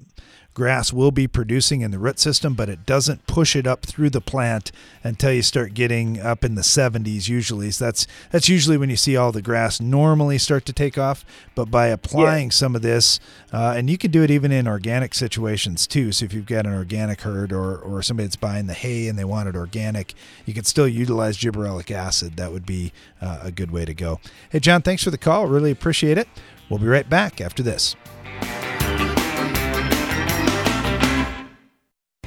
grass 0.54 0.92
will 0.92 1.10
be 1.10 1.28
producing 1.28 1.80
in 1.80 1.90
the 1.90 1.98
root 1.98 2.18
system, 2.18 2.54
but 2.54 2.68
it 2.68 2.84
doesn't 2.84 3.26
push 3.26 3.54
it 3.54 3.66
up 3.66 3.82
through 3.82 4.10
the 4.10 4.20
plant 4.20 4.72
until 5.02 5.32
you 5.32 5.42
start 5.42 5.74
getting 5.74 6.20
up 6.20 6.44
in 6.44 6.54
the 6.54 6.62
70s 6.62 7.28
usually. 7.28 7.70
So 7.70 7.84
that's 7.84 8.06
that's 8.30 8.48
usually 8.48 8.76
when 8.76 8.90
you 8.90 8.96
see 8.96 9.16
all 9.16 9.32
the 9.32 9.42
grass 9.42 9.80
normally 9.80 10.38
start 10.38 10.64
to 10.66 10.72
take 10.72 10.98
off. 10.98 11.24
But 11.54 11.70
by 11.70 11.86
applying 11.88 12.50
some 12.50 12.74
of 12.74 12.82
this, 12.82 13.20
uh, 13.52 13.74
and 13.76 13.88
you 13.88 13.96
can 13.96 14.10
do 14.10 14.22
it 14.22 14.30
even 14.30 14.52
in 14.52 14.66
organic 14.66 15.14
situations 15.14 15.86
too. 15.86 16.12
So 16.12 16.24
if 16.24 16.32
you've 16.32 16.46
got 16.46 16.66
an 16.66 16.74
organic 16.74 17.22
herd 17.22 17.52
or 17.52 17.78
or 17.78 18.02
somebody 18.02 18.26
that's 18.26 18.36
buying 18.36 18.66
the 18.66 18.74
hay 18.74 19.08
and 19.08 19.18
they 19.18 19.24
want 19.24 19.48
it 19.48 19.56
organic, 19.56 20.14
you 20.46 20.54
can 20.54 20.64
still 20.64 20.88
utilize 20.88 21.38
gibberellic 21.38 21.90
acid. 21.90 22.36
That 22.36 22.52
would 22.52 22.66
be 22.66 22.92
uh, 23.20 23.40
a 23.42 23.52
good 23.52 23.70
way 23.70 23.84
to 23.84 23.94
go. 23.94 24.20
Hey 24.50 24.60
John, 24.60 24.82
thanks 24.82 25.04
for 25.04 25.10
the 25.10 25.18
call. 25.18 25.46
Really 25.46 25.70
appreciate 25.70 26.18
it. 26.18 26.28
We'll 26.68 26.78
be 26.78 26.86
right 26.86 27.08
back 27.08 27.40
after 27.40 27.62
this. 27.62 27.96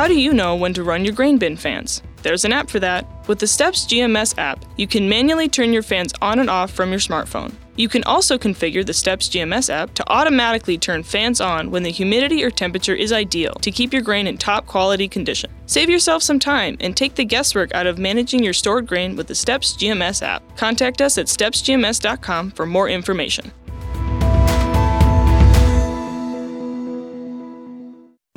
How 0.00 0.08
do 0.08 0.18
you 0.18 0.32
know 0.32 0.56
when 0.56 0.72
to 0.72 0.82
run 0.82 1.04
your 1.04 1.12
grain 1.12 1.36
bin 1.36 1.58
fans? 1.58 2.02
There's 2.22 2.46
an 2.46 2.54
app 2.54 2.70
for 2.70 2.80
that. 2.80 3.06
With 3.28 3.38
the 3.38 3.46
Steps 3.46 3.84
GMS 3.84 4.38
app, 4.38 4.64
you 4.78 4.86
can 4.86 5.06
manually 5.06 5.46
turn 5.46 5.74
your 5.74 5.82
fans 5.82 6.14
on 6.22 6.38
and 6.38 6.48
off 6.48 6.70
from 6.70 6.88
your 6.88 6.98
smartphone. 6.98 7.52
You 7.76 7.86
can 7.90 8.02
also 8.04 8.38
configure 8.38 8.84
the 8.84 8.94
Steps 8.94 9.28
GMS 9.28 9.68
app 9.68 9.92
to 9.96 10.10
automatically 10.10 10.78
turn 10.78 11.02
fans 11.02 11.42
on 11.42 11.70
when 11.70 11.82
the 11.82 11.90
humidity 11.90 12.42
or 12.42 12.50
temperature 12.50 12.94
is 12.94 13.12
ideal 13.12 13.52
to 13.56 13.70
keep 13.70 13.92
your 13.92 14.00
grain 14.00 14.26
in 14.26 14.38
top 14.38 14.64
quality 14.64 15.06
condition. 15.06 15.50
Save 15.66 15.90
yourself 15.90 16.22
some 16.22 16.38
time 16.38 16.78
and 16.80 16.96
take 16.96 17.14
the 17.14 17.24
guesswork 17.26 17.70
out 17.74 17.86
of 17.86 17.98
managing 17.98 18.42
your 18.42 18.54
stored 18.54 18.86
grain 18.86 19.16
with 19.16 19.26
the 19.26 19.34
Steps 19.34 19.74
GMS 19.74 20.22
app. 20.22 20.42
Contact 20.56 21.02
us 21.02 21.18
at 21.18 21.26
stepsgms.com 21.26 22.52
for 22.52 22.64
more 22.64 22.88
information. 22.88 23.52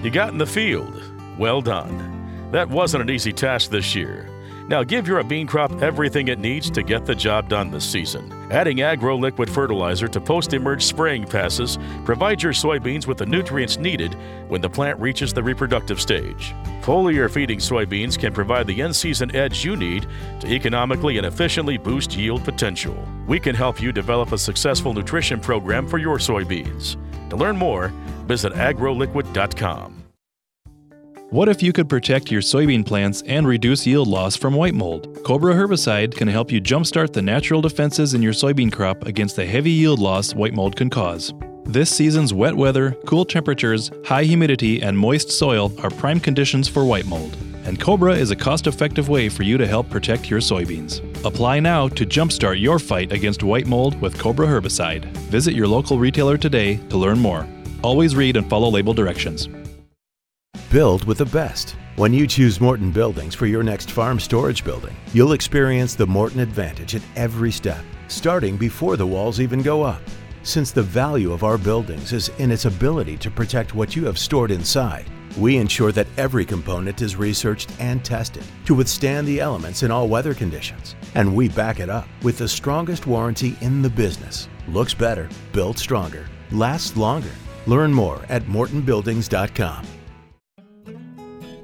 You 0.01 0.09
got 0.11 0.33
in 0.33 0.37
the 0.37 0.45
field. 0.45 1.01
Well 1.37 1.61
done. 1.61 2.49
That 2.51 2.69
wasn't 2.69 3.03
an 3.03 3.09
easy 3.09 3.33
task 3.33 3.71
this 3.71 3.95
year. 3.95 4.29
Now 4.67 4.83
give 4.83 5.07
your 5.07 5.21
bean 5.23 5.45
crop 5.45 5.81
everything 5.81 6.29
it 6.29 6.39
needs 6.39 6.69
to 6.71 6.83
get 6.83 7.05
the 7.05 7.15
job 7.15 7.49
done 7.49 7.69
this 7.69 7.83
season. 7.83 8.31
Adding 8.49 8.81
Agro 8.81 9.17
Liquid 9.17 9.49
Fertilizer 9.49 10.07
to 10.07 10.21
post-emerge 10.21 10.83
spraying 10.83 11.25
passes 11.25 11.77
provides 12.05 12.43
your 12.43 12.53
soybeans 12.53 13.05
with 13.05 13.17
the 13.17 13.25
nutrients 13.25 13.77
needed 13.77 14.15
when 14.47 14.61
the 14.61 14.69
plant 14.69 14.99
reaches 14.99 15.33
the 15.33 15.43
reproductive 15.43 15.99
stage. 15.99 16.53
Foliar 16.81 17.29
feeding 17.29 17.59
soybeans 17.59 18.17
can 18.17 18.33
provide 18.33 18.67
the 18.67 18.79
in-season 18.79 19.35
edge 19.35 19.65
you 19.65 19.75
need 19.75 20.07
to 20.39 20.47
economically 20.47 21.17
and 21.17 21.25
efficiently 21.25 21.77
boost 21.77 22.15
yield 22.15 22.43
potential. 22.43 22.97
We 23.27 23.39
can 23.39 23.55
help 23.55 23.81
you 23.81 23.91
develop 23.91 24.31
a 24.31 24.37
successful 24.37 24.93
nutrition 24.93 25.39
program 25.39 25.87
for 25.87 25.97
your 25.97 26.19
soybeans. 26.19 26.95
To 27.31 27.35
learn 27.35 27.57
more, 27.57 27.87
visit 28.27 28.53
agroliquid.com. 28.53 30.02
What 31.33 31.49
if 31.49 31.63
you 31.63 31.73
could 31.73 31.89
protect 31.89 32.29
your 32.29 32.43
soybean 32.43 32.85
plants 32.85 33.23
and 33.25 33.47
reduce 33.47 33.87
yield 33.87 34.07
loss 34.07 34.35
from 34.35 34.53
white 34.53 34.75
mold? 34.75 35.17
Cobra 35.25 35.55
herbicide 35.55 36.15
can 36.15 36.27
help 36.27 36.51
you 36.51 36.61
jumpstart 36.61 37.11
the 37.11 37.23
natural 37.23 37.59
defenses 37.59 38.13
in 38.13 38.21
your 38.21 38.33
soybean 38.33 38.71
crop 38.71 39.07
against 39.07 39.35
the 39.35 39.43
heavy 39.47 39.71
yield 39.71 39.97
loss 39.97 40.35
white 40.35 40.53
mold 40.53 40.75
can 40.75 40.91
cause. 40.91 41.33
This 41.63 41.89
season's 41.89 42.35
wet 42.35 42.55
weather, 42.55 42.91
cool 43.07 43.25
temperatures, 43.25 43.89
high 44.05 44.25
humidity, 44.25 44.83
and 44.83 44.95
moist 44.95 45.31
soil 45.31 45.73
are 45.81 45.89
prime 45.89 46.19
conditions 46.19 46.67
for 46.67 46.85
white 46.85 47.07
mold. 47.07 47.35
And 47.65 47.79
Cobra 47.79 48.13
is 48.13 48.29
a 48.29 48.35
cost 48.35 48.67
effective 48.67 49.09
way 49.09 49.27
for 49.27 49.41
you 49.41 49.57
to 49.57 49.65
help 49.65 49.89
protect 49.89 50.29
your 50.29 50.39
soybeans. 50.39 51.01
Apply 51.25 51.59
now 51.59 51.87
to 51.87 52.05
jumpstart 52.05 52.61
your 52.61 52.77
fight 52.77 53.11
against 53.11 53.41
white 53.41 53.65
mold 53.65 53.99
with 53.99 54.19
Cobra 54.19 54.45
herbicide. 54.45 55.05
Visit 55.31 55.55
your 55.55 55.67
local 55.67 55.97
retailer 55.97 56.37
today 56.37 56.77
to 56.89 56.97
learn 56.97 57.17
more. 57.17 57.47
Always 57.81 58.15
read 58.15 58.37
and 58.37 58.47
follow 58.47 58.69
label 58.69 58.93
directions. 58.93 59.49
Build 60.73 61.03
with 61.03 61.19
the 61.19 61.25
best. 61.27 61.75
When 61.97 62.13
you 62.13 62.25
choose 62.25 62.59
Morton 62.59 62.89
Buildings 62.89 63.35
for 63.35 63.45
your 63.45 63.61
next 63.61 63.91
farm 63.91 64.19
storage 64.19 64.63
building, 64.63 64.95
you'll 65.13 65.33
experience 65.33 65.93
the 65.93 66.07
Morton 66.07 66.39
advantage 66.39 66.95
at 66.95 67.03
every 67.15 67.51
step, 67.51 67.85
starting 68.07 68.57
before 68.57 68.97
the 68.97 69.05
walls 69.05 69.39
even 69.39 69.61
go 69.61 69.83
up. 69.83 70.01
Since 70.41 70.71
the 70.71 70.81
value 70.81 71.31
of 71.31 71.43
our 71.43 71.59
buildings 71.59 72.11
is 72.11 72.29
in 72.39 72.49
its 72.49 72.65
ability 72.65 73.17
to 73.17 73.29
protect 73.29 73.75
what 73.75 73.95
you 73.95 74.03
have 74.05 74.17
stored 74.17 74.49
inside, 74.49 75.05
we 75.37 75.57
ensure 75.57 75.91
that 75.91 76.07
every 76.17 76.43
component 76.43 77.03
is 77.03 77.15
researched 77.15 77.69
and 77.79 78.03
tested 78.03 78.43
to 78.65 78.73
withstand 78.73 79.27
the 79.27 79.41
elements 79.41 79.83
in 79.83 79.91
all 79.91 80.07
weather 80.07 80.33
conditions. 80.33 80.95
And 81.13 81.35
we 81.35 81.49
back 81.49 81.81
it 81.81 81.89
up 81.91 82.07
with 82.23 82.39
the 82.39 82.47
strongest 82.47 83.05
warranty 83.05 83.55
in 83.61 83.83
the 83.83 83.91
business. 83.91 84.49
Looks 84.67 84.95
better, 84.95 85.29
built 85.51 85.77
stronger, 85.77 86.25
lasts 86.51 86.97
longer. 86.97 87.29
Learn 87.67 87.93
more 87.93 88.25
at 88.27 88.41
mortonbuildings.com. 88.45 89.85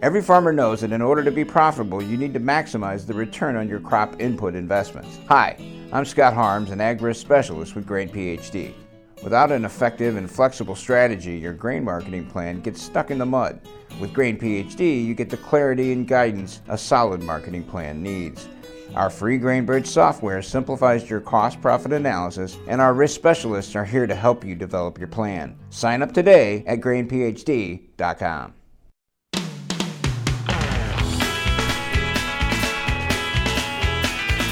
Every 0.02 0.22
farmer 0.22 0.54
knows 0.54 0.80
that 0.80 0.94
in 0.94 1.02
order 1.02 1.26
to 1.26 1.32
be 1.32 1.44
profitable, 1.44 2.02
you 2.02 2.16
need 2.16 2.34
to 2.34 2.40
maximize 2.40 3.06
the 3.06 3.14
return 3.14 3.58
on 3.58 3.68
your 3.68 3.82
crop 3.82 4.22
input 4.22 4.56
investments. 4.56 5.20
Hi, 5.28 5.58
I'm 5.92 6.06
Scott 6.06 6.34
Harms, 6.34 6.72
an 6.72 6.80
agris 6.80 7.18
specialist 7.18 7.76
with 7.76 7.86
Grain 7.86 8.08
PhD. 8.08 8.74
Without 9.22 9.52
an 9.52 9.66
effective 9.66 10.16
and 10.16 10.32
flexible 10.32 10.76
strategy, 10.76 11.38
your 11.38 11.52
grain 11.52 11.84
marketing 11.84 12.26
plan 12.28 12.62
gets 12.62 12.82
stuck 12.82 13.12
in 13.12 13.18
the 13.18 13.26
mud. 13.26 13.60
With 14.00 14.14
Grain 14.14 14.40
PhD, 14.40 15.06
you 15.06 15.14
get 15.14 15.30
the 15.30 15.36
clarity 15.36 15.92
and 15.92 16.08
guidance 16.08 16.62
a 16.70 16.78
solid 16.78 17.22
marketing 17.22 17.66
plan 17.66 18.02
needs. 18.02 18.48
Our 18.96 19.10
free 19.10 19.38
GrainBridge 19.38 19.86
software 19.86 20.42
simplifies 20.42 21.10
your 21.10 21.20
cost 21.20 21.62
profit 21.62 21.92
analysis, 21.92 22.58
and 22.70 22.80
our 22.80 22.94
risk 22.94 23.16
specialists 23.16 23.76
are 23.76 23.86
here 23.86 24.08
to 24.08 24.16
help 24.16 24.46
you 24.46 24.56
develop 24.56 24.98
your 24.98 25.10
plan. 25.10 25.60
Sign 25.70 26.02
up 26.02 26.14
today 26.14 26.64
at 26.66 26.80
grainphd.com. 26.80 28.54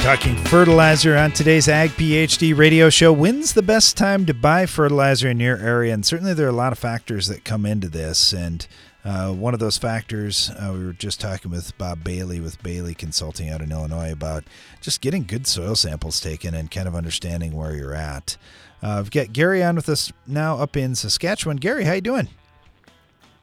Talking 0.07 0.37
fertilizer 0.45 1.17
on 1.17 1.33
today's 1.33 1.67
Ag 1.67 1.89
PhD 1.89 2.57
radio 2.57 2.89
show. 2.89 3.11
When's 3.11 3.51
the 3.51 3.61
best 3.61 3.97
time 3.97 4.25
to 4.27 4.33
buy 4.33 4.65
fertilizer 4.65 5.27
in 5.27 5.37
your 5.37 5.57
area? 5.57 5.93
And 5.93 6.05
certainly 6.05 6.33
there 6.33 6.45
are 6.45 6.49
a 6.49 6.53
lot 6.53 6.71
of 6.71 6.79
factors 6.79 7.27
that 7.27 7.43
come 7.43 7.65
into 7.65 7.89
this. 7.89 8.31
And 8.31 8.65
uh, 9.03 9.33
one 9.33 9.53
of 9.53 9.59
those 9.59 9.77
factors, 9.77 10.49
uh, 10.51 10.71
we 10.73 10.85
were 10.85 10.93
just 10.93 11.19
talking 11.19 11.51
with 11.51 11.77
Bob 11.77 12.05
Bailey 12.05 12.39
with 12.39 12.63
Bailey 12.63 12.93
Consulting 12.93 13.49
out 13.49 13.59
in 13.59 13.69
Illinois 13.69 14.13
about 14.13 14.45
just 14.79 15.01
getting 15.01 15.25
good 15.25 15.45
soil 15.45 15.75
samples 15.75 16.21
taken 16.21 16.55
and 16.55 16.71
kind 16.71 16.87
of 16.87 16.95
understanding 16.95 17.51
where 17.51 17.75
you're 17.75 17.93
at. 17.93 18.37
Uh, 18.81 18.99
I've 18.99 19.11
got 19.11 19.33
Gary 19.33 19.61
on 19.61 19.75
with 19.75 19.89
us 19.89 20.13
now 20.25 20.57
up 20.57 20.77
in 20.77 20.95
Saskatchewan. 20.95 21.57
Gary, 21.57 21.83
how 21.83 21.91
you 21.91 21.99
doing? 21.99 22.29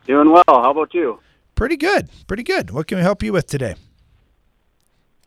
Doing 0.06 0.30
well. 0.30 0.44
How 0.46 0.70
about 0.70 0.94
you? 0.94 1.20
Pretty 1.56 1.76
good. 1.76 2.08
Pretty 2.26 2.42
good. 2.42 2.70
What 2.70 2.86
can 2.86 2.96
we 2.96 3.02
help 3.02 3.22
you 3.22 3.34
with 3.34 3.48
today? 3.48 3.74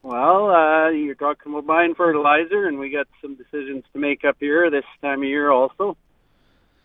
Well, 0.08 0.52
uh, 0.52 0.90
you're 0.92 1.16
talking 1.16 1.52
about 1.52 1.66
buying 1.66 1.94
fertilizer, 1.94 2.66
and 2.66 2.80
we 2.80 2.90
got 2.90 3.08
some 3.22 3.36
decisions 3.36 3.84
to 3.92 4.00
make 4.00 4.24
up 4.24 4.38
here 4.40 4.72
this 4.72 4.86
time 5.02 5.22
of 5.22 5.28
year 5.28 5.52
also. 5.52 5.98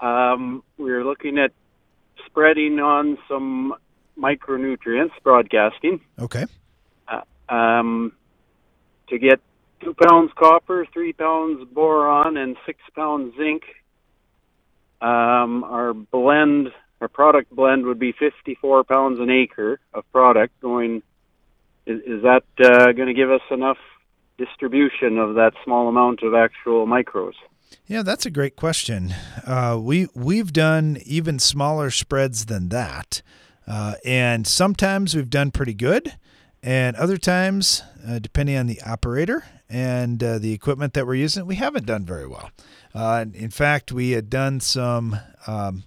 Um, 0.01 0.64
we're 0.77 1.05
looking 1.05 1.39
at 1.39 1.53
spreading 2.27 2.81
on 2.81 3.18
some 3.29 3.75
micronutrients, 4.18 5.12
broadcasting, 5.23 6.01
Okay. 6.18 6.47
uh, 7.07 7.20
um, 7.49 8.11
to 9.07 9.20
get 9.20 9.41
two 9.85 9.95
pounds 9.95 10.33
copper, 10.37 10.85
three 10.93 11.12
pounds 11.12 11.64
boron, 11.73 12.37
and 12.37 12.57
six 12.66 12.81
pounds 12.97 13.37
zinc 13.37 13.62
Um, 15.01 15.62
our 15.62 15.95
blend, 15.95 16.73
our 17.01 17.07
product 17.07 17.55
blend 17.55 17.87
would 17.87 18.01
be 18.01 18.11
54 18.11 18.83
pounds 18.83 19.20
an 19.20 19.31
acre 19.31 19.79
of 19.95 20.11
product 20.11 20.61
going. 20.61 21.05
Is, 21.87 22.01
is 22.07 22.22
that 22.22 22.45
uh, 22.62 22.93
going 22.93 23.09
to 23.09 23.14
give 23.14 23.30
us 23.30 23.41
enough 23.51 23.78
distribution 24.39 25.18
of 25.18 25.35
that 25.35 25.53
small 25.64 25.89
amount 25.89 26.22
of 26.22 26.35
actual 26.35 26.87
micros? 26.87 27.35
Yeah, 27.87 28.03
that's 28.03 28.26
a 28.26 28.30
great 28.30 28.57
question. 28.57 29.14
Uh, 29.47 29.78
we 29.80 30.09
we've 30.14 30.53
done 30.53 30.99
even 31.05 31.39
smaller 31.39 31.91
spreads 31.91 32.47
than 32.47 32.68
that, 32.68 33.22
uh, 33.66 33.95
and 34.05 34.47
sometimes 34.47 35.14
we've 35.14 35.30
done 35.30 35.51
pretty 35.51 35.74
good, 35.74 36.14
and 36.62 36.97
other 36.97 37.16
times, 37.16 37.83
uh, 38.07 38.18
depending 38.18 38.57
on 38.57 38.66
the 38.66 38.80
operator 38.83 39.45
and 39.68 40.22
uh, 40.22 40.39
the 40.39 40.53
equipment 40.53 40.93
that 40.95 41.07
we're 41.07 41.14
using, 41.14 41.47
we 41.47 41.57
haven't 41.57 41.87
done 41.87 42.05
very 42.05 42.26
well. 42.26 42.51
Uh, 42.95 43.24
in 43.33 43.51
fact, 43.51 43.91
we 43.91 44.11
had 44.11 44.28
done 44.28 44.61
some 44.61 45.18
um, 45.47 45.85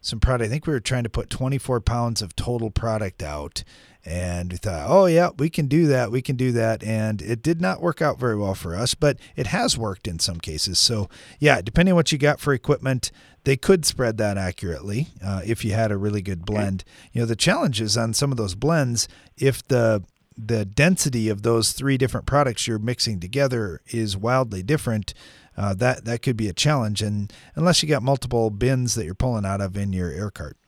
some 0.00 0.20
product. 0.20 0.48
I 0.48 0.50
think 0.50 0.66
we 0.66 0.72
were 0.72 0.80
trying 0.80 1.04
to 1.04 1.10
put 1.10 1.30
24 1.30 1.80
pounds 1.80 2.22
of 2.22 2.34
total 2.34 2.70
product 2.70 3.22
out, 3.22 3.62
and 4.06 4.52
we 4.52 4.58
thought, 4.58 4.86
oh, 4.88 5.06
yeah, 5.06 5.30
we 5.36 5.50
can 5.50 5.66
do 5.66 5.88
that. 5.88 6.12
We 6.12 6.22
can 6.22 6.36
do 6.36 6.52
that. 6.52 6.84
And 6.84 7.20
it 7.20 7.42
did 7.42 7.60
not 7.60 7.82
work 7.82 8.00
out 8.00 8.20
very 8.20 8.36
well 8.36 8.54
for 8.54 8.76
us, 8.76 8.94
but 8.94 9.18
it 9.34 9.48
has 9.48 9.76
worked 9.76 10.06
in 10.06 10.20
some 10.20 10.38
cases. 10.38 10.78
So, 10.78 11.08
yeah, 11.40 11.60
depending 11.60 11.92
on 11.92 11.96
what 11.96 12.12
you 12.12 12.18
got 12.18 12.38
for 12.38 12.54
equipment, 12.54 13.10
they 13.42 13.56
could 13.56 13.84
spread 13.84 14.16
that 14.18 14.38
accurately 14.38 15.08
uh, 15.24 15.42
if 15.44 15.64
you 15.64 15.72
had 15.72 15.90
a 15.90 15.96
really 15.96 16.22
good 16.22 16.46
blend. 16.46 16.84
You 17.12 17.22
know, 17.22 17.26
the 17.26 17.36
challenge 17.36 17.80
is 17.80 17.96
on 17.96 18.14
some 18.14 18.30
of 18.30 18.36
those 18.36 18.54
blends, 18.54 19.08
if 19.36 19.66
the 19.66 20.04
the 20.38 20.66
density 20.66 21.30
of 21.30 21.42
those 21.42 21.72
three 21.72 21.96
different 21.96 22.26
products 22.26 22.66
you're 22.66 22.78
mixing 22.78 23.18
together 23.18 23.80
is 23.86 24.18
wildly 24.18 24.62
different, 24.62 25.14
uh, 25.56 25.72
that 25.74 26.04
that 26.04 26.20
could 26.22 26.36
be 26.36 26.48
a 26.48 26.52
challenge. 26.52 27.02
And 27.02 27.32
unless 27.54 27.82
you 27.82 27.88
got 27.88 28.02
multiple 28.02 28.50
bins 28.50 28.94
that 28.94 29.04
you're 29.04 29.14
pulling 29.14 29.46
out 29.46 29.60
of 29.60 29.76
in 29.76 29.92
your 29.92 30.10
air 30.10 30.30
cart. 30.30 30.58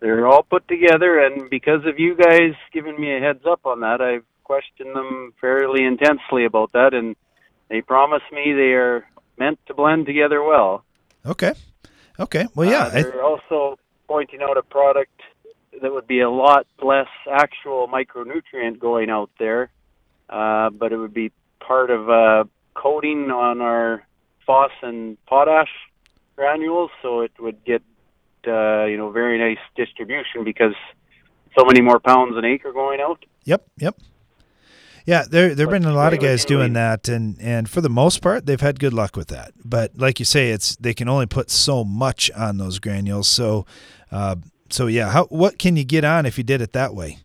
They're 0.00 0.26
all 0.26 0.42
put 0.42 0.66
together, 0.66 1.18
and 1.20 1.50
because 1.50 1.84
of 1.84 1.98
you 1.98 2.16
guys 2.16 2.54
giving 2.72 2.98
me 2.98 3.14
a 3.14 3.20
heads 3.20 3.44
up 3.46 3.66
on 3.66 3.80
that, 3.80 4.00
I've 4.00 4.24
questioned 4.44 4.96
them 4.96 5.32
fairly 5.40 5.84
intensely 5.84 6.44
about 6.46 6.72
that, 6.72 6.94
and 6.94 7.16
they 7.68 7.82
promise 7.82 8.22
me 8.32 8.52
they 8.52 8.72
are 8.72 9.06
meant 9.38 9.58
to 9.66 9.74
blend 9.74 10.06
together 10.06 10.42
well. 10.42 10.84
Okay. 11.24 11.52
Okay. 12.18 12.46
Well, 12.54 12.70
yeah. 12.70 12.86
Uh, 12.86 13.02
they're 13.02 13.22
also 13.22 13.78
pointing 14.08 14.40
out 14.42 14.56
a 14.56 14.62
product 14.62 15.20
that 15.80 15.92
would 15.92 16.06
be 16.06 16.20
a 16.20 16.30
lot 16.30 16.66
less 16.82 17.08
actual 17.30 17.86
micronutrient 17.86 18.78
going 18.78 19.10
out 19.10 19.30
there, 19.38 19.70
uh, 20.28 20.70
but 20.70 20.92
it 20.92 20.96
would 20.96 21.14
be 21.14 21.30
part 21.60 21.90
of 21.90 22.08
a 22.08 22.48
coating 22.74 23.30
on 23.30 23.60
our 23.60 24.04
phos 24.46 24.70
and 24.82 25.16
potash 25.26 25.70
granules, 26.36 26.90
so 27.02 27.20
it 27.20 27.32
would 27.38 27.62
get 27.64 27.82
uh, 28.46 28.84
you 28.84 28.96
know 28.96 29.10
very 29.10 29.38
nice 29.38 29.62
distribution 29.76 30.44
because 30.44 30.74
so 31.58 31.64
many 31.64 31.80
more 31.80 32.00
pounds 32.00 32.36
an 32.36 32.44
acre 32.44 32.72
going 32.72 33.00
out. 33.00 33.24
Yep. 33.44 33.66
Yep. 33.78 33.98
Yeah, 35.06 35.24
there 35.28 35.54
there've 35.54 35.70
been 35.70 35.84
a 35.84 35.92
lot 35.92 36.12
of 36.12 36.20
guys 36.20 36.44
doing 36.44 36.74
that, 36.74 37.08
and 37.08 37.36
and 37.40 37.68
for 37.68 37.80
the 37.80 37.88
most 37.88 38.20
part, 38.22 38.46
they've 38.46 38.60
had 38.60 38.78
good 38.78 38.92
luck 38.92 39.16
with 39.16 39.28
that. 39.28 39.52
But 39.64 39.96
like 39.96 40.18
you 40.18 40.24
say, 40.24 40.50
it's 40.50 40.76
they 40.76 40.94
can 40.94 41.08
only 41.08 41.26
put 41.26 41.50
so 41.50 41.84
much 41.84 42.30
on 42.32 42.58
those 42.58 42.78
granules. 42.78 43.26
So, 43.26 43.66
uh, 44.12 44.36
so 44.68 44.86
yeah, 44.86 45.10
how 45.10 45.24
what 45.24 45.58
can 45.58 45.76
you 45.76 45.84
get 45.84 46.04
on 46.04 46.26
if 46.26 46.36
you 46.36 46.44
did 46.44 46.60
it 46.60 46.74
that 46.74 46.94
way? 46.94 47.18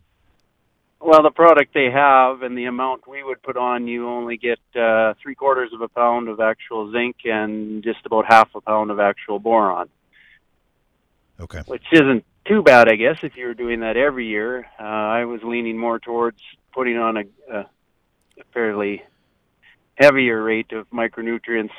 Well, 1.00 1.22
the 1.22 1.30
product 1.30 1.74
they 1.74 1.90
have 1.90 2.42
and 2.42 2.58
the 2.58 2.64
amount 2.64 3.06
we 3.06 3.22
would 3.22 3.40
put 3.42 3.56
on, 3.56 3.86
you 3.86 4.08
only 4.08 4.36
get 4.38 4.58
uh, 4.74 5.14
three 5.22 5.36
quarters 5.36 5.70
of 5.72 5.80
a 5.80 5.86
pound 5.86 6.28
of 6.28 6.40
actual 6.40 6.90
zinc 6.90 7.16
and 7.24 7.84
just 7.84 8.04
about 8.06 8.24
half 8.26 8.48
a 8.56 8.60
pound 8.60 8.90
of 8.90 8.98
actual 8.98 9.38
boron. 9.38 9.88
Okay. 11.40 11.60
Which 11.66 11.84
isn't 11.92 12.24
too 12.46 12.62
bad, 12.62 12.88
I 12.88 12.96
guess, 12.96 13.18
if 13.22 13.36
you 13.36 13.46
were 13.46 13.54
doing 13.54 13.80
that 13.80 13.96
every 13.96 14.26
year. 14.26 14.66
Uh, 14.78 14.82
I 14.82 15.24
was 15.24 15.42
leaning 15.42 15.78
more 15.78 15.98
towards 15.98 16.38
putting 16.72 16.96
on 16.96 17.16
a, 17.16 17.24
a 17.52 17.66
fairly 18.52 19.02
heavier 19.96 20.42
rate 20.42 20.72
of 20.72 20.88
micronutrients 20.90 21.70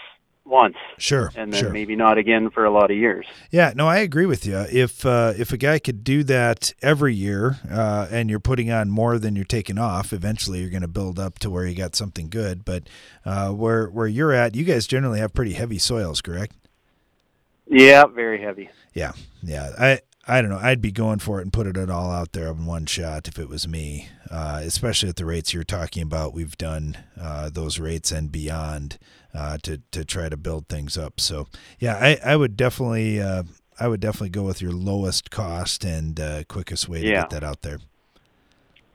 once. 0.48 0.76
Sure. 0.98 1.32
And 1.36 1.52
then 1.52 1.60
sure. 1.60 1.70
maybe 1.72 1.96
not 1.96 2.18
again 2.18 2.50
for 2.50 2.66
a 2.66 2.72
lot 2.72 2.90
of 2.90 2.98
years. 2.98 3.26
Yeah, 3.52 3.74
no, 3.76 3.88
I 3.88 3.98
agree 3.98 4.26
with 4.26 4.46
you. 4.46 4.58
If 4.72 5.06
uh, 5.06 5.34
if 5.38 5.52
a 5.52 5.58
guy 5.58 5.80
could 5.80 6.04
do 6.04 6.24
that 6.24 6.74
every 6.82 7.14
year, 7.14 7.58
uh, 7.70 8.08
and 8.10 8.30
you're 8.30 8.40
putting 8.40 8.72
on 8.72 8.90
more 8.90 9.20
than 9.20 9.36
you're 9.36 9.46
taking 9.46 9.78
off, 9.78 10.14
eventually 10.14 10.62
you're 10.62 10.70
going 10.70 10.82
to 10.82 10.88
build 10.88 11.20
up 11.20 11.40
to 11.40 11.50
where 11.50 11.66
you 11.66 11.76
got 11.76 11.96
something 11.96 12.30
good. 12.30 12.66
But 12.66 12.88
uh, 13.26 13.50
where 13.52 13.88
where 13.88 14.08
you're 14.08 14.34
at, 14.34 14.56
you 14.56 14.64
guys 14.64 14.88
generally 14.88 15.20
have 15.20 15.34
pretty 15.34 15.54
heavy 15.54 15.78
soils, 15.80 16.22
correct? 16.22 16.56
Yeah, 17.70 18.06
very 18.06 18.42
heavy. 18.42 18.70
Yeah, 18.94 19.12
yeah. 19.44 19.72
I 19.78 20.00
I 20.28 20.42
don't 20.42 20.50
know. 20.52 20.60
I'd 20.62 20.82
be 20.82 20.92
going 20.92 21.20
for 21.20 21.40
it 21.40 21.44
and 21.44 21.54
put 21.54 21.68
it 21.68 21.90
all 21.90 22.12
out 22.12 22.34
there 22.34 22.48
in 22.48 22.66
one 22.66 22.86
shot 22.86 23.28
if 23.28 23.40
it 23.40 23.48
was 23.48 23.68
me. 23.68 24.10
Uh, 24.30 24.60
especially 24.64 25.08
at 25.08 25.16
the 25.16 25.26
rates 25.26 25.54
you're 25.54 25.64
talking 25.64 26.04
about. 26.04 26.34
We've 26.34 26.58
done 26.58 26.98
uh, 27.20 27.50
those 27.50 27.80
rates 27.80 28.12
and 28.12 28.30
beyond 28.32 28.98
uh, 29.34 29.58
to 29.64 29.82
to 29.92 30.04
try 30.04 30.28
to 30.30 30.38
build 30.38 30.68
things 30.68 30.98
up. 30.98 31.20
So 31.20 31.48
yeah, 31.80 31.96
I 31.96 32.18
I 32.34 32.36
would 32.36 32.58
definitely 32.58 33.22
uh, 33.22 33.44
I 33.80 33.88
would 33.88 34.02
definitely 34.02 34.30
go 34.30 34.44
with 34.44 34.62
your 34.62 34.72
lowest 34.74 35.32
cost 35.32 35.86
and 35.86 36.20
uh, 36.20 36.44
quickest 36.46 36.90
way 36.90 37.02
to 37.02 37.08
Yeah. 37.08 37.22
get 37.22 37.30
that 37.30 37.44
out 37.44 37.62
there. 37.62 37.80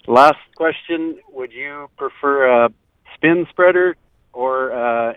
Last 0.07 0.39
question: 0.57 1.19
Would 1.33 1.53
you 1.53 1.89
prefer 1.97 2.65
a 2.65 2.71
spin 3.15 3.47
spreader 3.51 3.97
or 4.33 4.73
uh, 4.73 5.15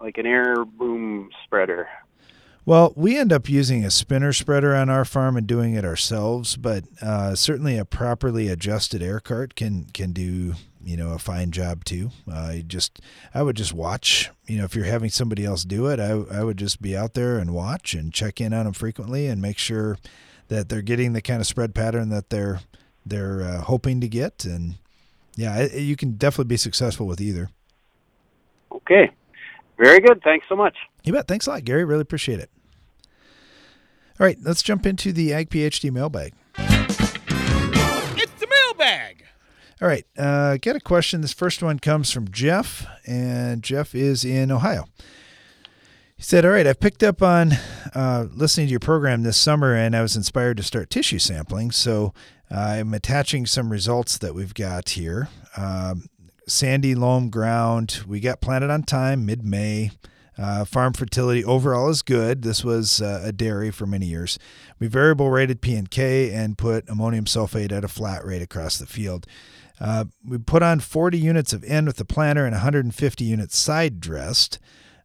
like 0.00 0.18
an 0.18 0.26
air 0.26 0.64
boom 0.64 1.30
spreader? 1.44 1.88
Well, 2.66 2.92
we 2.96 3.16
end 3.16 3.32
up 3.32 3.48
using 3.48 3.84
a 3.84 3.92
spinner 3.92 4.32
spreader 4.32 4.74
on 4.74 4.90
our 4.90 5.04
farm 5.04 5.36
and 5.36 5.46
doing 5.46 5.74
it 5.74 5.84
ourselves, 5.84 6.56
but 6.56 6.82
uh, 7.00 7.36
certainly 7.36 7.78
a 7.78 7.84
properly 7.84 8.48
adjusted 8.48 9.04
air 9.04 9.20
cart 9.20 9.54
can 9.54 9.84
can 9.94 10.10
do 10.10 10.54
you 10.82 10.96
know 10.96 11.12
a 11.12 11.18
fine 11.20 11.52
job 11.52 11.84
too. 11.84 12.10
Uh, 12.30 12.54
just 12.66 13.00
I 13.32 13.42
would 13.42 13.56
just 13.56 13.72
watch. 13.72 14.30
You 14.48 14.58
know, 14.58 14.64
if 14.64 14.74
you're 14.74 14.84
having 14.84 15.10
somebody 15.10 15.44
else 15.44 15.62
do 15.62 15.86
it, 15.86 16.00
I 16.00 16.10
I 16.10 16.42
would 16.42 16.56
just 16.56 16.82
be 16.82 16.96
out 16.96 17.14
there 17.14 17.38
and 17.38 17.54
watch 17.54 17.94
and 17.94 18.12
check 18.12 18.40
in 18.40 18.52
on 18.52 18.64
them 18.64 18.72
frequently 18.72 19.28
and 19.28 19.40
make 19.40 19.58
sure 19.58 19.96
that 20.48 20.68
they're 20.68 20.82
getting 20.82 21.12
the 21.12 21.22
kind 21.22 21.40
of 21.40 21.46
spread 21.46 21.72
pattern 21.72 22.08
that 22.08 22.30
they're 22.30 22.62
they're 23.04 23.42
uh, 23.42 23.60
hoping 23.60 24.00
to 24.00 24.08
get. 24.08 24.44
And 24.44 24.74
yeah, 25.36 25.56
it, 25.56 25.82
you 25.82 25.94
can 25.94 26.16
definitely 26.16 26.48
be 26.48 26.56
successful 26.56 27.06
with 27.06 27.20
either. 27.20 27.48
Okay, 28.72 29.12
very 29.78 30.00
good. 30.00 30.20
Thanks 30.24 30.46
so 30.48 30.56
much. 30.56 30.76
You 31.04 31.12
bet. 31.12 31.28
Thanks 31.28 31.46
a 31.46 31.50
lot, 31.50 31.64
Gary. 31.64 31.84
Really 31.84 32.00
appreciate 32.00 32.40
it. 32.40 32.50
All 34.18 34.24
right, 34.26 34.38
let's 34.42 34.62
jump 34.62 34.86
into 34.86 35.12
the 35.12 35.34
Ag 35.34 35.50
PhD 35.50 35.92
mailbag. 35.92 36.32
It's 36.56 38.32
the 38.40 38.48
mailbag. 38.48 39.24
All 39.82 39.88
right, 39.88 40.06
uh, 40.16 40.56
get 40.56 40.74
a 40.74 40.80
question. 40.80 41.20
This 41.20 41.34
first 41.34 41.62
one 41.62 41.78
comes 41.78 42.10
from 42.10 42.30
Jeff, 42.30 42.86
and 43.06 43.62
Jeff 43.62 43.94
is 43.94 44.24
in 44.24 44.50
Ohio. 44.50 44.86
He 46.16 46.22
said, 46.22 46.46
All 46.46 46.50
right, 46.52 46.66
I've 46.66 46.80
picked 46.80 47.02
up 47.02 47.20
on 47.20 47.52
uh, 47.94 48.28
listening 48.32 48.68
to 48.68 48.70
your 48.70 48.80
program 48.80 49.22
this 49.22 49.36
summer, 49.36 49.74
and 49.74 49.94
I 49.94 50.00
was 50.00 50.16
inspired 50.16 50.56
to 50.56 50.62
start 50.62 50.88
tissue 50.88 51.18
sampling. 51.18 51.70
So 51.70 52.14
uh, 52.50 52.58
I'm 52.58 52.94
attaching 52.94 53.44
some 53.44 53.70
results 53.70 54.16
that 54.16 54.34
we've 54.34 54.54
got 54.54 54.88
here. 54.90 55.28
Um, 55.58 56.08
sandy 56.48 56.94
loam 56.94 57.28
ground. 57.28 58.02
We 58.06 58.20
got 58.20 58.40
planted 58.40 58.70
on 58.70 58.84
time, 58.84 59.26
mid 59.26 59.44
May. 59.44 59.90
Uh, 60.38 60.64
farm 60.64 60.92
fertility 60.92 61.44
overall 61.44 61.88
is 61.88 62.02
good. 62.02 62.42
This 62.42 62.62
was 62.62 63.00
uh, 63.00 63.22
a 63.24 63.32
dairy 63.32 63.70
for 63.70 63.86
many 63.86 64.06
years. 64.06 64.38
We 64.78 64.86
variable 64.86 65.30
rated 65.30 65.60
P 65.60 65.74
and 65.74 65.90
K 65.90 66.30
and 66.30 66.58
put 66.58 66.88
ammonium 66.88 67.24
sulfate 67.24 67.72
at 67.72 67.84
a 67.84 67.88
flat 67.88 68.24
rate 68.24 68.42
across 68.42 68.78
the 68.78 68.86
field. 68.86 69.26
Uh, 69.80 70.06
we 70.26 70.38
put 70.38 70.62
on 70.62 70.80
40 70.80 71.18
units 71.18 71.52
of 71.52 71.64
N 71.64 71.86
with 71.86 71.96
the 71.96 72.04
planter 72.04 72.44
and 72.44 72.52
150 72.52 73.24
units 73.24 73.58
side 73.58 74.00
dressed. 74.00 74.58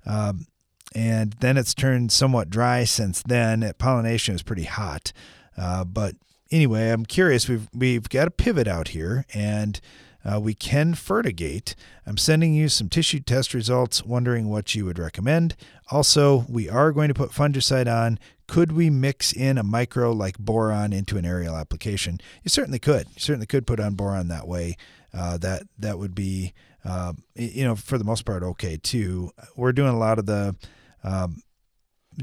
Um, 0.06 0.48
and 0.94 1.34
then 1.40 1.58
it's 1.58 1.74
turned 1.74 2.12
somewhat 2.12 2.50
dry 2.50 2.84
since 2.84 3.22
then. 3.24 3.70
Pollination 3.78 4.36
is 4.36 4.44
pretty 4.44 4.64
hot. 4.64 5.14
Uh, 5.58 5.84
but 5.84 6.16
anyway, 6.52 6.90
I'm 6.90 7.06
curious. 7.06 7.48
We've 7.48 7.68
we've 7.74 8.10
got 8.10 8.28
a 8.28 8.32
pivot 8.32 8.68
out 8.68 8.90
here, 8.90 9.26
and 9.34 9.80
uh, 10.24 10.40
we 10.40 10.54
can 10.54 10.94
fertigate. 10.94 11.76
I'm 12.06 12.18
sending 12.18 12.54
you 12.54 12.70
some 12.70 12.90
tissue 12.90 13.20
test 13.20 13.54
results, 13.54 14.04
wondering 14.04 14.50
what 14.50 14.76
you 14.76 14.86
would 14.86 15.00
recommend. 15.00 15.56
Also, 15.90 16.46
we 16.48 16.70
are 16.70 16.92
going 16.92 17.08
to 17.08 17.14
put 17.14 17.32
fungicide 17.32 17.92
on. 17.92 18.20
Could 18.48 18.72
we 18.72 18.90
mix 18.90 19.32
in 19.32 19.58
a 19.58 19.64
micro 19.64 20.12
like 20.12 20.38
boron 20.38 20.94
into 20.94 21.18
an 21.18 21.26
aerial 21.26 21.56
application? 21.56 22.20
You 22.44 22.50
certainly 22.50 22.80
could. 22.80 23.08
You 23.08 23.20
certainly 23.20 23.48
could 23.48 23.66
put 23.66 23.80
on 23.80 23.96
boron 23.96 24.28
that 24.28 24.48
way. 24.48 24.76
Uh, 25.14 25.38
that 25.38 25.64
that 25.80 26.00
would 26.00 26.16
be, 26.16 26.54
uh, 26.86 27.14
you 27.36 27.64
know, 27.64 27.76
for 27.76 27.98
the 27.98 28.04
most 28.04 28.24
part, 28.26 28.44
okay 28.44 28.78
too. 28.78 29.32
We're 29.56 29.74
doing 29.74 29.90
a 29.90 29.98
lot 29.98 30.20
of 30.20 30.26
the 30.26 30.56
um, 31.04 31.44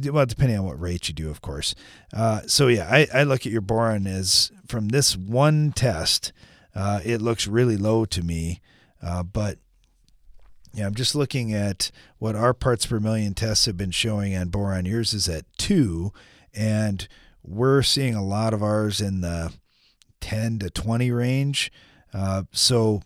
well, 0.04 0.26
depending 0.26 0.58
on 0.58 0.66
what 0.66 0.80
rate 0.80 1.08
you 1.08 1.14
do, 1.14 1.30
of 1.30 1.40
course. 1.40 1.74
Uh, 2.12 2.42
so 2.46 2.68
yeah, 2.68 2.88
I, 2.90 3.06
I 3.12 3.22
look 3.22 3.46
at 3.46 3.52
your 3.52 3.60
boron 3.60 4.06
as 4.06 4.52
from 4.66 4.88
this 4.88 5.16
one 5.16 5.72
test, 5.72 6.32
uh, 6.78 7.00
it 7.04 7.20
looks 7.20 7.48
really 7.48 7.76
low 7.76 8.04
to 8.04 8.22
me. 8.22 8.60
Uh, 9.02 9.24
but 9.24 9.58
Yeah, 10.72 10.86
I'm 10.86 10.94
just 10.94 11.16
looking 11.16 11.52
at 11.52 11.90
what 12.18 12.36
our 12.36 12.54
parts 12.54 12.86
per 12.86 13.00
million 13.00 13.34
tests 13.34 13.66
have 13.66 13.76
been 13.76 13.90
showing 13.90 14.36
on 14.36 14.48
boron. 14.48 14.84
Yours 14.84 15.12
is 15.12 15.28
at 15.28 15.44
two, 15.56 16.12
and 16.54 17.08
we're 17.42 17.82
seeing 17.82 18.14
a 18.14 18.24
lot 18.24 18.54
of 18.54 18.62
ours 18.62 19.00
in 19.00 19.22
the 19.22 19.52
10 20.20 20.60
to 20.60 20.70
20 20.70 21.10
range. 21.10 21.72
Uh, 22.14 22.44
so, 22.52 23.02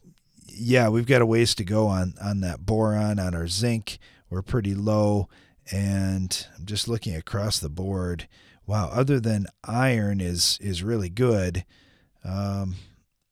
yeah, 0.47 0.91
we've 0.91 1.07
got 1.07 1.23
a 1.23 1.27
ways 1.27 1.55
to 1.55 1.65
go 1.65 1.87
on 1.87 2.13
on 2.23 2.41
that 2.43 2.67
boron. 2.67 3.19
On 3.19 3.35
our 3.35 3.49
zinc, 3.49 3.99
we're 4.29 4.43
pretty 4.43 4.75
low, 4.75 5.29
and 5.71 6.47
I'm 6.59 6.67
just 6.67 6.89
looking 6.89 7.17
across 7.17 7.59
the 7.59 7.71
board. 7.71 8.29
Wow, 8.67 8.91
other 8.93 9.19
than 9.19 9.47
iron 9.65 10.21
is 10.21 10.59
is 10.61 10.83
really 10.83 11.09
good. 11.09 11.65
Um, 12.23 12.77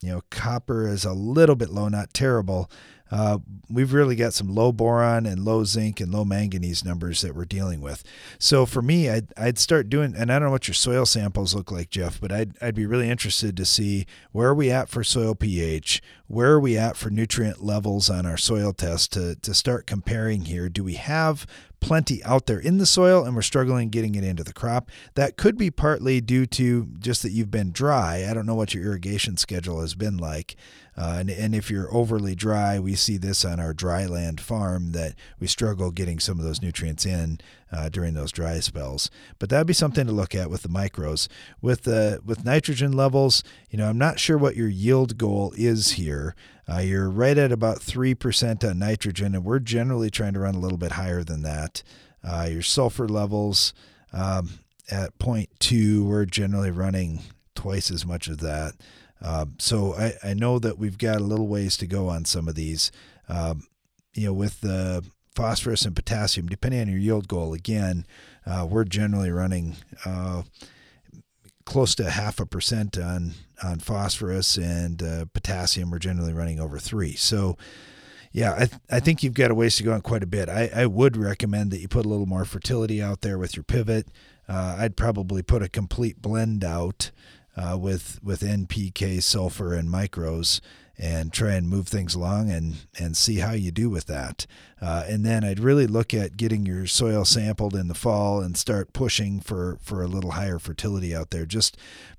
you 0.03 0.11
know, 0.11 0.23
copper 0.31 0.89
is 0.89 1.05
a 1.05 1.13
little 1.13 1.57
bit 1.57 1.71
low, 1.71 1.89
not 1.89 2.15
terrible. 2.15 2.71
Uh, 3.11 3.39
we've 3.69 3.93
really 3.93 4.15
got 4.15 4.33
some 4.33 4.55
low 4.55 4.71
boron 4.71 5.27
and 5.27 5.45
low 5.45 5.65
zinc 5.65 6.01
and 6.01 6.13
low 6.13 6.25
manganese 6.25 6.85
numbers 6.85 7.23
that 7.23 7.35
we're 7.35 7.45
dealing 7.45 7.81
with. 7.81 8.05
So 8.39 8.67
for 8.67 8.83
me, 8.83 9.11
I'd, 9.11 9.33
I'd 9.37 9.59
start 9.59 9.89
doing, 9.89 10.15
and 10.17 10.31
I 10.31 10.39
don't 10.39 10.47
know 10.47 10.53
what 10.53 10.69
your 10.69 10.77
soil 10.77 11.05
samples 11.05 11.55
look 11.55 11.73
like, 11.73 11.91
Jeff, 11.91 12.21
but 12.21 12.31
I'd, 12.31 12.53
I'd 12.63 12.77
be 12.77 12.87
really 12.87 13.11
interested 13.11 13.57
to 13.57 13.65
see 13.65 14.07
where 14.31 14.51
are 14.51 14.55
we 14.55 14.71
at 14.71 14.89
for 14.89 15.03
soil 15.03 15.35
pH, 15.35 16.01
where 16.29 16.53
are 16.53 16.61
we 16.61 16.79
at 16.79 16.97
for 16.97 17.11
nutrient 17.11 17.65
levels 17.65 18.09
on 18.09 18.27
our 18.27 18.37
soil 18.37 18.73
test 18.73 19.13
to, 19.15 19.35
to 19.35 19.55
start 19.55 19.87
comparing 19.87 20.45
here. 20.45 20.69
Do 20.69 20.85
we 20.85 20.95
have 20.95 21.47
plenty 21.81 22.23
out 22.25 22.47
there 22.47 22.59
in 22.59 22.79
the 22.79 22.87
soil 22.87 23.25
and 23.25 23.35
we're 23.35 23.43
struggling 23.43 23.89
getting 23.89 24.15
it 24.15 24.25
into 24.25 24.45
the 24.45 24.53
crop. 24.53 24.91
That 25.15 25.37
could 25.37 25.57
be 25.57 25.71
partly 25.71 26.21
due 26.21 26.47
to 26.47 26.89
just 26.99 27.23
that 27.23 27.31
you've 27.31 27.51
been 27.51 27.73
dry. 27.73 28.27
I 28.29 28.35
don't 28.35 28.47
know 28.47 28.55
what 28.55 28.75
your 28.75 28.85
irrigation 28.85 29.37
schedule 29.37 29.81
has 29.81 29.95
been 29.95 30.17
like. 30.17 30.57
Uh, 31.01 31.17
and, 31.21 31.31
and 31.31 31.55
if 31.55 31.71
you're 31.71 31.93
overly 31.95 32.35
dry, 32.35 32.79
we 32.79 32.95
see 32.95 33.17
this 33.17 33.43
on 33.43 33.59
our 33.59 33.73
dryland 33.73 34.39
farm 34.39 34.93
that 34.93 35.15
we 35.39 35.47
struggle 35.47 35.91
getting 35.91 36.21
some 36.21 36.39
of 36.39 36.45
those 36.45 36.61
nutrients 36.61 37.07
in 37.07 37.41
uh, 37.73 37.89
during 37.89 38.13
those 38.13 38.31
dry 38.31 38.61
spells. 38.61 39.11
But 39.39 39.49
that'd 39.49 39.67
be 39.67 39.73
something 39.73 40.07
to 40.07 40.13
look 40.13 40.35
at 40.35 40.51
with 40.51 40.61
the 40.61 40.69
micros. 40.69 41.27
With 41.63 41.85
the 41.85 42.21
with 42.23 42.45
nitrogen 42.45 42.93
levels, 42.93 43.43
you 43.71 43.79
know, 43.79 43.89
I'm 43.89 43.97
not 43.97 44.21
sure 44.21 44.37
what 44.37 44.57
your 44.57 44.69
yield 44.69 45.17
goal 45.17 45.55
is 45.57 45.93
here. 45.93 46.35
Uh, 46.71 46.81
you're 46.81 47.09
right 47.09 47.39
at 47.39 47.51
about 47.51 47.81
three 47.81 48.15
percent 48.15 48.63
on 48.63 48.79
nitrogen, 48.79 49.35
and 49.35 49.43
we're 49.43 49.59
generally 49.59 50.11
trying 50.11 50.35
to 50.35 50.41
run 50.41 50.55
a 50.55 50.61
little 50.61 50.77
bit 50.77 50.93
higher 50.93 51.25
than 51.25 51.41
that. 51.43 51.83
Uh, 52.23 52.47
your 52.51 52.63
sulfur 52.63 53.09
levels 53.09 53.73
um, 54.13 54.59
at 54.91 55.19
0.2, 55.19 56.05
we're 56.05 56.27
generally 56.27 56.71
running 56.71 57.21
twice 57.55 57.91
as 57.91 58.05
much 58.05 58.29
of 58.29 58.41
that. 58.41 58.75
Um, 59.23 59.55
so 59.59 59.95
I, 59.95 60.15
I 60.23 60.35
know 60.35 60.59
that 60.59 60.79
we've 60.79 60.99
got 60.99 61.17
a 61.17 61.25
little 61.25 61.49
ways 61.49 61.77
to 61.79 61.87
go 61.87 62.09
on 62.09 62.25
some 62.25 62.49
of 62.49 62.55
these. 62.55 62.91
Um, 63.29 63.67
you 64.15 64.27
know, 64.27 64.33
with 64.33 64.61
the 64.61 65.05
phosphorus 65.35 65.85
and 65.85 65.95
potassium, 65.95 66.49
depending 66.49 66.81
on 66.81 66.89
your 66.89 66.99
yield 66.99 67.29
goal, 67.29 67.53
again, 67.55 68.07
uh, 68.47 68.67
we're 68.69 68.85
generally 68.85 69.31
running 69.31 69.77
uh, 70.05 70.43
close 71.65 71.95
to 71.95 72.11
half 72.11 72.41
a 72.41 72.47
percent 72.47 72.99
on 72.99 73.35
on 73.63 73.79
phosphorus 73.79 74.57
and 74.57 75.03
uh, 75.03 75.27
potassium. 75.33 75.91
We're 75.91 75.99
generally 75.99 76.33
running 76.33 76.59
over 76.59 76.79
three. 76.79 77.15
So, 77.15 77.59
yeah, 78.33 78.55
I, 78.55 78.59
th- 78.59 78.83
I 78.91 79.01
think 79.01 79.23
you've 79.23 79.35
got 79.35 79.51
a 79.51 79.55
ways 79.55 79.77
to 79.77 79.83
go 79.83 79.93
on 79.93 80.01
quite 80.01 80.23
a 80.23 80.27
bit. 80.27 80.49
I, 80.49 80.71
I 80.75 80.87
would 80.87 81.17
recommend 81.17 81.71
that 81.71 81.81
you 81.81 81.89
put 81.89 82.07
a 82.07 82.09
little 82.09 82.27
more 82.27 82.47
fertility 82.47 83.03
out 83.03 83.21
there 83.21 83.39
with 83.39 83.55
your 83.55 83.65
pivot. 83.65 84.09
Uh, 84.49 84.77
I'd 84.79 84.97
probably 84.97 85.43
put 85.43 85.63
a 85.63 85.69
complete 85.69 86.23
blend 86.23 86.65
out 86.65 87.11
uh, 87.57 87.77
with 87.79 88.21
with 88.23 88.41
NPK, 88.41 89.23
sulfur, 89.23 89.75
and 89.75 89.89
micros, 89.89 90.61
and 90.99 91.33
try 91.33 91.53
and 91.53 91.69
move 91.69 91.89
things 91.89 92.15
along 92.15 92.51
and 92.51 92.87
and 92.99 93.17
see 93.17 93.37
how 93.37 93.53
you 93.53 93.71
do 93.71 93.89
with 93.89 94.07
that. 94.07 94.47
Uh, 94.81 95.05
and 95.09 95.25
then 95.25 95.45
I'd 95.45 95.61
really 95.61 95.87
look 95.87 96.13
at 96.13 96.37
getting 96.37 96.67
your 96.67 96.87
soil 96.87 97.25
sampled 97.25 97.75
in 97.75 97.89
the 97.89 97.95
fall 97.95 98.41
and 98.41 98.57
start 98.57 98.93
pushing 98.93 99.41
for 99.41 99.79
for 99.83 100.03
a 100.03 100.09
little 100.09 100.33
higher 100.33 100.59
fertility 100.59 101.15
out 101.15 101.31
there, 101.31 101.47
just 101.47 101.77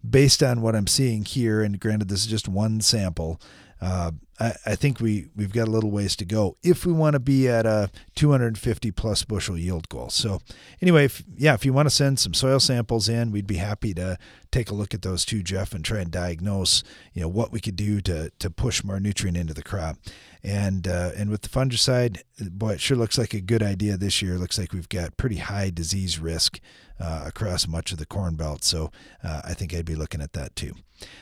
based 0.08 0.42
on 0.42 0.62
what 0.62 0.76
I'm 0.76 0.88
seeing 0.88 1.26
here. 1.26 1.62
And 1.62 1.80
granted, 1.80 2.10
this 2.10 2.22
is 2.22 2.28
just 2.28 2.48
one 2.48 2.82
sample. 2.82 3.40
Uh, 3.80 4.12
I, 4.42 4.56
I 4.66 4.76
think 4.76 5.00
we, 5.00 5.28
we've 5.36 5.54
got 5.54 5.68
a 5.68 5.72
little 5.72 5.92
ways 5.92 6.16
to 6.16 6.26
go 6.26 6.58
if 6.64 6.84
we 6.84 6.92
want 6.92 7.14
to 7.14 7.20
be 7.20 7.48
at 7.48 7.68
a 7.68 7.92
250 8.16 8.92
plus 8.92 9.24
bushel 9.24 9.58
yield 9.58 9.88
goal. 9.88 10.10
So, 10.10 10.42
anyway, 10.82 11.06
if, 11.06 11.24
yeah, 11.38 11.54
if 11.54 11.64
you 11.64 11.74
want 11.74 11.86
to 11.86 11.96
send 11.96 12.20
some 12.20 12.34
soil 12.34 12.60
samples 12.60 13.08
in, 13.08 13.32
we'd 13.32 13.46
be 13.46 13.58
happy 13.58 13.94
to 13.94 14.18
take 14.52 14.72
a 14.72 14.74
look 14.74 14.96
at 14.96 15.04
those 15.04 15.26
too, 15.26 15.44
Jeff, 15.44 15.74
and 15.74 15.86
try 15.86 16.00
and 16.00 16.10
diagnose, 16.10 16.84
you 17.14 17.22
know, 17.22 17.28
what 17.28 17.52
we 17.52 17.60
could 17.60 17.76
do 17.76 18.02
to 18.02 18.32
to 18.40 18.50
push 18.50 18.84
more 18.84 19.00
nutrient 19.00 19.38
into 19.38 19.54
the 19.54 19.64
crop. 19.64 19.98
And 20.44 20.88
uh, 20.88 21.12
and 21.16 21.30
with 21.30 21.44
the 21.44 21.50
fungicide, 21.50 22.22
boy, 22.40 22.72
it 22.72 22.82
sure 22.82 22.98
looks 22.98 23.20
like 23.20 23.36
a 23.36 23.42
good 23.42 23.62
idea 23.62 23.96
this 23.96 24.24
year. 24.24 24.40
Looks 24.40 24.58
like 24.58 24.74
we've 24.74 24.90
got 24.90 25.18
pretty 25.18 25.38
high 25.38 25.70
disease 25.70 26.18
risk 26.18 26.60
uh, 27.02 27.24
across 27.26 27.68
much 27.68 27.92
of 27.92 27.98
the 27.98 28.06
corn 28.06 28.36
belt. 28.36 28.64
So 28.64 28.92
uh, 29.24 29.42
I 29.44 29.54
think 29.54 29.74
I'd 29.74 29.86
be 29.86 29.96
looking 29.96 30.22
at 30.22 30.34
that 30.34 30.56
too. 30.56 30.76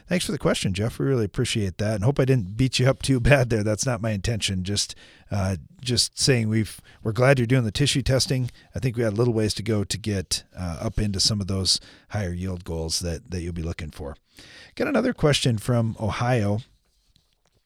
Thanks 0.08 0.26
for 0.26 0.34
the 0.34 0.38
question, 0.38 0.74
Jeff. 0.74 1.00
We 1.00 1.06
really 1.06 1.24
appreciate 1.24 1.78
that, 1.78 1.96
and 1.96 2.04
hope 2.04 2.20
I 2.20 2.26
didn't 2.26 2.58
beat 2.58 2.80
you 2.80 2.90
up 2.90 3.02
too 3.02 3.20
bad 3.22 3.50
there. 3.50 3.64
That's 3.64 3.86
not 3.86 4.02
my 4.02 4.12
intention. 4.12 4.64
Just 4.64 4.94
uh, 5.32 5.56
just 5.82 6.20
saying 6.20 6.50
we've 6.50 6.82
we're 7.02 7.14
glad 7.14 7.40
you're 7.40 7.46
doing 7.46 7.64
the 7.64 7.72
tissue 7.72 8.02
testing. 8.02 8.52
I 8.76 8.80
think 8.80 8.98
we 8.98 9.04
had 9.04 9.14
a 9.14 9.16
little 9.16 9.34
ways 9.34 9.54
to 9.56 9.64
go 9.64 9.86
to 9.86 9.98
get 9.98 10.44
uh, 10.58 10.80
up 10.82 11.00
into 11.00 11.20
some 11.20 11.40
of 11.40 11.48
those 11.48 11.80
higher 12.10 12.34
yield 12.34 12.66
goals 12.66 13.00
that 13.00 13.32
that 13.32 13.42
you'll 13.42 13.54
be 13.54 13.64
looking 13.64 13.92
for. 13.92 14.18
Got 14.76 14.88
another 14.88 15.14
question 15.14 15.58
from 15.58 15.96
Ohio. 16.00 16.60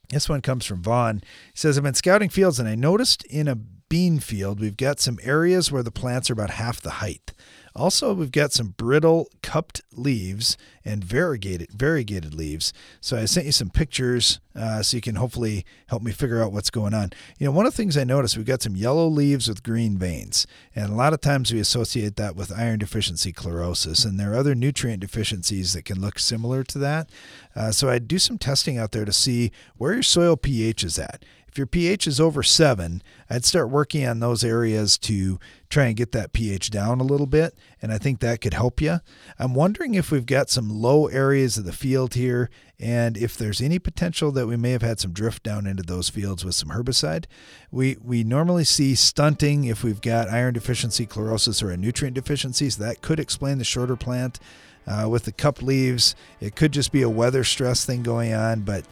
This 0.09 0.29
one 0.29 0.41
comes 0.41 0.65
from 0.65 0.83
Vaughn. 0.83 1.21
He 1.53 1.57
says, 1.57 1.77
I've 1.77 1.83
been 1.83 1.95
scouting 1.95 2.29
fields 2.29 2.59
and 2.59 2.69
I 2.69 2.75
noticed 2.75 3.23
in 3.25 3.47
a 3.47 3.55
bean 3.55 4.19
field 4.19 4.59
we've 4.59 4.77
got 4.77 4.99
some 4.99 5.19
areas 5.21 5.71
where 5.71 5.83
the 5.83 5.91
plants 5.91 6.29
are 6.29 6.33
about 6.33 6.51
half 6.51 6.81
the 6.81 6.91
height. 6.91 7.31
Also, 7.75 8.13
we've 8.13 8.31
got 8.31 8.51
some 8.51 8.69
brittle 8.77 9.29
cupped 9.41 9.81
leaves 9.93 10.57
and 10.85 11.03
variegated 11.03 11.71
variegated 11.71 12.33
leaves. 12.33 12.71
So 13.01 13.17
I 13.17 13.25
sent 13.25 13.47
you 13.47 13.51
some 13.51 13.69
pictures 13.69 14.39
uh, 14.55 14.83
so 14.83 14.97
you 14.97 15.01
can 15.01 15.15
hopefully 15.15 15.65
help 15.87 16.03
me 16.03 16.11
figure 16.11 16.43
out 16.43 16.51
what's 16.51 16.69
going 16.69 16.93
on. 16.93 17.11
You 17.39 17.45
know, 17.45 17.51
one 17.51 17.65
of 17.65 17.73
the 17.73 17.77
things 17.77 17.97
I 17.97 18.03
noticed 18.03 18.37
we've 18.37 18.45
got 18.45 18.61
some 18.61 18.75
yellow 18.75 19.07
leaves 19.07 19.47
with 19.47 19.63
green 19.63 19.97
veins, 19.97 20.45
and 20.75 20.91
a 20.91 20.95
lot 20.95 21.13
of 21.13 21.21
times 21.21 21.51
we 21.51 21.59
associate 21.59 22.15
that 22.17 22.35
with 22.35 22.51
iron 22.51 22.79
deficiency 22.79 23.33
chlorosis, 23.33 24.05
and 24.05 24.19
there 24.19 24.33
are 24.33 24.37
other 24.37 24.53
nutrient 24.53 24.99
deficiencies 24.99 25.73
that 25.73 25.85
can 25.85 25.99
look 25.99 26.19
similar 26.19 26.63
to 26.65 26.77
that. 26.77 27.09
Uh, 27.55 27.71
so 27.71 27.89
I 27.89 27.97
do 27.97 28.19
some 28.19 28.37
testing 28.37 28.77
out 28.77 28.91
there 28.91 29.05
to 29.05 29.13
see 29.13 29.51
where 29.77 29.93
your 29.93 30.03
soil 30.03 30.37
pH 30.37 30.83
is 30.83 30.99
at. 30.99 31.23
If 31.53 31.59
your 31.59 31.67
pH 31.67 32.07
is 32.07 32.19
over 32.19 32.41
seven, 32.41 33.03
I'd 33.29 33.45
start 33.45 33.69
working 33.69 34.07
on 34.07 34.19
those 34.19 34.43
areas 34.43 34.97
to 34.97 35.39
try 35.69 35.85
and 35.85 35.95
get 35.95 36.11
that 36.11 36.33
pH 36.33 36.71
down 36.71 36.99
a 36.99 37.03
little 37.03 37.27
bit, 37.27 37.55
and 37.79 37.93
I 37.93 37.99
think 37.99 38.21
that 38.21 38.41
could 38.41 38.55
help 38.55 38.81
you. 38.81 39.01
I'm 39.37 39.53
wondering 39.53 39.93
if 39.93 40.09
we've 40.09 40.25
got 40.25 40.49
some 40.49 40.71
low 40.71 41.05
areas 41.05 41.55
of 41.55 41.65
the 41.65 41.71
field 41.71 42.15
here, 42.15 42.49
and 42.79 43.15
if 43.15 43.37
there's 43.37 43.61
any 43.61 43.77
potential 43.77 44.31
that 44.31 44.47
we 44.47 44.57
may 44.57 44.71
have 44.71 44.81
had 44.81 44.99
some 44.99 45.13
drift 45.13 45.43
down 45.43 45.67
into 45.67 45.83
those 45.83 46.09
fields 46.09 46.43
with 46.43 46.55
some 46.55 46.69
herbicide. 46.69 47.25
We 47.69 47.97
we 48.03 48.23
normally 48.23 48.63
see 48.63 48.95
stunting 48.95 49.65
if 49.65 49.83
we've 49.83 50.01
got 50.01 50.29
iron 50.29 50.55
deficiency, 50.55 51.05
chlorosis, 51.05 51.61
or 51.61 51.69
a 51.69 51.77
nutrient 51.77 52.15
deficiency, 52.15 52.71
so 52.71 52.83
that 52.83 53.03
could 53.03 53.19
explain 53.19 53.59
the 53.59 53.63
shorter 53.63 53.95
plant. 53.95 54.39
Uh, 54.85 55.07
with 55.07 55.23
the 55.23 55.31
cup 55.31 55.61
leaves, 55.61 56.13
it 56.41 56.57
could 56.57 56.73
just 56.73 56.91
be 56.91 57.03
a 57.03 57.09
weather 57.09 57.45
stress 57.45 57.85
thing 57.85 58.03
going 58.03 58.33
on, 58.33 58.61
but 58.61 58.83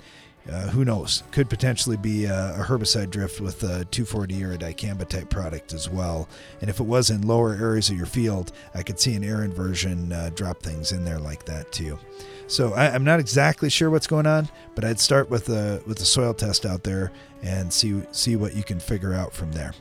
uh, 0.49 0.67
who 0.69 0.83
knows? 0.83 1.23
Could 1.31 1.49
potentially 1.49 1.97
be 1.97 2.25
a, 2.25 2.55
a 2.59 2.63
herbicide 2.63 3.09
drift 3.09 3.39
with 3.39 3.63
a 3.63 3.85
2,4-D 3.85 4.43
or 4.43 4.53
a 4.53 4.57
dicamba 4.57 5.07
type 5.07 5.29
product 5.29 5.73
as 5.73 5.89
well. 5.89 6.27
And 6.61 6.69
if 6.69 6.79
it 6.79 6.85
was 6.85 7.09
in 7.09 7.21
lower 7.21 7.53
areas 7.53 7.89
of 7.89 7.97
your 7.97 8.05
field, 8.05 8.51
I 8.73 8.83
could 8.83 8.99
see 8.99 9.13
an 9.13 9.23
air 9.23 9.43
inversion 9.43 10.11
uh, 10.11 10.31
drop 10.33 10.63
things 10.63 10.91
in 10.91 11.05
there 11.05 11.19
like 11.19 11.45
that 11.45 11.71
too. 11.71 11.99
So 12.47 12.73
I, 12.73 12.87
am 12.87 13.03
not 13.03 13.19
exactly 13.19 13.69
sure 13.69 13.89
what's 13.89 14.07
going 14.07 14.27
on, 14.27 14.49
but 14.75 14.83
I'd 14.83 14.99
start 14.99 15.29
with 15.29 15.45
the 15.45 15.81
with 15.87 15.97
the 15.97 16.05
soil 16.05 16.33
test 16.33 16.65
out 16.65 16.83
there 16.83 17.11
and 17.41 17.71
see 17.71 18.01
see 18.11 18.35
what 18.35 18.55
you 18.55 18.63
can 18.63 18.77
figure 18.77 19.13
out 19.13 19.31
from 19.31 19.53
there. 19.53 19.73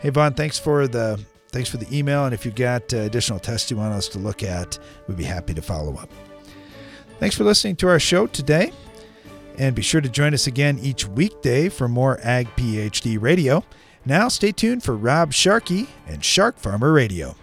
Hey 0.00 0.08
Vaughn, 0.08 0.32
thanks 0.32 0.58
for 0.58 0.88
the 0.88 1.22
thanks 1.52 1.68
for 1.68 1.76
the 1.76 1.86
email, 1.94 2.24
and 2.24 2.32
if 2.32 2.46
you've 2.46 2.54
got 2.54 2.92
uh, 2.94 2.98
additional 2.98 3.38
tests 3.38 3.70
you 3.70 3.76
want 3.76 3.92
us 3.92 4.08
to 4.08 4.18
look 4.18 4.42
at, 4.42 4.78
we'd 5.06 5.18
be 5.18 5.24
happy 5.24 5.52
to 5.52 5.62
follow 5.62 5.94
up. 5.96 6.08
Thanks 7.18 7.36
for 7.36 7.44
listening 7.44 7.76
to 7.76 7.88
our 7.88 8.00
show 8.00 8.26
today. 8.26 8.72
And 9.58 9.74
be 9.74 9.82
sure 9.82 10.00
to 10.00 10.08
join 10.08 10.34
us 10.34 10.46
again 10.46 10.78
each 10.80 11.06
weekday 11.06 11.68
for 11.68 11.88
more 11.88 12.18
Ag 12.22 12.48
PhD 12.56 13.20
radio. 13.20 13.64
Now, 14.04 14.28
stay 14.28 14.52
tuned 14.52 14.82
for 14.82 14.96
Rob 14.96 15.32
Sharkey 15.32 15.88
and 16.06 16.24
Shark 16.24 16.58
Farmer 16.58 16.92
Radio. 16.92 17.34